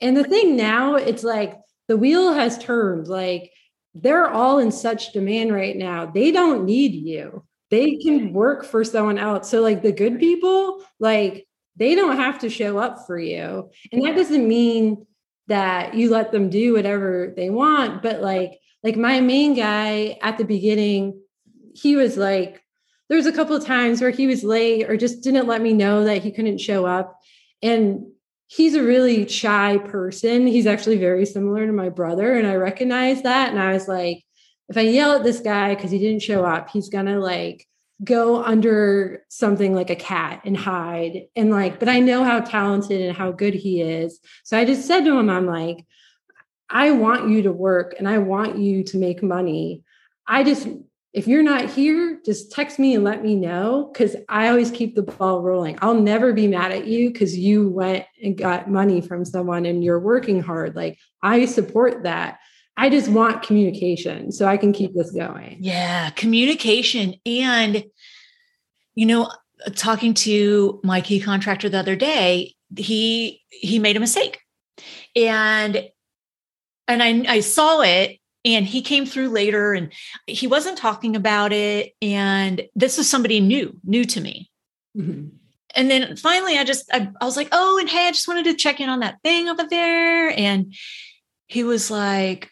And 0.00 0.16
the 0.16 0.24
thing 0.24 0.56
now, 0.56 0.94
it's 0.94 1.24
like 1.24 1.58
the 1.88 1.96
wheel 1.96 2.32
has 2.32 2.58
turned. 2.58 3.08
Like 3.08 3.50
they're 3.94 4.28
all 4.28 4.58
in 4.58 4.70
such 4.70 5.12
demand 5.12 5.52
right 5.52 5.76
now. 5.76 6.06
They 6.06 6.30
don't 6.30 6.64
need 6.64 6.94
you. 6.94 7.44
They 7.70 7.96
can 7.96 8.32
work 8.32 8.64
for 8.64 8.84
someone 8.84 9.18
else. 9.18 9.50
So 9.50 9.60
like 9.60 9.82
the 9.82 9.92
good 9.92 10.18
people, 10.18 10.84
like 10.98 11.46
they 11.76 11.94
don't 11.94 12.16
have 12.16 12.38
to 12.40 12.50
show 12.50 12.78
up 12.78 13.06
for 13.06 13.18
you. 13.18 13.70
And 13.92 14.04
that 14.04 14.16
doesn't 14.16 14.46
mean 14.46 15.06
that 15.48 15.94
you 15.94 16.10
let 16.10 16.32
them 16.32 16.50
do 16.50 16.72
whatever 16.72 17.32
they 17.36 17.50
want, 17.50 18.02
but 18.02 18.20
like 18.20 18.58
like 18.82 18.96
my 18.96 19.20
main 19.20 19.54
guy 19.54 20.18
at 20.22 20.38
the 20.38 20.44
beginning, 20.44 21.20
he 21.74 21.96
was 21.96 22.16
like 22.16 22.62
there 23.08 23.16
was 23.16 23.26
a 23.26 23.32
couple 23.32 23.56
of 23.56 23.66
times 23.66 24.00
where 24.00 24.10
he 24.10 24.26
was 24.26 24.44
late 24.44 24.88
or 24.88 24.96
just 24.96 25.22
didn't 25.22 25.48
let 25.48 25.60
me 25.60 25.72
know 25.72 26.04
that 26.04 26.22
he 26.22 26.30
couldn't 26.30 26.58
show 26.58 26.86
up. 26.86 27.18
And 27.60 28.06
he's 28.46 28.74
a 28.74 28.82
really 28.82 29.28
shy 29.28 29.78
person. 29.78 30.46
He's 30.46 30.66
actually 30.66 30.98
very 30.98 31.26
similar 31.26 31.66
to 31.66 31.72
my 31.72 31.88
brother. 31.88 32.34
And 32.34 32.46
I 32.46 32.54
recognize 32.54 33.22
that. 33.22 33.50
And 33.50 33.58
I 33.58 33.72
was 33.72 33.88
like, 33.88 34.22
if 34.68 34.76
I 34.76 34.82
yell 34.82 35.12
at 35.12 35.24
this 35.24 35.40
guy 35.40 35.74
because 35.74 35.90
he 35.90 35.98
didn't 35.98 36.22
show 36.22 36.44
up, 36.44 36.70
he's 36.70 36.88
gonna 36.88 37.18
like 37.18 37.66
go 38.02 38.42
under 38.42 39.24
something 39.28 39.74
like 39.74 39.90
a 39.90 39.96
cat 39.96 40.42
and 40.44 40.56
hide. 40.56 41.26
And 41.36 41.50
like, 41.50 41.78
but 41.78 41.88
I 41.88 42.00
know 42.00 42.24
how 42.24 42.40
talented 42.40 43.00
and 43.00 43.16
how 43.16 43.32
good 43.32 43.54
he 43.54 43.82
is. 43.82 44.18
So 44.44 44.58
I 44.58 44.64
just 44.64 44.86
said 44.86 45.04
to 45.04 45.18
him, 45.18 45.28
I'm 45.28 45.46
like, 45.46 45.86
I 46.68 46.92
want 46.92 47.28
you 47.28 47.42
to 47.42 47.52
work 47.52 47.94
and 47.98 48.08
I 48.08 48.18
want 48.18 48.58
you 48.58 48.84
to 48.84 48.96
make 48.96 49.22
money. 49.22 49.82
I 50.26 50.44
just 50.44 50.68
if 51.12 51.26
you're 51.26 51.42
not 51.42 51.68
here, 51.68 52.20
just 52.24 52.52
text 52.52 52.78
me 52.78 52.94
and 52.94 53.02
let 53.02 53.22
me 53.22 53.34
know 53.34 53.90
because 53.92 54.14
I 54.28 54.48
always 54.48 54.70
keep 54.70 54.94
the 54.94 55.02
ball 55.02 55.42
rolling. 55.42 55.76
I'll 55.82 55.94
never 55.94 56.32
be 56.32 56.46
mad 56.46 56.70
at 56.70 56.86
you 56.86 57.10
because 57.10 57.36
you 57.36 57.68
went 57.68 58.06
and 58.22 58.38
got 58.38 58.70
money 58.70 59.00
from 59.00 59.24
someone 59.24 59.66
and 59.66 59.82
you're 59.82 59.98
working 59.98 60.40
hard. 60.40 60.76
Like 60.76 60.98
I 61.20 61.46
support 61.46 62.04
that. 62.04 62.38
I 62.76 62.88
just 62.88 63.08
want 63.08 63.42
communication 63.42 64.32
so 64.32 64.46
I 64.46 64.56
can 64.56 64.72
keep 64.72 64.94
this 64.94 65.10
going. 65.10 65.58
Yeah, 65.60 66.10
communication. 66.10 67.16
And, 67.26 67.84
you 68.94 69.06
know, 69.06 69.30
talking 69.74 70.14
to 70.14 70.80
my 70.82 71.00
key 71.00 71.20
contractor 71.20 71.68
the 71.68 71.78
other 71.78 71.96
day, 71.96 72.54
he 72.76 73.42
he 73.48 73.78
made 73.78 73.96
a 73.96 74.00
mistake. 74.00 74.40
And 75.14 75.88
and 76.88 77.02
I, 77.02 77.34
I 77.34 77.40
saw 77.40 77.82
it 77.82 78.18
and 78.44 78.66
he 78.66 78.82
came 78.82 79.06
through 79.06 79.28
later 79.28 79.72
and 79.72 79.92
he 80.26 80.46
wasn't 80.46 80.78
talking 80.78 81.16
about 81.16 81.52
it 81.52 81.92
and 82.00 82.62
this 82.74 82.98
is 82.98 83.08
somebody 83.08 83.40
new 83.40 83.78
new 83.84 84.04
to 84.04 84.20
me 84.20 84.50
mm-hmm. 84.96 85.28
and 85.74 85.90
then 85.90 86.16
finally 86.16 86.56
i 86.58 86.64
just 86.64 86.90
I, 86.92 87.10
I, 87.20 87.24
was 87.24 87.36
like 87.36 87.48
oh 87.52 87.78
and 87.78 87.88
hey 87.88 88.08
i 88.08 88.12
just 88.12 88.28
wanted 88.28 88.44
to 88.44 88.54
check 88.54 88.80
in 88.80 88.88
on 88.88 89.00
that 89.00 89.18
thing 89.22 89.48
over 89.48 89.64
there 89.68 90.30
and 90.30 90.74
he 91.46 91.64
was 91.64 91.90
like 91.90 92.50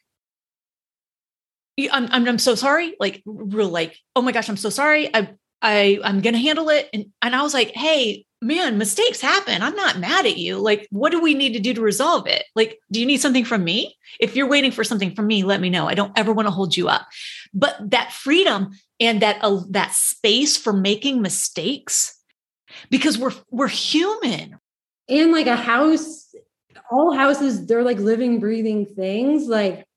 I'm, 1.79 2.09
I'm, 2.11 2.29
I'm 2.29 2.39
so 2.39 2.55
sorry 2.55 2.95
like 2.99 3.23
real 3.25 3.69
like 3.69 3.97
oh 4.17 4.23
my 4.23 4.33
gosh 4.33 4.49
i'm 4.49 4.57
so 4.57 4.71
sorry 4.71 5.15
i 5.15 5.29
i 5.63 6.01
i'm 6.03 6.21
gonna 6.21 6.39
handle 6.39 6.69
it 6.71 6.89
and 6.93 7.07
and 7.23 7.37
i 7.37 7.43
was 7.43 7.55
like 7.55 7.71
hey 7.71 8.27
man, 8.41 8.79
mistakes 8.79 9.21
happen. 9.21 9.63
I'm 9.63 9.75
not 9.75 9.99
mad 9.99 10.27
at 10.27 10.39
you. 10.39 10.59
Like, 10.59 10.87
what 10.91 11.11
do 11.11 11.21
we 11.21 11.35
need 11.35 11.55
to 11.55 11.61
do 11.61 11.75
to 11.75 11.81
resolve 11.81 12.27
it? 12.27 12.45
Like, 12.55 12.79
do 12.91 13.01
you 13.01 13.07
need 13.07 13.21
something 13.21 13.45
from 13.45 13.65
me? 13.65 13.97
If 14.21 14.37
you're 14.37 14.49
waiting 14.49 14.71
for 14.71 14.85
something 14.85 15.15
from 15.15 15.27
me, 15.27 15.43
let 15.43 15.61
me 15.61 15.71
know. 15.71 15.89
I 15.89 15.95
don't 15.95 16.17
ever 16.17 16.33
want 16.33 16.47
to 16.47 16.53
hold 16.53 16.77
you 16.77 16.89
up. 16.89 17.07
But 17.53 17.77
that 17.91 18.13
freedom 18.13 18.71
and 19.01 19.23
that 19.23 19.39
uh, 19.43 19.61
that 19.71 19.93
space 19.93 20.57
for 20.57 20.73
making 20.73 21.21
mistakes 21.23 22.17
because 22.91 23.19
we're 23.19 23.35
we're 23.51 23.69
human. 23.69 24.59
And 25.09 25.33
like 25.33 25.47
a 25.47 25.57
house, 25.57 26.35
all 26.91 27.13
houses, 27.13 27.67
they're 27.67 27.83
like 27.83 27.99
living, 27.99 28.41
breathing 28.41 28.87
things. 28.87 29.49
Like 29.49 29.88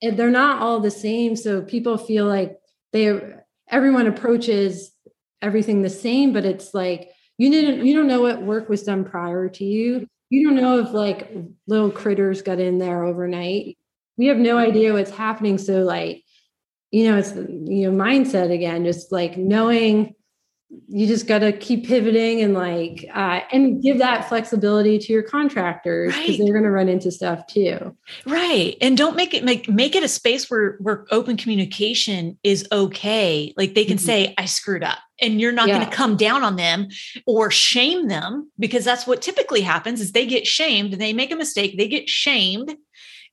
they're 0.00 0.30
not 0.30 0.62
all 0.62 0.80
the 0.80 0.90
same. 0.90 1.36
So 1.36 1.62
people 1.62 1.98
feel 1.98 2.26
like 2.26 2.58
they 2.92 3.20
everyone 3.70 4.06
approaches 4.06 4.92
everything 5.42 5.82
the 5.82 5.90
same, 5.90 6.32
but 6.32 6.44
it's 6.44 6.74
like 6.74 7.10
you 7.38 7.50
didn't 7.50 7.86
you 7.86 7.94
don't 7.94 8.08
know 8.08 8.20
what 8.20 8.42
work 8.42 8.68
was 8.68 8.82
done 8.82 9.04
prior 9.04 9.48
to 9.48 9.64
you 9.64 10.06
you 10.30 10.44
don't 10.44 10.56
know 10.56 10.78
if 10.78 10.90
like 10.90 11.32
little 11.66 11.90
critters 11.90 12.42
got 12.42 12.58
in 12.58 12.78
there 12.78 13.04
overnight 13.04 13.78
we 14.16 14.26
have 14.26 14.36
no 14.36 14.58
idea 14.58 14.92
what's 14.92 15.10
happening 15.10 15.56
so 15.56 15.82
like 15.82 16.22
you 16.90 17.08
know 17.08 17.16
it's 17.16 17.34
you 17.34 17.90
know 17.90 18.04
mindset 18.04 18.52
again 18.52 18.84
just 18.84 19.10
like 19.12 19.38
knowing 19.38 20.14
you 20.88 21.06
just 21.06 21.26
got 21.26 21.38
to 21.38 21.50
keep 21.50 21.86
pivoting 21.86 22.42
and 22.42 22.52
like 22.52 23.06
uh, 23.14 23.40
and 23.52 23.82
give 23.82 23.98
that 23.98 24.28
flexibility 24.28 24.98
to 24.98 25.12
your 25.12 25.22
contractors 25.22 26.12
because 26.12 26.30
right. 26.30 26.38
they're 26.38 26.52
going 26.52 26.64
to 26.64 26.70
run 26.70 26.88
into 26.90 27.10
stuff 27.10 27.46
too 27.46 27.96
right 28.26 28.76
and 28.82 28.98
don't 28.98 29.16
make 29.16 29.32
it 29.32 29.44
make 29.44 29.68
make 29.68 29.96
it 29.96 30.02
a 30.02 30.08
space 30.08 30.50
where 30.50 30.76
where 30.80 31.06
open 31.10 31.38
communication 31.38 32.38
is 32.42 32.68
okay 32.70 33.54
like 33.56 33.74
they 33.74 33.84
can 33.84 33.96
mm-hmm. 33.96 34.04
say 34.04 34.34
i 34.36 34.44
screwed 34.44 34.84
up 34.84 34.98
and 35.20 35.40
you're 35.40 35.52
not 35.52 35.68
yeah. 35.68 35.78
going 35.78 35.88
to 35.88 35.96
come 35.96 36.16
down 36.16 36.44
on 36.44 36.56
them 36.56 36.88
or 37.26 37.50
shame 37.50 38.08
them 38.08 38.50
because 38.58 38.84
that's 38.84 39.06
what 39.06 39.22
typically 39.22 39.62
happens 39.62 40.02
is 40.02 40.12
they 40.12 40.26
get 40.26 40.46
shamed 40.46 40.94
they 40.94 41.14
make 41.14 41.32
a 41.32 41.36
mistake 41.36 41.78
they 41.78 41.88
get 41.88 42.10
shamed 42.10 42.76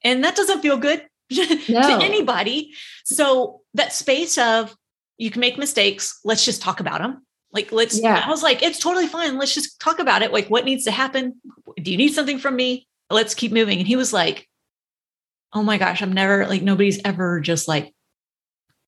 and 0.06 0.24
that 0.24 0.36
doesn't 0.38 0.62
feel 0.62 0.78
good 0.78 1.06
no. 1.32 1.82
to 1.82 2.00
anybody 2.02 2.72
so 3.04 3.62
that 3.74 3.92
space 3.92 4.38
of 4.38 4.74
you 5.18 5.32
can 5.32 5.40
make 5.40 5.58
mistakes 5.58 6.20
let's 6.24 6.46
just 6.46 6.62
talk 6.62 6.80
about 6.80 7.00
them 7.00 7.26
like, 7.56 7.72
let's, 7.72 8.00
yeah. 8.00 8.22
I 8.24 8.30
was 8.30 8.44
like, 8.44 8.62
it's 8.62 8.80
totally 8.80 9.08
fine. 9.08 9.38
Let's 9.38 9.54
just 9.54 9.80
talk 9.80 10.00
about 10.00 10.22
it. 10.22 10.34
Like, 10.34 10.50
what 10.50 10.66
needs 10.66 10.84
to 10.84 10.92
happen? 10.92 11.40
Do 11.82 11.90
you 11.90 11.96
need 11.96 12.14
something 12.14 12.38
from 12.38 12.58
me? 12.58 12.86
Let's 13.10 13.34
keep 13.34 13.54
moving. 13.54 13.80
And 13.80 13.88
he 13.88 13.96
was 13.96 14.12
like, 14.12 14.50
oh 15.54 15.64
my 15.64 15.78
gosh, 15.78 16.02
I'm 16.02 16.12
never 16.12 16.46
like, 16.48 16.62
nobody's 16.62 17.00
ever 17.06 17.40
just 17.40 17.66
like 17.66 17.94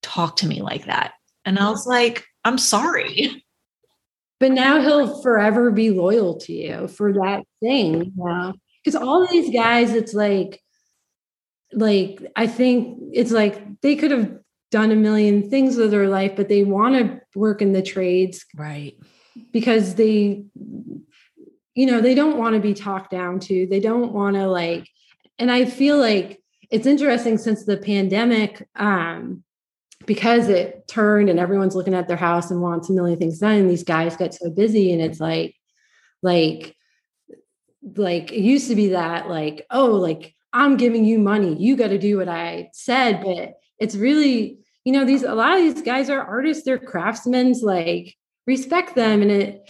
talked 0.01 0.39
to 0.39 0.47
me 0.47 0.61
like 0.61 0.85
that. 0.85 1.13
And 1.45 1.57
I 1.57 1.69
was 1.69 1.87
like, 1.87 2.25
I'm 2.43 2.59
sorry. 2.59 3.43
But 4.39 4.51
now 4.51 4.79
he'll 4.79 5.23
forever 5.23 5.71
be 5.71 5.89
loyal 5.89 6.37
to 6.41 6.53
you 6.53 6.87
for 6.89 7.11
that 7.13 7.43
thing, 7.59 7.95
you 7.95 8.11
know? 8.17 8.53
Because 8.85 8.93
all 8.93 9.25
these 9.25 9.51
guys, 9.51 9.95
it's 9.95 10.13
like, 10.13 10.61
like 11.73 12.21
I 12.35 12.45
think 12.45 12.99
it's 13.13 13.31
like 13.31 13.81
they 13.81 13.95
could 13.95 14.11
have 14.11 14.37
done 14.71 14.91
a 14.91 14.95
million 14.95 15.49
things 15.49 15.77
with 15.77 15.91
their 15.91 16.07
life, 16.07 16.33
but 16.35 16.49
they 16.49 16.63
want 16.63 16.95
to 16.95 17.21
work 17.39 17.61
in 17.61 17.73
the 17.73 17.81
trades. 17.81 18.45
Right. 18.55 18.97
Because 19.51 19.95
they, 19.95 20.45
you 21.75 21.85
know, 21.85 22.01
they 22.01 22.15
don't 22.15 22.37
want 22.37 22.55
to 22.55 22.61
be 22.61 22.73
talked 22.73 23.11
down 23.11 23.39
to. 23.41 23.67
They 23.67 23.79
don't 23.79 24.11
want 24.11 24.35
to 24.35 24.47
like, 24.47 24.87
and 25.39 25.51
I 25.51 25.65
feel 25.65 25.97
like 25.97 26.41
it's 26.69 26.87
interesting 26.87 27.37
since 27.37 27.63
the 27.63 27.77
pandemic, 27.77 28.67
um, 28.75 29.43
because 30.05 30.47
it 30.49 30.87
turned 30.87 31.29
and 31.29 31.39
everyone's 31.39 31.75
looking 31.75 31.93
at 31.93 32.07
their 32.07 32.17
house 32.17 32.51
and 32.51 32.61
wants 32.61 32.89
a 32.89 32.93
million 32.93 33.19
things 33.19 33.39
done. 33.39 33.55
And 33.55 33.69
these 33.69 33.83
guys 33.83 34.15
get 34.15 34.33
so 34.33 34.49
busy 34.49 34.91
and 34.91 35.01
it's 35.01 35.19
like, 35.19 35.55
like, 36.21 36.75
like 37.95 38.31
it 38.31 38.41
used 38.41 38.67
to 38.69 38.75
be 38.75 38.89
that 38.89 39.29
like, 39.29 39.65
oh, 39.69 39.91
like 39.91 40.35
I'm 40.51 40.77
giving 40.77 41.05
you 41.05 41.19
money. 41.19 41.55
You 41.55 41.75
got 41.75 41.89
to 41.89 41.97
do 41.97 42.17
what 42.17 42.27
I 42.27 42.69
said. 42.73 43.23
But 43.23 43.53
it's 43.79 43.95
really 43.95 44.59
you 44.83 44.93
know 44.93 45.05
these 45.05 45.23
a 45.23 45.35
lot 45.35 45.57
of 45.57 45.63
these 45.63 45.81
guys 45.81 46.09
are 46.09 46.21
artists 46.21 46.63
they're 46.63 46.77
craftsmen 46.77 47.53
like 47.61 48.15
respect 48.45 48.95
them 48.95 49.21
and 49.21 49.31
it 49.31 49.69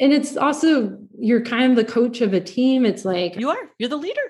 and 0.00 0.12
it's 0.12 0.36
also 0.36 0.98
you're 1.18 1.42
kind 1.42 1.70
of 1.70 1.76
the 1.76 1.84
coach 1.84 2.20
of 2.20 2.32
a 2.32 2.40
team 2.40 2.84
it's 2.84 3.04
like 3.04 3.36
you 3.36 3.50
are 3.50 3.70
you're 3.78 3.88
the 3.88 3.96
leader. 3.96 4.20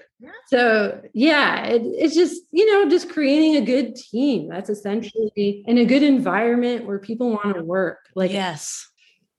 So 0.47 1.03
yeah 1.13 1.67
it, 1.67 1.83
it's 1.85 2.15
just 2.15 2.41
you 2.51 2.71
know 2.71 2.89
just 2.89 3.11
creating 3.11 3.57
a 3.57 3.61
good 3.61 3.97
team 3.97 4.49
that's 4.49 4.71
essentially 4.71 5.65
in 5.67 5.79
a 5.79 5.85
good 5.85 6.03
environment 6.03 6.87
where 6.87 6.99
people 6.99 7.31
want 7.31 7.55
to 7.55 7.63
work 7.63 7.99
like 8.15 8.33
yes. 8.33 8.89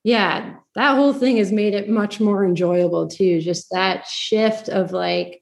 Yeah 0.04 0.56
that 0.76 0.96
whole 0.96 1.14
thing 1.14 1.38
has 1.38 1.52
made 1.52 1.74
it 1.74 1.90
much 1.90 2.20
more 2.20 2.46
enjoyable 2.46 3.08
too 3.08 3.42
just 3.42 3.72
that 3.72 4.06
shift 4.06 4.70
of 4.70 4.92
like 4.92 5.42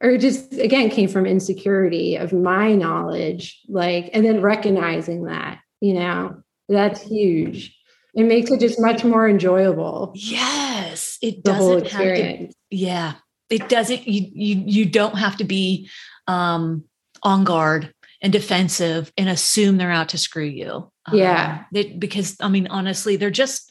or 0.00 0.18
just 0.18 0.52
again 0.54 0.90
came 0.90 1.08
from 1.08 1.24
insecurity 1.24 2.16
of 2.16 2.32
my 2.32 2.74
knowledge 2.74 3.60
like 3.68 4.10
and 4.12 4.24
then 4.24 4.42
recognizing 4.42 5.24
that 5.24 5.60
you 5.80 5.94
know 5.94 6.42
that's 6.68 7.02
huge. 7.02 7.76
It 8.14 8.24
makes 8.24 8.50
it 8.50 8.60
just 8.60 8.80
much 8.80 9.04
more 9.04 9.28
enjoyable. 9.28 10.12
Yes 10.14 11.18
it 11.22 11.42
doesn't 11.42 11.88
have 11.88 12.02
to 12.02 12.48
yeah 12.70 13.14
it 13.48 13.68
doesn't 13.68 14.06
you 14.06 14.30
you 14.32 14.62
you 14.66 14.86
don't 14.86 15.16
have 15.16 15.36
to 15.36 15.44
be 15.44 15.88
um 16.26 16.84
on 17.22 17.44
guard 17.44 17.92
and 18.22 18.32
defensive 18.32 19.12
and 19.16 19.28
assume 19.28 19.76
they're 19.76 19.90
out 19.90 20.10
to 20.10 20.18
screw 20.18 20.44
you. 20.44 20.90
Yeah. 21.12 21.58
Um, 21.60 21.66
they, 21.72 21.84
because 21.84 22.36
i 22.40 22.48
mean 22.48 22.68
honestly 22.68 23.16
they're 23.16 23.30
just 23.30 23.69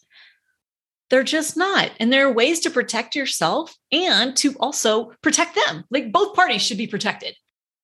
they're 1.10 1.24
just 1.24 1.58
not. 1.58 1.92
And 2.00 2.12
there 2.12 2.28
are 2.28 2.32
ways 2.32 2.60
to 2.62 2.70
protect 2.70 3.16
yourself 3.16 3.76
and 3.92 4.36
to 4.38 4.56
also 4.60 5.12
protect 5.22 5.58
them. 5.68 5.84
Like 5.90 6.12
both 6.12 6.36
parties 6.36 6.62
should 6.62 6.78
be 6.78 6.88
protected. 6.88 7.36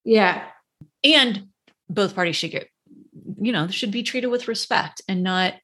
Yeah. 0.04 0.44
And 1.04 1.48
both 1.90 2.16
parties 2.16 2.36
should 2.36 2.52
get, 2.52 2.70
you 3.40 3.52
know, 3.52 3.68
should 3.68 3.92
be 3.92 4.04
treated 4.04 4.28
with 4.28 4.48
respect 4.48 5.02
and 5.08 5.24
not 5.24 5.56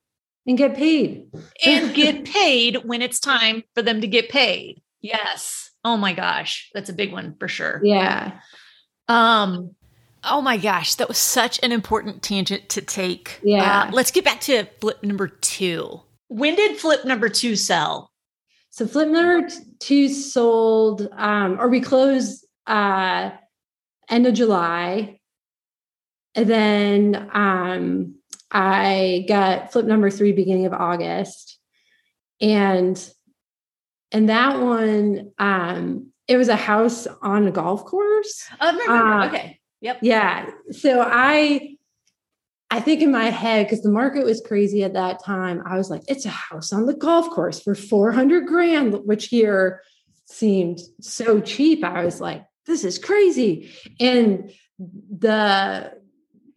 and 0.48 0.58
get 0.58 0.76
paid. 0.76 1.28
and 1.66 1.94
get 1.96 2.26
paid 2.26 2.78
when 2.84 3.02
it's 3.02 3.20
time 3.20 3.64
for 3.76 3.82
them 3.82 4.02
to 4.02 4.08
get 4.08 4.30
paid. 4.30 4.82
Yes. 5.02 5.72
Oh 5.84 5.98
my 5.98 6.14
gosh. 6.14 6.70
That's 6.74 6.90
a 6.90 6.94
big 6.94 7.12
one 7.12 7.36
for 7.40 7.48
sure. 7.48 7.82
Yeah. 7.84 8.40
Um 9.08 9.76
Oh 10.24 10.42
my 10.42 10.58
gosh, 10.58 10.96
that 10.96 11.08
was 11.08 11.18
such 11.18 11.60
an 11.64 11.72
important 11.72 12.22
tangent 12.22 12.70
to 12.70 12.82
take. 12.82 13.40
Yeah. 13.44 13.88
Uh, 13.88 13.92
let's 13.92 14.12
get 14.12 14.24
back 14.24 14.40
to 14.42 14.66
flip 14.80 15.04
number 15.04 15.28
two. 15.28 16.02
When 16.32 16.56
did 16.56 16.78
flip 16.78 17.04
number 17.04 17.28
two 17.28 17.58
sell? 17.58 18.10
So 18.70 18.88
flip 18.88 19.10
number 19.10 19.50
two 19.80 20.08
sold, 20.08 21.10
um, 21.12 21.60
or 21.60 21.68
we 21.68 21.82
closed 21.82 22.46
uh, 22.66 23.32
end 24.10 24.26
of 24.26 24.34
July, 24.34 25.20
and 26.34 26.50
then 26.50 27.30
um, 27.34 28.16
I 28.50 29.26
got 29.28 29.74
flip 29.74 29.86
number 29.86 30.10
three 30.10 30.32
beginning 30.32 30.68
of 30.68 30.74
August, 30.74 31.60
and 32.40 32.98
and 34.14 34.30
that 34.30 34.62
one 34.62 35.34
um, 35.38 36.14
it 36.30 36.38
was 36.38 36.48
a 36.48 36.56
house 36.56 37.08
on 37.22 37.46
a 37.46 37.52
golf 37.52 37.84
course. 37.84 38.46
Oh, 38.62 38.72
remember. 38.72 38.94
Uh, 38.94 39.28
okay. 39.28 39.60
Yep. 39.82 40.00
Yeah. 40.02 40.50
So 40.72 41.06
I 41.06 41.76
I 42.72 42.80
think 42.80 43.02
in 43.02 43.12
my 43.12 43.26
head, 43.26 43.66
because 43.66 43.84
the 43.84 43.92
market 43.92 44.24
was 44.24 44.42
crazy 44.42 44.84
at 44.84 44.94
that 44.94 45.22
time, 45.22 45.62
I 45.66 45.78
was 45.78 45.90
like, 45.90 46.04
it's 46.08 46.26
a 46.26 46.30
house 46.30 46.72
on 46.72 46.86
the 46.86 46.94
golf 46.94 47.30
course 47.30 47.62
for 47.62 47.76
400 47.76 48.48
grand, 48.48 48.94
which 49.06 49.26
here 49.26 49.82
seemed 50.26 50.80
so 51.02 51.42
cheap. 51.42 51.84
I 51.84 52.06
was 52.06 52.22
like, 52.22 52.46
this 52.66 52.86
is 52.86 52.98
crazy. 52.98 53.70
And 54.00 54.52
the 54.80 55.92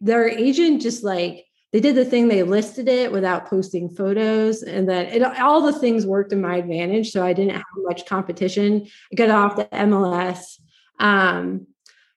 their 0.01 0.27
agent 0.27 0.81
just 0.81 1.03
like 1.03 1.45
they 1.71 1.79
did 1.79 1.95
the 1.95 2.05
thing 2.05 2.27
they 2.27 2.43
listed 2.43 2.87
it 2.87 3.11
without 3.11 3.47
posting 3.47 3.89
photos 3.89 4.63
and 4.63 4.89
then 4.89 5.05
it, 5.07 5.23
all 5.39 5.61
the 5.61 5.77
things 5.77 6.05
worked 6.05 6.33
in 6.33 6.41
my 6.41 6.55
advantage 6.57 7.11
so 7.11 7.23
i 7.23 7.33
didn't 7.33 7.53
have 7.53 7.63
much 7.77 8.05
competition 8.07 8.87
i 9.11 9.15
got 9.15 9.29
off 9.29 9.55
the 9.55 9.65
mls 9.65 10.59
um, 10.99 11.67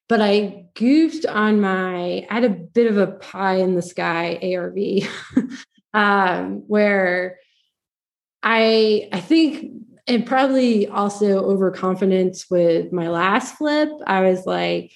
but 0.09 0.23
I 0.23 0.65
goofed 0.75 1.27
on 1.27 1.61
my, 1.61 2.27
I 2.31 2.35
had 2.35 2.45
a 2.45 2.51
bit 2.51 2.91
of 2.91 2.97
a 2.97 3.09
pie 3.09 3.57
in 3.57 3.75
the 3.75 3.83
sky 3.83 4.39
ARV, 4.43 5.09
um, 5.95 6.63
where 6.67 7.39
I, 8.43 9.09
I 9.13 9.21
think, 9.21 9.73
and 10.07 10.25
probably 10.25 10.89
also 10.89 11.45
overconfidence 11.45 12.49
with 12.51 12.93
my 12.93 13.09
last 13.09 13.57
flip. 13.57 13.91
I 14.07 14.23
was 14.23 14.47
like, 14.47 14.93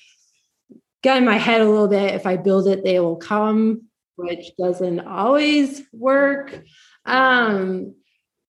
got 1.02 1.18
in 1.18 1.26
my 1.26 1.36
head 1.36 1.60
a 1.60 1.68
little 1.68 1.88
bit. 1.88 2.14
If 2.14 2.26
I 2.26 2.36
build 2.36 2.66
it, 2.66 2.82
they 2.82 2.98
will 2.98 3.16
come, 3.16 3.82
which 4.16 4.52
doesn't 4.58 5.00
always 5.00 5.82
work. 5.92 6.62
Um, 7.04 7.94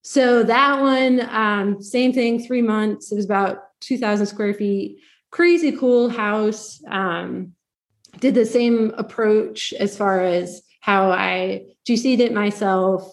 so 0.04 0.44
that 0.44 0.80
one, 0.80 1.22
um, 1.30 1.82
same 1.82 2.14
thing, 2.14 2.46
three 2.46 2.62
months. 2.62 3.12
It 3.12 3.16
was 3.16 3.26
about 3.26 3.60
2,000 3.82 4.28
square 4.28 4.54
feet 4.54 5.00
crazy 5.34 5.72
cool 5.72 6.10
house. 6.10 6.80
Um, 6.88 7.54
did 8.20 8.36
the 8.36 8.46
same 8.46 8.94
approach 8.98 9.74
as 9.80 9.98
far 9.98 10.22
as 10.22 10.62
how 10.80 11.12
I 11.12 11.66
GC'd 11.90 12.20
it 12.20 12.34
myself. 12.34 13.12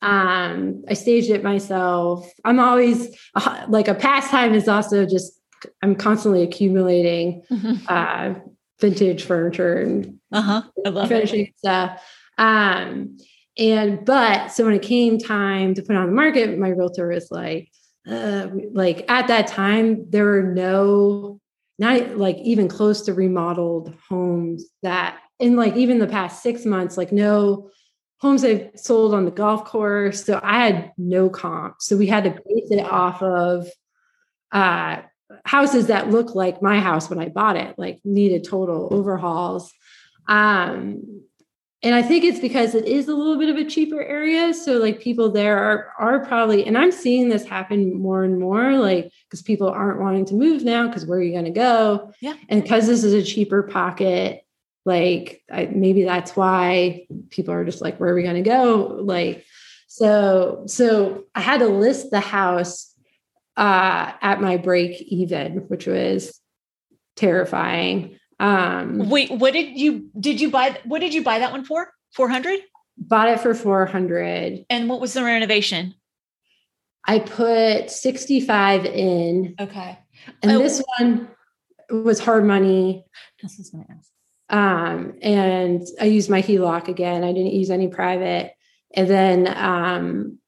Um, 0.00 0.82
I 0.88 0.94
staged 0.94 1.30
it 1.30 1.44
myself. 1.44 2.26
I'm 2.44 2.58
always 2.58 3.14
uh, 3.34 3.66
like 3.68 3.86
a 3.86 3.94
pastime 3.94 4.54
is 4.54 4.66
also 4.66 5.04
just 5.04 5.38
I'm 5.82 5.94
constantly 5.94 6.42
accumulating 6.42 7.42
mm-hmm. 7.50 7.74
uh, 7.88 8.34
vintage 8.80 9.24
furniture 9.24 9.74
and 9.74 10.18
uh-huh. 10.32 10.62
I 10.86 10.88
love 10.88 11.08
finishing 11.08 11.48
it. 11.48 11.58
stuff. 11.58 12.02
Um, 12.38 13.18
and 13.58 14.06
but 14.06 14.52
so 14.52 14.64
when 14.64 14.74
it 14.74 14.82
came 14.82 15.18
time 15.18 15.74
to 15.74 15.82
put 15.82 15.96
on 15.96 16.06
the 16.06 16.12
market, 16.12 16.58
my 16.58 16.70
realtor 16.70 17.08
was 17.08 17.30
like, 17.30 17.68
uh, 18.08 18.46
like 18.72 19.04
at 19.10 19.28
that 19.28 19.48
time 19.48 20.08
there 20.08 20.24
were 20.24 20.42
no 20.42 21.40
not 21.78 22.16
like 22.16 22.36
even 22.38 22.68
close 22.68 23.02
to 23.02 23.14
remodeled 23.14 23.94
homes 24.08 24.64
that 24.82 25.18
in 25.38 25.56
like 25.56 25.76
even 25.76 25.98
the 25.98 26.06
past 26.06 26.42
six 26.42 26.64
months, 26.64 26.96
like 26.96 27.12
no 27.12 27.70
homes 28.20 28.42
they've 28.42 28.70
sold 28.74 29.14
on 29.14 29.24
the 29.24 29.30
golf 29.30 29.64
course. 29.64 30.24
So 30.24 30.40
I 30.42 30.66
had 30.66 30.92
no 30.98 31.30
comp. 31.30 31.76
So 31.80 31.96
we 31.96 32.06
had 32.06 32.24
to 32.24 32.30
base 32.30 32.70
it 32.70 32.84
off 32.84 33.22
of 33.22 33.68
uh, 34.50 35.02
houses 35.44 35.86
that 35.86 36.10
look 36.10 36.34
like 36.34 36.62
my 36.62 36.80
house 36.80 37.08
when 37.08 37.20
I 37.20 37.28
bought 37.28 37.56
it, 37.56 37.78
like 37.78 38.00
needed 38.04 38.44
total 38.44 38.88
overhauls. 38.90 39.72
Um, 40.26 41.22
and 41.82 41.94
I 41.94 42.02
think 42.02 42.24
it's 42.24 42.40
because 42.40 42.74
it 42.74 42.86
is 42.86 43.06
a 43.06 43.14
little 43.14 43.38
bit 43.38 43.50
of 43.50 43.56
a 43.56 43.64
cheaper 43.64 44.02
area. 44.02 44.52
So 44.52 44.78
like 44.78 45.00
people 45.00 45.30
there 45.30 45.58
are 45.58 45.92
are 45.98 46.24
probably, 46.26 46.66
and 46.66 46.76
I'm 46.76 46.90
seeing 46.90 47.28
this 47.28 47.44
happen 47.44 47.94
more 47.94 48.24
and 48.24 48.40
more, 48.40 48.72
like 48.78 49.12
because 49.24 49.42
people 49.42 49.68
aren't 49.68 50.00
wanting 50.00 50.24
to 50.26 50.34
move 50.34 50.64
now 50.64 50.88
because 50.88 51.06
where 51.06 51.18
are 51.18 51.22
you 51.22 51.32
going 51.32 51.44
to 51.44 51.50
go? 51.50 52.12
Yeah. 52.20 52.34
And 52.48 52.62
because 52.62 52.88
this 52.88 53.04
is 53.04 53.14
a 53.14 53.22
cheaper 53.22 53.62
pocket, 53.62 54.44
like 54.84 55.42
I, 55.52 55.66
maybe 55.66 56.02
that's 56.02 56.34
why 56.34 57.06
people 57.30 57.54
are 57.54 57.64
just 57.64 57.80
like, 57.80 58.00
where 58.00 58.10
are 58.10 58.14
we 58.14 58.24
going 58.24 58.42
to 58.42 58.50
go? 58.50 58.98
Like, 59.00 59.44
so 59.86 60.64
so 60.66 61.26
I 61.34 61.40
had 61.40 61.60
to 61.60 61.68
list 61.68 62.10
the 62.10 62.20
house 62.20 62.92
uh, 63.56 64.12
at 64.20 64.40
my 64.40 64.56
break 64.56 65.00
even, 65.02 65.58
which 65.68 65.86
was 65.86 66.40
terrifying. 67.14 68.18
Um, 68.40 69.08
Wait, 69.08 69.30
what 69.30 69.52
did 69.52 69.78
you 69.78 70.10
did 70.18 70.40
you 70.40 70.50
buy? 70.50 70.78
What 70.84 71.00
did 71.00 71.12
you 71.14 71.22
buy 71.22 71.40
that 71.40 71.52
one 71.52 71.64
for? 71.64 71.92
Four 72.14 72.28
hundred. 72.28 72.60
Bought 72.96 73.28
it 73.28 73.40
for 73.40 73.54
four 73.54 73.86
hundred. 73.86 74.64
And 74.70 74.88
what 74.88 75.00
was 75.00 75.12
the 75.12 75.24
renovation? 75.24 75.94
I 77.04 77.18
put 77.20 77.90
sixty 77.90 78.40
five 78.40 78.84
in. 78.84 79.54
Okay. 79.58 79.98
And 80.42 80.52
oh. 80.52 80.58
this 80.58 80.82
one 80.98 81.28
was 81.90 82.20
hard 82.20 82.44
money. 82.44 83.04
This 83.42 83.58
is 83.58 83.70
going 83.70 83.84
to 83.84 83.92
ask. 83.92 84.10
Um, 84.50 85.14
and 85.22 85.86
I 86.00 86.04
used 86.04 86.30
my 86.30 86.42
HELOC 86.42 86.88
again. 86.88 87.24
I 87.24 87.32
didn't 87.32 87.52
use 87.52 87.70
any 87.70 87.88
private. 87.88 88.52
And 88.94 89.08
then 89.08 89.54
um, 89.56 90.38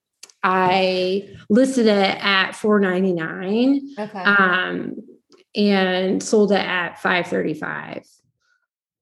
I 0.43 1.28
listed 1.49 1.86
it 1.86 2.18
at 2.20 2.53
four 2.53 2.80
ninety 2.80 3.12
nine. 3.12 3.91
Okay. 3.99 4.18
Um, 4.18 4.97
and 5.55 6.22
sold 6.22 6.53
it 6.53 6.57
at 6.57 7.01
535 7.01 8.05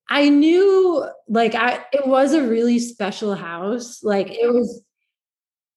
i 0.09 0.29
knew 0.29 1.07
like 1.29 1.55
i 1.55 1.85
it 1.93 2.07
was 2.07 2.33
a 2.33 2.43
really 2.43 2.79
special 2.79 3.35
house. 3.35 4.03
Like 4.03 4.31
it 4.31 4.53
was 4.53 4.83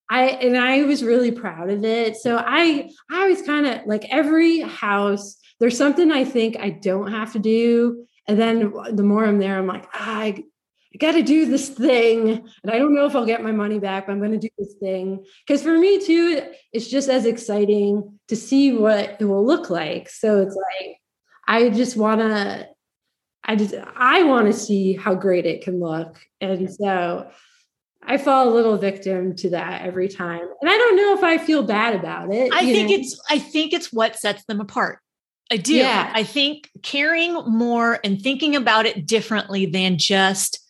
i 0.09 0.29
and 0.29 0.57
i 0.57 0.83
was 0.83 1.03
really 1.03 1.31
proud 1.31 1.69
of 1.69 1.83
it. 1.83 2.15
So 2.17 2.37
i 2.37 2.89
i 3.11 3.27
was 3.27 3.41
kind 3.41 3.65
of 3.65 3.85
like 3.85 4.05
every 4.09 4.61
house 4.61 5.37
there's 5.59 5.77
something 5.77 6.11
i 6.11 6.23
think 6.23 6.57
i 6.57 6.69
don't 6.69 7.11
have 7.11 7.33
to 7.33 7.39
do. 7.39 8.05
And 8.27 8.39
then 8.39 8.73
the 8.93 9.03
more 9.03 9.25
i'm 9.25 9.39
there 9.39 9.57
i'm 9.57 9.67
like 9.67 9.87
ah, 9.93 10.19
i 10.19 10.43
I 10.93 10.97
got 10.97 11.13
to 11.13 11.23
do 11.23 11.45
this 11.45 11.69
thing. 11.69 12.29
And 12.63 12.71
I 12.71 12.77
don't 12.77 12.93
know 12.93 13.05
if 13.05 13.15
I'll 13.15 13.25
get 13.25 13.43
my 13.43 13.51
money 13.51 13.79
back, 13.79 14.07
but 14.07 14.11
I'm 14.11 14.19
going 14.19 14.31
to 14.31 14.37
do 14.37 14.49
this 14.57 14.73
thing. 14.79 15.23
Because 15.47 15.63
for 15.63 15.77
me, 15.77 16.05
too, 16.05 16.51
it's 16.73 16.87
just 16.87 17.07
as 17.09 17.25
exciting 17.25 18.19
to 18.27 18.35
see 18.35 18.73
what 18.73 19.17
it 19.19 19.25
will 19.25 19.45
look 19.45 19.69
like. 19.69 20.09
So 20.09 20.41
it's 20.41 20.55
like, 20.55 20.97
I 21.47 21.69
just 21.69 21.95
want 21.95 22.21
to, 22.21 22.67
I 23.43 23.55
just, 23.55 23.73
I 23.95 24.23
want 24.23 24.47
to 24.47 24.53
see 24.53 24.93
how 24.93 25.15
great 25.15 25.45
it 25.45 25.63
can 25.63 25.79
look. 25.79 26.19
And 26.41 26.71
so 26.71 27.29
I 28.03 28.17
fall 28.17 28.49
a 28.49 28.53
little 28.53 28.77
victim 28.77 29.35
to 29.37 29.51
that 29.51 29.83
every 29.83 30.09
time. 30.09 30.47
And 30.61 30.69
I 30.69 30.77
don't 30.77 30.97
know 30.97 31.13
if 31.15 31.23
I 31.23 31.37
feel 31.37 31.63
bad 31.63 31.95
about 31.95 32.33
it. 32.33 32.51
I 32.53 32.65
think 32.65 32.89
know? 32.89 32.95
it's, 32.95 33.19
I 33.29 33.39
think 33.39 33.73
it's 33.73 33.93
what 33.93 34.17
sets 34.17 34.43
them 34.45 34.59
apart. 34.59 34.99
I 35.51 35.57
do. 35.57 35.75
Yeah. 35.75 36.11
I 36.13 36.23
think 36.23 36.69
caring 36.81 37.33
more 37.45 37.99
and 38.03 38.21
thinking 38.21 38.55
about 38.55 38.85
it 38.85 39.05
differently 39.05 39.65
than 39.65 39.97
just 39.97 40.60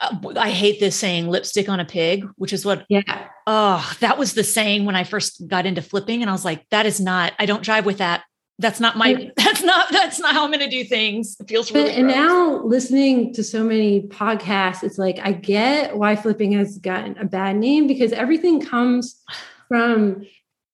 Uh, 0.00 0.32
I 0.36 0.50
hate 0.50 0.80
this 0.80 0.96
saying 0.96 1.28
lipstick 1.28 1.68
on 1.68 1.80
a 1.80 1.84
pig, 1.84 2.26
which 2.36 2.52
is 2.52 2.64
what, 2.64 2.86
yeah. 2.88 3.28
Oh, 3.46 3.94
that 4.00 4.18
was 4.18 4.34
the 4.34 4.44
saying 4.44 4.86
when 4.86 4.96
I 4.96 5.04
first 5.04 5.46
got 5.46 5.66
into 5.66 5.82
flipping. 5.82 6.22
And 6.22 6.30
I 6.30 6.32
was 6.32 6.44
like, 6.44 6.68
that 6.70 6.86
is 6.86 7.00
not, 7.00 7.32
I 7.38 7.46
don't 7.46 7.62
drive 7.62 7.84
with 7.84 7.98
that. 7.98 8.24
That's 8.58 8.78
not 8.80 8.96
my, 8.96 9.30
that's 9.36 9.62
not, 9.62 9.90
that's 9.90 10.20
not 10.20 10.32
how 10.32 10.44
I'm 10.44 10.50
going 10.50 10.60
to 10.60 10.70
do 10.70 10.84
things. 10.84 11.36
It 11.40 11.48
feels 11.48 11.72
really, 11.72 11.90
but, 11.90 11.98
and 11.98 12.06
now 12.06 12.62
listening 12.62 13.34
to 13.34 13.42
so 13.42 13.64
many 13.64 14.02
podcasts, 14.02 14.84
it's 14.84 14.96
like, 14.96 15.18
I 15.20 15.32
get 15.32 15.96
why 15.96 16.14
flipping 16.14 16.52
has 16.52 16.78
gotten 16.78 17.18
a 17.18 17.24
bad 17.24 17.56
name 17.56 17.86
because 17.86 18.12
everything 18.12 18.60
comes 18.60 19.20
from 19.68 20.24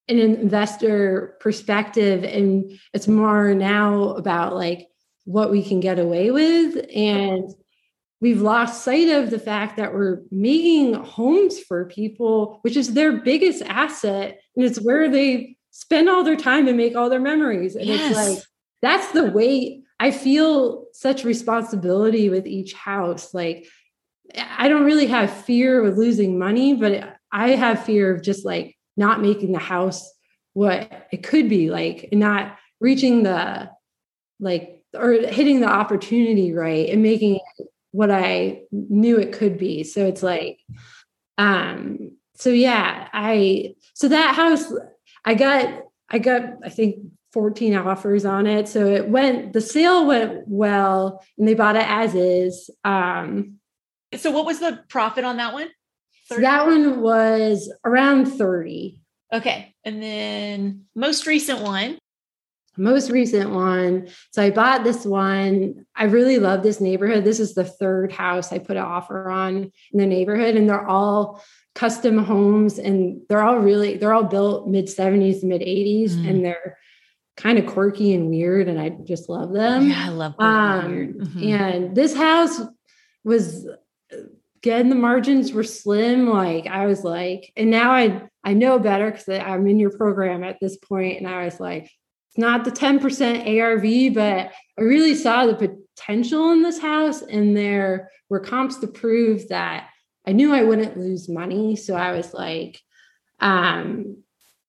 an 0.09 0.19
investor 0.19 1.37
perspective. 1.41 2.23
And 2.23 2.79
it's 2.93 3.09
more 3.09 3.55
now 3.55 4.11
about 4.11 4.55
like 4.55 4.89
what 5.25 5.51
we 5.51 5.63
can 5.63 5.81
get 5.81 5.99
away 5.99 6.31
with. 6.31 6.85
And 6.95 7.51
we've 8.21 8.43
lost 8.43 8.85
sight 8.85 9.09
of 9.09 9.31
the 9.31 9.39
fact 9.39 9.77
that 9.77 9.95
we're 9.95 10.23
making 10.31 10.95
homes 10.95 11.59
for 11.59 11.87
people, 11.87 12.59
which 12.63 12.77
is 12.77 12.93
their 12.93 13.19
biggest 13.19 13.63
asset. 13.63 14.41
And 14.57 14.65
it's 14.65 14.81
where 14.81 15.09
they 15.09 15.57
spend 15.71 16.09
all 16.09 16.23
their 16.23 16.37
time 16.37 16.69
and 16.69 16.77
make 16.77 16.97
all 16.97 17.09
their 17.09 17.21
memories. 17.21 17.77
And 17.77 17.87
yes. 17.87 18.11
it's 18.11 18.17
like, 18.17 18.45
that's 18.83 19.13
the 19.13 19.31
weight. 19.31 19.85
I 19.99 20.11
feel 20.11 20.87
such 20.93 21.25
responsibility 21.25 22.29
with 22.29 22.47
each 22.47 22.73
house. 22.75 23.33
Like, 23.33 23.67
I 24.37 24.69
don't 24.69 24.85
really 24.85 25.07
have 25.07 25.31
fear 25.31 25.85
of 25.85 25.99
losing 25.99 26.39
money, 26.39 26.75
but 26.75 27.17
I 27.33 27.51
have 27.51 27.85
fear 27.85 28.15
of 28.15 28.23
just 28.23 28.45
like 28.45 28.77
not 28.97 29.21
making 29.21 29.53
the 29.53 29.59
house 29.59 30.09
what 30.53 31.09
it 31.13 31.23
could 31.23 31.49
be 31.49 31.71
like 31.71 32.09
and 32.11 32.21
not 32.21 32.57
reaching 32.81 33.23
the 33.23 33.71
like 34.41 34.83
or 34.95 35.13
hitting 35.13 35.61
the 35.61 35.69
opportunity 35.69 36.53
right 36.53 36.89
and 36.89 37.03
making 37.03 37.37
it 37.37 37.69
what 37.93 38.11
I 38.11 38.63
knew 38.71 39.19
it 39.19 39.33
could 39.33 39.59
be. 39.59 39.85
So 39.85 40.07
it's 40.07 40.23
like, 40.23 40.61
um, 41.39 42.13
so 42.41 42.51
yeah, 42.51 43.09
I 43.13 43.75
so 43.95 44.09
that 44.09 44.35
house 44.35 44.73
I 45.25 45.35
got 45.35 45.83
I 46.09 46.19
got 46.19 46.43
I 46.65 46.71
think 46.71 46.97
14 47.33 47.77
offers 47.77 48.25
on 48.25 48.47
it. 48.47 48.67
So 48.67 48.87
it 48.87 49.09
went 49.09 49.53
the 49.53 49.61
sale 49.61 50.07
went 50.07 50.45
well 50.47 51.23
and 51.39 51.47
they 51.47 51.55
bought 51.55 51.77
it 51.77 51.87
as 51.87 52.15
is. 52.15 52.71
Um 52.85 53.57
so 54.17 54.31
what 54.31 54.47
was 54.47 54.59
the 54.59 54.83
profit 54.89 55.25
on 55.25 55.37
that 55.37 55.53
one? 55.53 55.69
So 56.27 56.37
that 56.37 56.67
one 56.67 57.01
was 57.01 57.73
around 57.85 58.27
30. 58.27 59.01
Okay. 59.33 59.75
And 59.85 60.03
then 60.03 60.87
most 60.95 61.27
recent 61.27 61.61
one 61.61 61.99
most 62.81 63.11
recent 63.11 63.51
one. 63.51 64.09
So 64.33 64.43
I 64.43 64.51
bought 64.51 64.85
this 64.85 65.05
one. 65.05 65.87
I 65.95 66.05
really 66.05 66.39
love 66.39 66.63
this 66.63 66.81
neighborhood. 66.81 67.25
This 67.25 67.41
is 67.41 67.55
the 67.55 67.65
third 67.65 68.13
house 68.13 68.53
I 68.53 68.59
put 68.59 68.77
an 68.77 68.83
offer 68.83 69.31
on 69.31 69.57
in 69.93 69.99
the 69.99 70.07
neighborhood, 70.07 70.57
and 70.57 70.69
they're 70.69 70.87
all 70.87 71.43
custom 71.75 72.19
homes 72.19 72.79
and 72.79 73.23
they're 73.29 73.43
all 73.43 73.59
really 73.59 73.97
they're 73.97 74.13
all 74.13 74.25
built 74.25 74.69
mid 74.69 74.87
70s 74.87 75.45
mid 75.45 75.61
80s 75.61 76.11
mm. 76.11 76.29
and 76.29 76.45
they're 76.45 76.77
kind 77.37 77.59
of 77.59 77.67
quirky 77.67 78.13
and 78.13 78.29
weird 78.29 78.69
and 78.69 78.81
i 78.81 78.91
just 78.91 79.29
love 79.29 79.53
them 79.53 79.89
yeah 79.89 80.07
i 80.07 80.09
love 80.09 80.35
um, 80.39 81.15
mm-hmm. 81.15 81.43
and 81.45 81.95
this 81.95 82.15
house 82.15 82.61
was 83.25 83.69
again 84.57 84.91
the 84.91 84.97
margins 84.97 85.53
were 85.53 85.63
slim 85.63 86.29
like 86.29 86.67
i 86.67 86.87
was 86.87 87.05
like 87.05 87.53
and 87.57 87.71
now 87.71 87.93
i 87.93 88.21
i 88.43 88.53
know 88.53 88.79
better 88.79 89.11
because 89.11 89.29
i'm 89.29 89.67
in 89.67 89.79
your 89.79 89.97
program 89.97 90.43
at 90.43 90.59
this 90.61 90.77
point 90.77 91.19
and 91.19 91.29
i 91.29 91.45
was 91.45 91.61
like 91.61 91.91
it's 92.31 92.39
not 92.39 92.65
the 92.65 92.71
10% 92.71 93.61
ARV, 93.61 94.15
but 94.15 94.53
I 94.79 94.83
really 94.83 95.17
saw 95.17 95.47
the 95.47 95.55
potential 95.97 96.53
in 96.53 96.63
this 96.63 96.79
house. 96.79 97.23
And 97.23 97.57
there 97.57 98.09
were 98.29 98.39
comps 98.39 98.77
to 98.79 98.87
prove 98.87 99.49
that 99.49 99.89
I 100.25 100.33
knew 100.33 100.55
I 100.55 100.63
wouldn't 100.63 100.97
lose 100.97 101.29
money. 101.29 101.75
So 101.75 101.97
I 101.97 102.13
was 102.13 102.33
like, 102.33 102.81
um, 103.41 104.19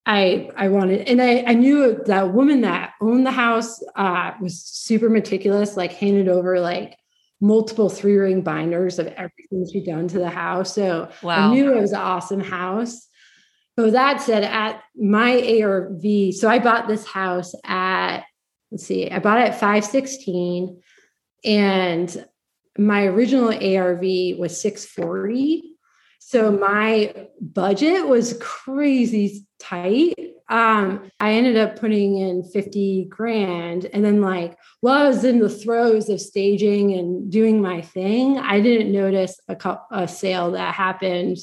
I 0.07 0.49
I 0.55 0.69
wanted, 0.69 1.07
and 1.07 1.21
I, 1.21 1.43
I 1.45 1.53
knew 1.53 2.01
that 2.07 2.33
woman 2.33 2.61
that 2.61 2.93
owned 2.99 3.27
the 3.27 3.31
house 3.31 3.79
uh, 3.95 4.31
was 4.41 4.59
super 4.63 5.09
meticulous, 5.09 5.77
like 5.77 5.91
handed 5.91 6.27
over 6.27 6.59
like 6.59 6.97
multiple 7.39 7.89
three 7.89 8.17
ring 8.17 8.41
binders 8.41 8.97
of 8.97 9.07
everything 9.07 9.67
she'd 9.71 9.85
done 9.85 10.07
to 10.07 10.17
the 10.17 10.29
house. 10.29 10.73
So 10.73 11.11
wow. 11.21 11.49
I 11.49 11.53
knew 11.53 11.71
it 11.71 11.79
was 11.79 11.91
an 11.91 11.99
awesome 11.99 12.39
house. 12.39 13.07
So 13.79 13.91
that 13.91 14.21
said, 14.21 14.43
at 14.43 14.81
my 14.95 15.61
ARV, 15.61 16.33
so 16.33 16.49
I 16.49 16.59
bought 16.59 16.87
this 16.87 17.05
house 17.05 17.53
at, 17.63 18.23
let's 18.69 18.85
see, 18.85 19.09
I 19.09 19.19
bought 19.19 19.39
it 19.39 19.49
at 19.49 19.59
516 19.59 20.81
and 21.45 22.25
my 22.77 23.05
original 23.05 23.49
ARV 23.49 24.37
was 24.37 24.61
640. 24.61 25.63
So 26.19 26.51
my 26.51 27.27
budget 27.39 28.07
was 28.07 28.37
crazy 28.41 29.45
tight. 29.59 30.13
Um, 30.49 31.09
I 31.19 31.33
ended 31.33 31.57
up 31.57 31.79
putting 31.79 32.17
in 32.17 32.43
50 32.43 33.05
grand. 33.09 33.85
And 33.85 34.03
then, 34.03 34.21
like, 34.21 34.57
while 34.81 35.05
I 35.05 35.07
was 35.07 35.23
in 35.23 35.39
the 35.39 35.49
throes 35.49 36.09
of 36.09 36.21
staging 36.21 36.93
and 36.93 37.31
doing 37.31 37.61
my 37.61 37.81
thing, 37.81 38.37
I 38.37 38.61
didn't 38.61 38.91
notice 38.91 39.39
a, 39.47 39.77
a 39.91 40.07
sale 40.07 40.51
that 40.51 40.75
happened 40.75 41.37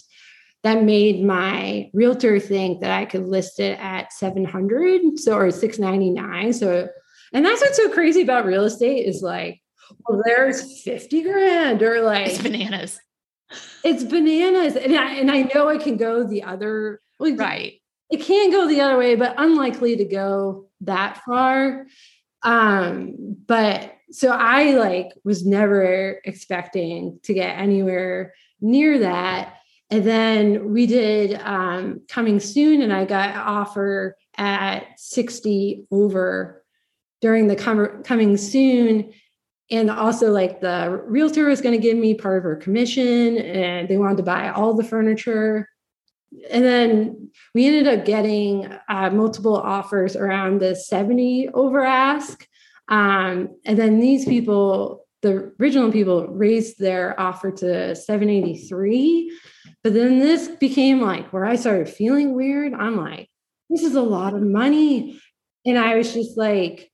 that 0.65 0.83
made 0.83 1.25
my 1.25 1.91
realtor 1.93 2.41
think 2.41 2.81
that 2.81 2.91
I 2.91 3.05
could 3.05 3.27
list 3.27 3.61
it 3.61 3.79
at 3.81 4.13
700 4.13 5.19
so 5.19 5.37
or 5.37 5.51
699 5.51 6.53
so 6.53 6.89
and 7.33 7.45
that's 7.45 7.61
what's 7.61 7.77
so 7.77 7.91
crazy 7.91 8.23
about 8.23 8.47
real 8.47 8.65
estate 8.65 9.07
is 9.07 9.23
like 9.23 9.61
well 10.07 10.21
there's 10.25 10.83
50 10.83 11.23
grand 11.23 11.83
or 11.83 12.03
like 12.03 12.29
it's 12.29 12.43
bananas. 12.43 13.01
It's 13.83 14.05
bananas 14.05 14.77
and 14.77 14.95
I, 14.95 15.15
and 15.15 15.31
I 15.31 15.49
know 15.55 15.69
it 15.69 15.83
can 15.83 15.97
go 15.97 16.25
the 16.25 16.43
other 16.43 17.01
right. 17.19 17.81
it 18.11 18.21
can 18.21 18.51
go 18.51 18.69
the 18.69 18.81
other 18.81 18.99
way 18.99 19.15
but 19.15 19.35
unlikely 19.39 19.97
to 19.97 20.05
go 20.05 20.69
that 20.83 21.23
far. 21.25 21.87
Um 22.43 23.37
but 23.47 23.95
so 24.11 24.31
I 24.31 24.73
like 24.73 25.09
was 25.25 25.47
never 25.47 26.21
expecting 26.25 27.21
to 27.25 27.35
get 27.35 27.59
anywhere 27.59 28.35
near 28.61 29.01
that 29.01 29.58
and 29.91 30.05
then 30.05 30.73
we 30.73 30.87
did 30.87 31.41
um, 31.41 32.03
coming 32.09 32.41
soon, 32.41 32.83
and 32.83 32.93
I 32.93 33.07
got 33.07 33.37
offer 33.37 34.17
at 34.37 34.85
60 34.99 35.87
over 35.91 36.63
during 37.21 37.49
the 37.49 37.57
com- 37.57 38.03
coming 38.05 38.37
soon. 38.37 39.13
And 39.71 39.91
also, 39.91 40.31
like 40.31 40.61
the 40.61 41.03
realtor 41.07 41.47
was 41.47 41.61
going 41.61 41.75
to 41.75 41.83
give 41.83 41.97
me 41.97 42.15
part 42.15 42.39
of 42.39 42.45
her 42.45 42.57
commission, 42.57 43.39
and 43.39 43.89
they 43.89 43.97
wanted 43.97 44.19
to 44.19 44.23
buy 44.23 44.51
all 44.51 44.75
the 44.75 44.85
furniture. 44.85 45.69
And 46.51 46.65
then 46.65 47.31
we 47.55 47.67
ended 47.67 47.87
up 47.87 48.05
getting 48.05 48.71
uh, 48.89 49.11
multiple 49.11 49.57
offers 49.57 50.17
around 50.17 50.61
the 50.61 50.77
70 50.77 51.49
over 51.55 51.83
ask. 51.83 52.47
Um, 52.89 53.57
and 53.65 53.79
then 53.79 54.01
these 54.01 54.27
people, 54.27 55.07
the 55.23 55.53
original 55.59 55.91
people, 55.91 56.27
raised 56.29 56.79
their 56.79 57.19
offer 57.19 57.51
to 57.51 57.95
783. 57.95 59.33
But 59.89 59.95
then 59.95 60.19
this 60.19 60.49
became 60.49 61.01
like 61.01 61.33
where 61.33 61.47
I 61.47 61.57
started 61.57 61.89
feeling 61.89 62.35
weird. 62.35 62.75
I'm 62.75 62.99
like, 62.99 63.31
this 63.71 63.83
is 63.83 63.95
a 63.95 64.03
lot 64.03 64.35
of 64.35 64.43
money. 64.43 65.19
And 65.65 65.79
I 65.79 65.97
was 65.97 66.13
just 66.13 66.37
like, 66.37 66.91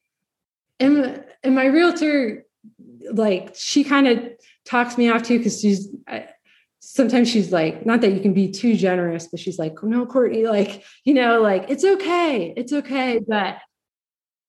and, 0.79 1.25
and 1.43 1.57
my 1.57 1.65
realtor, 1.65 2.47
like, 3.11 3.57
she 3.57 3.83
kind 3.83 4.07
of 4.07 4.23
talks 4.65 4.97
me 4.97 5.11
off 5.11 5.25
too, 5.25 5.39
because 5.39 5.61
she's, 5.61 5.89
sometimes 6.79 7.29
she's 7.29 7.51
like, 7.51 7.85
not 7.85 8.01
that 8.03 8.13
you 8.13 8.21
can 8.21 8.33
be 8.33 8.53
too 8.53 8.77
generous, 8.77 9.27
but 9.27 9.41
she's 9.41 9.59
like, 9.59 9.75
oh, 9.83 9.89
no, 9.89 10.07
Courtney, 10.07 10.47
like, 10.47 10.85
you 11.03 11.15
know, 11.15 11.43
like, 11.43 11.69
it's 11.69 11.85
okay. 11.85 12.55
It's 12.57 12.73
okay. 12.73 13.19
But 13.27 13.59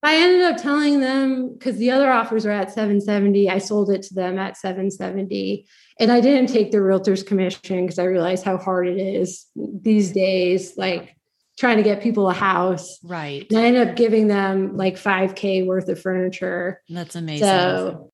I 0.05 0.15
ended 0.17 0.41
up 0.43 0.57
telling 0.57 0.99
them 0.99 1.53
because 1.53 1.77
the 1.77 1.91
other 1.91 2.11
offers 2.11 2.45
were 2.45 2.51
at 2.51 2.71
770. 2.71 3.49
I 3.49 3.57
sold 3.57 3.89
it 3.89 4.03
to 4.03 4.13
them 4.13 4.37
at 4.37 4.55
770. 4.55 5.65
And 5.99 6.11
I 6.11 6.21
didn't 6.21 6.49
take 6.49 6.71
the 6.71 6.81
realtor's 6.81 7.23
commission 7.23 7.85
because 7.85 7.97
I 7.97 8.03
realized 8.03 8.43
how 8.43 8.57
hard 8.57 8.87
it 8.87 8.99
is 8.99 9.45
these 9.55 10.11
days, 10.11 10.77
like 10.77 11.15
trying 11.57 11.77
to 11.77 11.83
get 11.83 12.03
people 12.03 12.29
a 12.29 12.33
house. 12.33 12.99
Right. 13.03 13.47
And 13.49 13.57
I 13.57 13.65
ended 13.65 13.87
up 13.87 13.95
giving 13.95 14.27
them 14.27 14.77
like 14.77 14.95
5K 14.95 15.65
worth 15.65 15.89
of 15.89 15.99
furniture. 15.99 16.81
That's 16.89 17.15
amazing. 17.15 17.47
So 17.47 18.11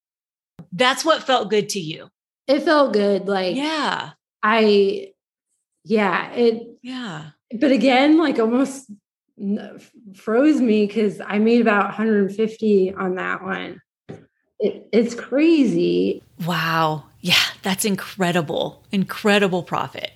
that's 0.71 1.03
what 1.03 1.23
felt 1.23 1.49
good 1.49 1.69
to 1.69 1.79
you. 1.79 2.07
It 2.47 2.61
felt 2.61 2.93
good. 2.93 3.27
Like, 3.27 3.55
yeah. 3.55 4.11
I, 4.43 5.11
yeah, 5.83 6.31
it, 6.33 6.67
yeah. 6.83 7.31
But 7.59 7.71
again, 7.71 8.17
like 8.17 8.39
almost 8.39 8.89
froze 10.15 10.61
me 10.61 10.85
because 10.85 11.21
I 11.25 11.39
made 11.39 11.61
about 11.61 11.85
150 11.85 12.93
on 12.93 13.15
that 13.15 13.43
one. 13.43 13.81
It, 14.59 14.87
it's 14.91 15.15
crazy. 15.15 16.21
Wow. 16.45 17.05
Yeah, 17.21 17.43
that's 17.63 17.85
incredible. 17.85 18.83
Incredible 18.91 19.63
profit. 19.63 20.11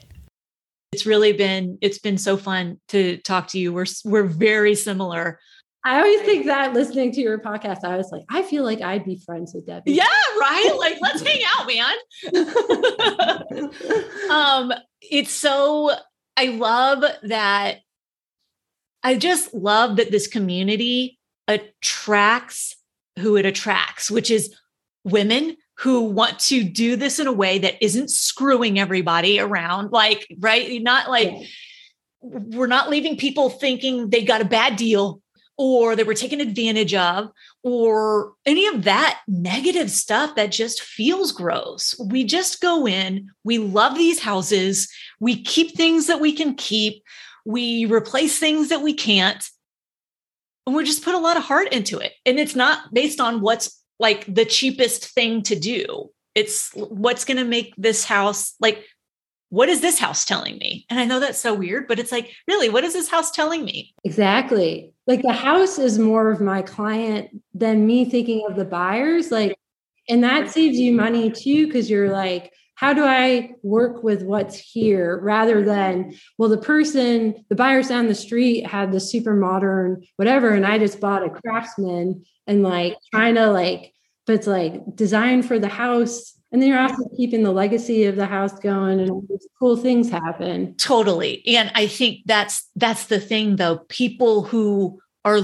It's 0.92 1.06
really 1.06 1.34
been 1.34 1.78
it's 1.82 2.00
been 2.00 2.18
so 2.18 2.38
fun 2.38 2.80
to 2.90 3.18
talk 3.18 3.48
to 3.50 3.60
you. 3.60 3.74
We're 3.74 3.86
we're 4.06 4.24
very 4.24 4.76
similar. 4.76 5.40
I 5.84 5.98
always 5.98 6.22
think 6.22 6.46
that 6.48 6.74
listening 6.74 7.12
to 7.12 7.22
your 7.22 7.38
podcast, 7.38 7.84
I 7.84 7.96
was 7.96 8.12
like, 8.12 8.24
I 8.30 8.42
feel 8.42 8.64
like 8.64 8.82
I'd 8.82 9.06
be 9.06 9.22
friends 9.24 9.54
with 9.54 9.68
Debbie. 9.68 9.92
Yeah, 9.92 10.06
right. 10.40 10.76
Like, 10.80 10.98
let's 11.00 11.22
hang 11.22 11.42
out, 11.56 11.68
man. 11.68 11.94
um, 14.32 14.74
it's 15.02 15.32
so 15.32 15.92
I 16.38 16.48
love 16.48 17.04
that 17.24 17.80
I 19.06 19.18
just 19.18 19.54
love 19.54 19.98
that 19.98 20.10
this 20.10 20.26
community 20.26 21.20
attracts 21.48 22.76
who 23.20 23.38
it 23.38 23.46
attracts, 23.46 24.10
which 24.10 24.32
is 24.32 24.52
women 25.04 25.58
who 25.78 26.06
want 26.06 26.40
to 26.40 26.64
do 26.64 26.96
this 26.96 27.20
in 27.20 27.28
a 27.28 27.32
way 27.32 27.60
that 27.60 27.76
isn't 27.82 28.10
screwing 28.10 28.80
everybody 28.80 29.40
around. 29.40 29.92
Like, 29.92 30.26
right? 30.40 30.82
Not 30.82 31.08
like 31.08 31.32
yeah. 31.32 31.46
we're 32.22 32.66
not 32.66 32.90
leaving 32.90 33.16
people 33.16 33.52
thinking 33.52 34.10
they 34.10 34.24
got 34.24 34.42
a 34.42 34.46
bad 34.46 34.76
deal 34.76 35.22
or 35.56 35.96
they 35.96 36.04
were 36.04 36.16
taken 36.16 36.42
advantage 36.42 36.96
of 36.96 37.30
or 37.62 38.34
any 38.44 38.66
of 38.66 38.86
that 38.86 39.22
negative 39.28 39.92
stuff 39.92 40.36
that 40.36 40.52
just 40.52 40.82
feels 40.82 41.32
gross. 41.32 41.94
We 42.10 42.24
just 42.24 42.60
go 42.60 42.88
in, 42.88 43.30
we 43.44 43.60
love 43.60 43.96
these 43.96 44.20
houses, 44.20 44.92
we 45.20 45.44
keep 45.44 45.76
things 45.76 46.08
that 46.08 46.20
we 46.20 46.34
can 46.34 46.56
keep 46.56 47.04
we 47.46 47.86
replace 47.86 48.40
things 48.40 48.70
that 48.70 48.82
we 48.82 48.94
can't 48.94 49.48
and 50.66 50.76
we 50.76 50.84
just 50.84 51.04
put 51.04 51.16
a 51.16 51.20
lot 51.20 51.38
of 51.38 51.44
heart 51.44 51.72
into 51.72 52.00
it. 52.00 52.14
And 52.26 52.40
it's 52.40 52.56
not 52.56 52.94
based 52.94 53.22
on 53.22 53.42
what's 53.42 53.82
like 54.00 54.26
the 54.34 54.46
cheapest 54.46 55.06
thing 55.14 55.44
to 55.44 55.58
do. 55.58 56.10
It's 56.34 56.72
what's 56.74 57.24
going 57.24 57.38
to 57.38 57.46
make 57.46 57.74
this 57.78 58.04
house 58.04 58.56
like 58.60 58.84
what 59.50 59.70
is 59.70 59.80
this 59.80 60.00
house 60.00 60.26
telling 60.26 60.58
me? 60.58 60.86
And 60.90 61.00
i 61.00 61.06
know 61.06 61.20
that's 61.20 61.40
so 61.40 61.54
weird 61.54 61.88
but 61.88 62.00
it's 62.00 62.12
like 62.12 62.34
really 62.48 62.68
what 62.68 62.84
is 62.84 62.94
this 62.94 63.10
house 63.10 63.32
telling 63.32 63.64
me? 63.64 63.94
Exactly. 64.04 64.92
Like 65.08 65.22
the 65.22 65.34
house 65.34 65.78
is 65.78 66.00
more 66.00 66.32
of 66.32 66.42
my 66.42 66.62
client 66.62 67.30
than 67.54 67.86
me 67.86 68.06
thinking 68.06 68.46
of 68.50 68.56
the 68.56 68.66
buyers. 68.66 69.32
Like, 69.32 69.56
and 70.10 70.24
that 70.24 70.50
saves 70.50 70.78
you 70.78 70.94
money 70.94 71.30
too, 71.32 71.68
because 71.68 71.90
you're 71.90 72.12
like, 72.12 72.52
how 72.76 72.94
do 72.94 73.06
I 73.06 73.52
work 73.64 74.04
with 74.04 74.24
what's 74.24 74.58
here 74.58 75.20
rather 75.22 75.64
than, 75.64 76.16
well, 76.38 76.50
the 76.50 76.58
person, 76.58 77.46
the 77.50 77.56
buyers 77.56 77.88
down 77.88 78.08
the 78.08 78.16
street 78.16 78.68
had 78.68 78.92
the 78.92 79.00
super 79.00 79.34
modern 79.34 80.06
whatever, 80.18 80.52
and 80.52 80.66
I 80.66 80.78
just 80.78 81.00
bought 81.00 81.26
a 81.26 81.30
craftsman 81.30 82.26
and 82.48 82.64
like 82.64 82.98
trying 83.14 83.36
to 83.36 83.48
like, 83.48 83.94
but 84.26 84.36
it's 84.36 84.48
like 84.48 84.96
design 84.96 85.42
for 85.42 85.58
the 85.58 85.70
house. 85.70 86.34
And 86.52 86.62
then 86.62 86.70
you're 86.70 86.80
also 86.80 87.10
keeping 87.18 87.44
the 87.44 87.52
legacy 87.52 88.06
of 88.06 88.16
the 88.16 88.26
house 88.26 88.58
going 88.60 89.00
and 89.00 89.10
all 89.10 89.24
these 89.28 89.48
cool 89.60 89.78
things 89.78 90.10
happen. 90.10 90.76
Totally. 90.76 91.46
And 91.48 91.72
I 91.76 91.88
think 91.88 92.20
that's 92.26 92.70
that's 92.76 93.08
the 93.08 93.20
thing 93.20 93.56
though. 93.56 93.80
People 93.90 94.44
who 94.44 95.00
are 95.24 95.42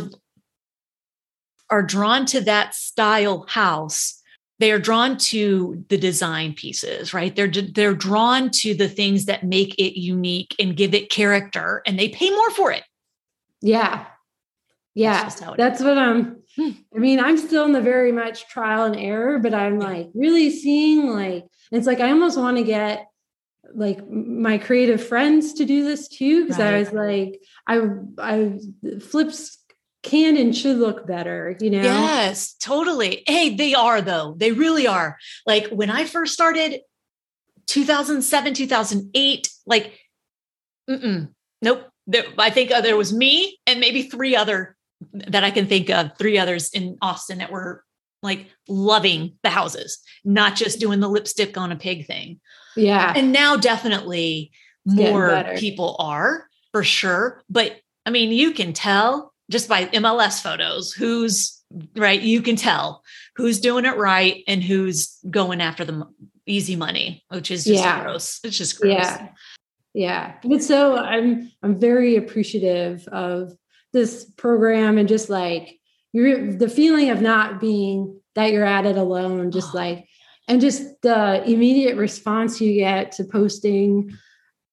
are 1.70 1.84
drawn 1.84 2.26
to 2.28 2.42
that 2.42 2.76
style 2.76 3.46
house 3.48 4.21
they 4.62 4.72
are 4.72 4.80
drawn 4.80 5.18
to 5.18 5.84
the 5.90 5.98
design 5.98 6.54
pieces 6.54 7.14
right? 7.14 7.36
They're 7.36 7.52
they're 7.52 7.94
drawn 7.94 8.50
to 8.52 8.74
the 8.74 8.90
things 8.90 9.26
that 9.26 9.44
make 9.44 9.76
it 9.78 10.00
unique 10.00 10.56
and 10.60 10.76
give 10.76 10.94
it 10.94 11.10
character 11.10 11.82
and 11.86 11.98
they 11.98 12.10
pay 12.10 12.30
more 12.30 12.52
for 12.52 12.72
it. 12.72 12.84
Yeah. 13.62 14.06
Yeah. 14.94 15.24
That's, 15.24 15.42
that's 15.58 15.82
what 15.82 15.98
i'm 15.98 16.42
hmm. 16.58 16.72
i 16.94 17.00
mean 17.00 17.20
i'm 17.22 17.38
still 17.38 17.64
in 17.64 17.72
the 17.72 17.82
very 17.82 18.12
much 18.12 18.50
trial 18.50 18.84
and 18.84 18.98
error 18.98 19.40
but 19.40 19.54
i'm 19.54 19.80
like 19.80 20.10
really 20.14 20.50
seeing 20.50 21.10
like 21.10 21.46
it's 21.72 21.88
like 21.88 22.02
i 22.02 22.12
almost 22.12 22.38
want 22.38 22.58
to 22.58 22.64
get 22.64 23.08
like 23.74 24.06
my 24.10 24.58
creative 24.58 25.02
friends 25.02 25.54
to 25.54 25.66
do 25.66 25.86
this 25.86 26.10
too 26.10 26.44
because 26.44 26.60
right. 26.60 26.74
i 26.74 26.80
was 26.80 26.92
like 26.92 27.42
i 27.68 27.80
i 28.18 28.60
flips 29.00 29.61
can 30.04 30.38
and 30.38 30.56
should 30.56 30.78
look 30.78 31.06
better, 31.06 31.56
you 31.60 31.70
know? 31.70 31.82
Yes, 31.82 32.54
totally. 32.54 33.24
Hey, 33.28 33.56
they 33.56 33.74
are 33.74 34.02
though. 34.02 34.36
They 34.38 34.52
really 34.52 34.88
are. 34.88 35.18
Like 35.46 35.68
when 35.68 35.90
I 35.90 36.06
first 36.06 36.34
started 36.34 36.82
2007, 37.68 38.54
2008, 38.54 39.50
like, 39.66 40.00
nope. 40.88 41.88
There, 42.08 42.24
I 42.38 42.50
think 42.50 42.72
uh, 42.72 42.82
there 42.82 42.98
was 42.98 43.14
me 43.14 43.60
and 43.68 43.80
maybe 43.80 44.04
three 44.04 44.36
other 44.36 44.76
that 45.14 45.44
I 45.44 45.52
can 45.52 45.68
think 45.68 45.90
of, 45.90 46.18
three 46.18 46.38
others 46.38 46.72
in 46.72 46.98
Austin 47.02 47.38
that 47.38 47.52
were 47.52 47.84
like 48.24 48.48
loving 48.68 49.38
the 49.44 49.50
houses, 49.50 50.00
not 50.24 50.56
just 50.56 50.80
doing 50.80 51.00
the 51.00 51.08
lipstick 51.08 51.58
on 51.58 51.72
a 51.72 51.76
pig 51.76 52.08
thing. 52.08 52.40
Yeah. 52.76 53.14
And 53.16 53.32
now 53.32 53.56
definitely 53.56 54.52
more 54.86 55.46
people 55.58 55.96
are 56.00 56.48
for 56.72 56.84
sure. 56.84 57.42
But 57.50 57.78
I 58.06 58.10
mean, 58.10 58.32
you 58.32 58.52
can 58.52 58.74
tell 58.74 59.31
just 59.52 59.70
by 59.70 59.86
MLS 59.88 60.42
photos 60.42 60.94
who's 60.94 61.62
right. 61.96 62.22
You 62.22 62.42
can 62.42 62.56
tell 62.56 63.04
who's 63.36 63.60
doing 63.60 63.86
it 63.86 63.98
right 63.98 64.44
and 64.48 64.64
who's 64.64 65.18
going 65.30 65.62
after 65.62 65.86
the 65.86 66.08
easy 66.46 66.76
money, 66.76 67.24
which 67.30 67.52
is 67.52 67.64
just 67.64 67.84
yeah. 67.84 68.04
gross. 68.04 68.40
It's 68.44 68.58
just 68.58 68.80
gross. 68.80 68.94
Yeah. 68.94 69.28
Yeah. 69.94 70.34
But 70.44 70.64
so 70.64 70.98
I'm 70.98 71.52
I'm 71.62 71.80
very 71.80 72.16
appreciative 72.16 73.08
of 73.10 73.52
this 73.94 74.26
program 74.38 74.98
and 74.98 75.08
just 75.08 75.30
like 75.30 75.80
you're 76.14 76.54
the 76.54 76.70
feeling 76.70 77.10
of 77.10 77.22
not 77.22 77.60
being 77.60 78.20
that 78.36 78.52
you're 78.52 78.66
at 78.66 78.86
it 78.86 78.98
alone, 78.98 79.52
just 79.52 79.74
oh. 79.74 79.78
like 79.78 80.08
and 80.48 80.62
just 80.62 81.02
the 81.02 81.44
immediate 81.50 81.98
response 81.98 82.60
you 82.60 82.74
get 82.74 83.14
to 83.14 83.24
posting 83.24 84.12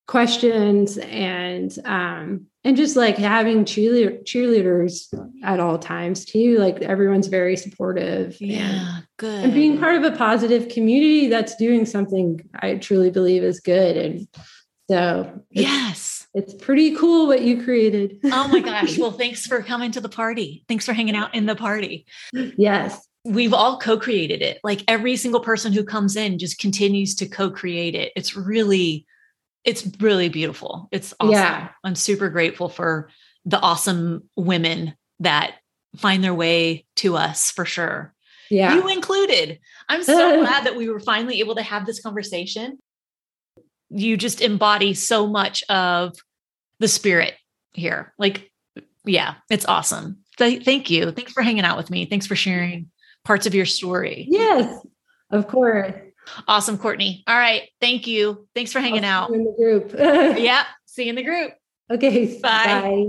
questions 0.07 0.99
and 0.99 1.79
um 1.85 2.47
and 2.65 2.77
just 2.77 2.97
like 2.97 3.17
having 3.17 3.65
cheerleader, 3.65 4.23
cheerleaders 4.25 5.07
at 5.43 5.61
all 5.61 5.79
times 5.79 6.25
too 6.25 6.59
like 6.59 6.83
everyone's 6.83 7.29
very 7.29 7.57
supportive 7.57 8.37
yeah 8.41 8.97
and, 8.97 9.07
good. 9.17 9.45
and 9.45 9.55
being 9.55 9.79
part 9.79 9.97
of 9.97 10.05
a 10.05 10.17
positive 10.17 10.69
community 10.69 11.29
that's 11.29 11.57
doing 11.57 11.87
something 11.87 12.41
i 12.61 12.75
truly 12.75 13.11
believe 13.11 13.43
is 13.43 13.61
good 13.61 13.97
and 13.97 14.29
so 14.91 15.31
it's, 15.51 15.63
yes. 15.63 16.27
it's 16.33 16.55
pretty 16.55 16.97
cool 16.97 17.27
what 17.27 17.43
you 17.43 17.63
created. 17.63 18.21
Oh 18.25 18.49
my 18.49 18.61
gosh. 18.65 18.99
Well 18.99 19.13
thanks 19.13 19.47
for 19.47 19.63
coming 19.63 19.91
to 19.93 20.01
the 20.01 20.09
party. 20.09 20.65
Thanks 20.69 20.87
for 20.87 20.93
hanging 20.93 21.17
out 21.17 21.35
in 21.35 21.47
the 21.47 21.55
party. 21.55 22.07
Yes. 22.33 23.07
We've 23.25 23.53
all 23.53 23.79
co-created 23.79 24.41
it. 24.41 24.59
Like 24.65 24.83
every 24.89 25.17
single 25.17 25.41
person 25.41 25.73
who 25.73 25.85
comes 25.85 26.17
in 26.17 26.39
just 26.39 26.59
continues 26.59 27.15
to 27.17 27.29
co-create 27.29 27.95
it. 27.95 28.13
It's 28.17 28.35
really 28.35 29.05
it's 29.69 29.87
really 30.01 30.31
beautiful. 30.31 30.89
It's 30.91 31.12
awesome. 31.21 31.33
Yeah. 31.33 31.69
I'm 31.85 31.95
super 31.95 32.31
grateful 32.31 32.71
for 32.71 33.11
the 33.45 33.61
awesome 33.61 34.23
women 34.35 34.95
that 35.21 35.57
find 35.99 36.25
their 36.25 36.33
way 36.33 36.87
to 36.97 37.19
us 37.19 37.51
for 37.51 37.66
sure. 37.66 38.14
Yeah. 38.51 38.75
You 38.75 38.89
included. 38.89 39.59
I'm 39.87 40.03
so 40.03 40.41
glad 40.41 40.64
that 40.64 40.75
we 40.75 40.89
were 40.89 41.01
finally 41.01 41.41
able 41.41 41.55
to 41.57 41.62
have 41.62 41.85
this 41.85 42.01
conversation. 42.01 42.79
You 43.91 44.16
just 44.16 44.41
embody 44.41 44.95
so 44.95 45.27
much 45.27 45.62
of 45.69 46.14
the 46.81 46.89
spirit 46.89 47.35
here. 47.75 48.14
Like, 48.19 48.51
yeah, 49.05 49.35
it's 49.51 49.66
awesome. 49.66 50.21
Th- 50.39 50.64
thank 50.64 50.89
you. 50.89 51.11
Thanks 51.11 51.33
for 51.33 51.43
hanging 51.43 51.64
out 51.64 51.77
with 51.77 51.91
me. 51.91 52.07
Thanks 52.07 52.27
for 52.27 52.37
sharing 52.37 52.91
parts 53.23 53.47
of 53.47 53.55
your 53.55 53.66
story. 53.66 54.27
Yes, 54.31 54.83
of 55.31 55.47
course. 55.47 55.93
Awesome, 56.47 56.79
Courtney. 56.79 57.24
All 57.26 57.37
right. 57.37 57.68
Thank 57.81 58.07
you. 58.07 58.47
Thanks 58.55 58.72
for 58.72 58.81
hanging 58.81 59.05
out. 59.05 59.31
in 59.31 59.45
the 59.45 59.55
group. 59.57 59.95
yeah. 60.39 60.64
See 60.87 61.05
you 61.05 61.11
in 61.11 61.16
the 61.16 61.22
group. 61.22 61.53
Okay. 61.91 62.39
Bye. 62.41 62.64
Bye. 62.64 63.07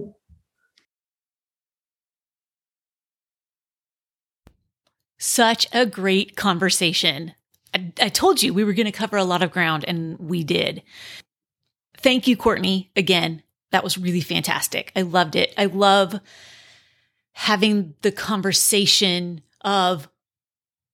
Such 5.18 5.68
a 5.74 5.86
great 5.86 6.38
conversation. 6.38 7.34
I, 7.74 7.92
I 8.02 8.10
told 8.10 8.42
you 8.42 8.54
we 8.54 8.64
were 8.64 8.74
going 8.74 8.86
to 8.86 8.92
cover 8.92 9.18
a 9.18 9.24
lot 9.24 9.44
of 9.44 9.52
ground, 9.52 9.84
and 9.88 10.18
we 10.18 10.44
did. 10.44 10.82
Thank 11.98 12.28
you, 12.28 12.38
Courtney, 12.38 12.90
again. 12.96 13.44
That 13.72 13.84
was 13.84 13.98
really 13.98 14.22
fantastic. 14.22 14.92
I 14.96 15.02
loved 15.02 15.36
it. 15.36 15.54
I 15.58 15.66
love 15.66 16.20
having 17.34 17.96
the 18.02 18.12
conversation 18.12 19.42
of 19.62 20.10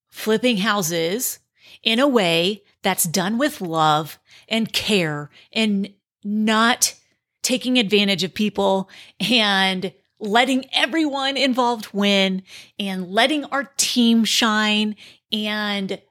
flipping 0.09 0.57
houses 0.57 1.39
in 1.83 1.99
a 1.99 2.07
way 2.07 2.63
that's 2.83 3.03
done 3.05 3.37
with 3.37 3.61
love 3.61 4.19
and 4.47 4.71
care 4.71 5.29
and 5.51 5.93
not 6.23 6.95
taking 7.41 7.77
advantage 7.77 8.23
of 8.23 8.33
people 8.33 8.89
and 9.19 9.93
letting 10.19 10.65
everyone 10.73 11.37
involved 11.37 11.89
win 11.93 12.41
and 12.79 13.09
letting 13.09 13.45
our 13.45 13.71
team 13.77 14.23
shine 14.23 14.95
and 15.31 16.01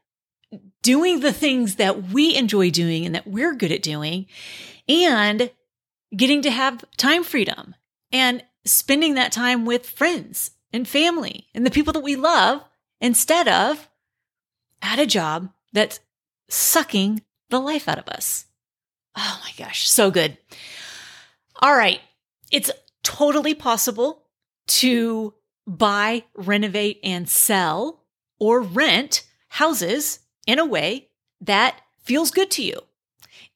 doing 0.83 1.21
the 1.21 1.33
things 1.33 1.77
that 1.77 2.11
we 2.11 2.37
enjoy 2.37 2.71
doing 2.71 3.07
and 3.07 3.15
that 3.15 3.27
we're 3.27 3.55
good 3.55 3.73
at 3.73 3.83
doing 3.83 4.27
and 4.89 5.51
getting 6.15 6.43
to 6.43 6.51
have 6.51 6.85
time 6.97 7.25
freedom 7.25 7.75
and 8.13 8.45
spending 8.65 9.15
that 9.15 9.33
time 9.33 9.65
with 9.65 9.89
friends 9.89 10.53
and 10.73 10.87
family 10.87 11.49
and 11.55 11.67
the 11.67 11.71
people 11.71 11.93
that 11.93 12.03
we 12.03 12.17
love 12.17 12.63
instead 13.01 13.49
of 13.49 13.89
at 14.85 15.01
a 15.01 15.07
job 15.07 15.51
that's 15.73 15.99
sucking 16.49 17.23
the 17.49 17.59
life 17.59 17.89
out 17.89 17.99
of 17.99 18.09
us. 18.09 18.45
Oh 19.17 19.41
my 19.43 19.51
gosh, 19.57 19.89
so 19.89 20.11
good. 20.11 20.37
All 21.61 21.75
right. 21.75 22.01
It's 22.53 22.71
totally 23.03 23.55
possible 23.55 24.23
to 24.67 25.35
buy, 25.67 26.25
renovate, 26.35 27.01
and 27.03 27.29
sell 27.29 28.03
or 28.39 28.61
rent 28.61 29.27
houses 29.49 30.21
in 30.47 30.59
a 30.59 30.67
way 30.67 31.09
that 31.41 31.81
feels 32.03 32.31
good 32.31 32.51
to 32.53 32.63
you 32.63 32.81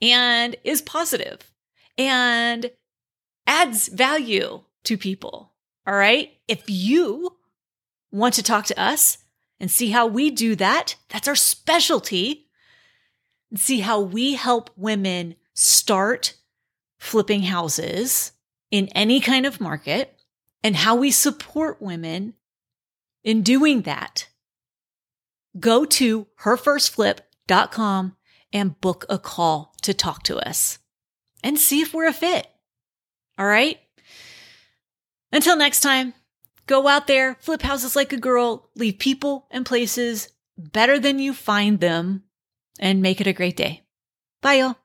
and 0.00 0.56
is 0.64 0.80
positive 0.80 1.52
and 1.98 2.70
adds 3.46 3.88
value 3.88 4.62
to 4.84 4.96
people. 4.96 5.52
All 5.86 5.94
right. 5.94 6.32
If 6.46 6.64
you 6.68 7.36
want 8.10 8.34
to 8.34 8.42
talk 8.42 8.64
to 8.66 8.80
us, 8.80 9.18
and 9.60 9.70
see 9.70 9.90
how 9.90 10.06
we 10.06 10.30
do 10.30 10.54
that. 10.56 10.96
That's 11.08 11.28
our 11.28 11.34
specialty. 11.34 12.46
And 13.50 13.58
see 13.58 13.80
how 13.80 14.00
we 14.00 14.34
help 14.34 14.70
women 14.76 15.36
start 15.54 16.34
flipping 16.98 17.42
houses 17.42 18.32
in 18.70 18.88
any 18.88 19.20
kind 19.20 19.46
of 19.46 19.60
market 19.60 20.20
and 20.62 20.76
how 20.76 20.96
we 20.96 21.10
support 21.10 21.80
women 21.80 22.34
in 23.24 23.42
doing 23.42 23.82
that. 23.82 24.28
Go 25.58 25.84
to 25.84 26.26
herfirstflip.com 26.42 28.16
and 28.52 28.80
book 28.80 29.06
a 29.08 29.18
call 29.18 29.74
to 29.82 29.94
talk 29.94 30.22
to 30.24 30.36
us 30.36 30.78
and 31.42 31.58
see 31.58 31.80
if 31.80 31.94
we're 31.94 32.06
a 32.06 32.12
fit. 32.12 32.46
All 33.38 33.46
right. 33.46 33.78
Until 35.32 35.56
next 35.56 35.80
time. 35.80 36.14
Go 36.68 36.86
out 36.86 37.06
there, 37.06 37.36
flip 37.40 37.62
houses 37.62 37.96
like 37.96 38.12
a 38.12 38.18
girl, 38.18 38.68
leave 38.76 38.98
people 38.98 39.46
and 39.50 39.64
places 39.64 40.28
better 40.58 40.98
than 40.98 41.18
you 41.18 41.32
find 41.32 41.80
them, 41.80 42.24
and 42.78 43.00
make 43.00 43.22
it 43.22 43.26
a 43.26 43.32
great 43.32 43.56
day. 43.56 43.84
Bye, 44.42 44.54
y'all. 44.56 44.76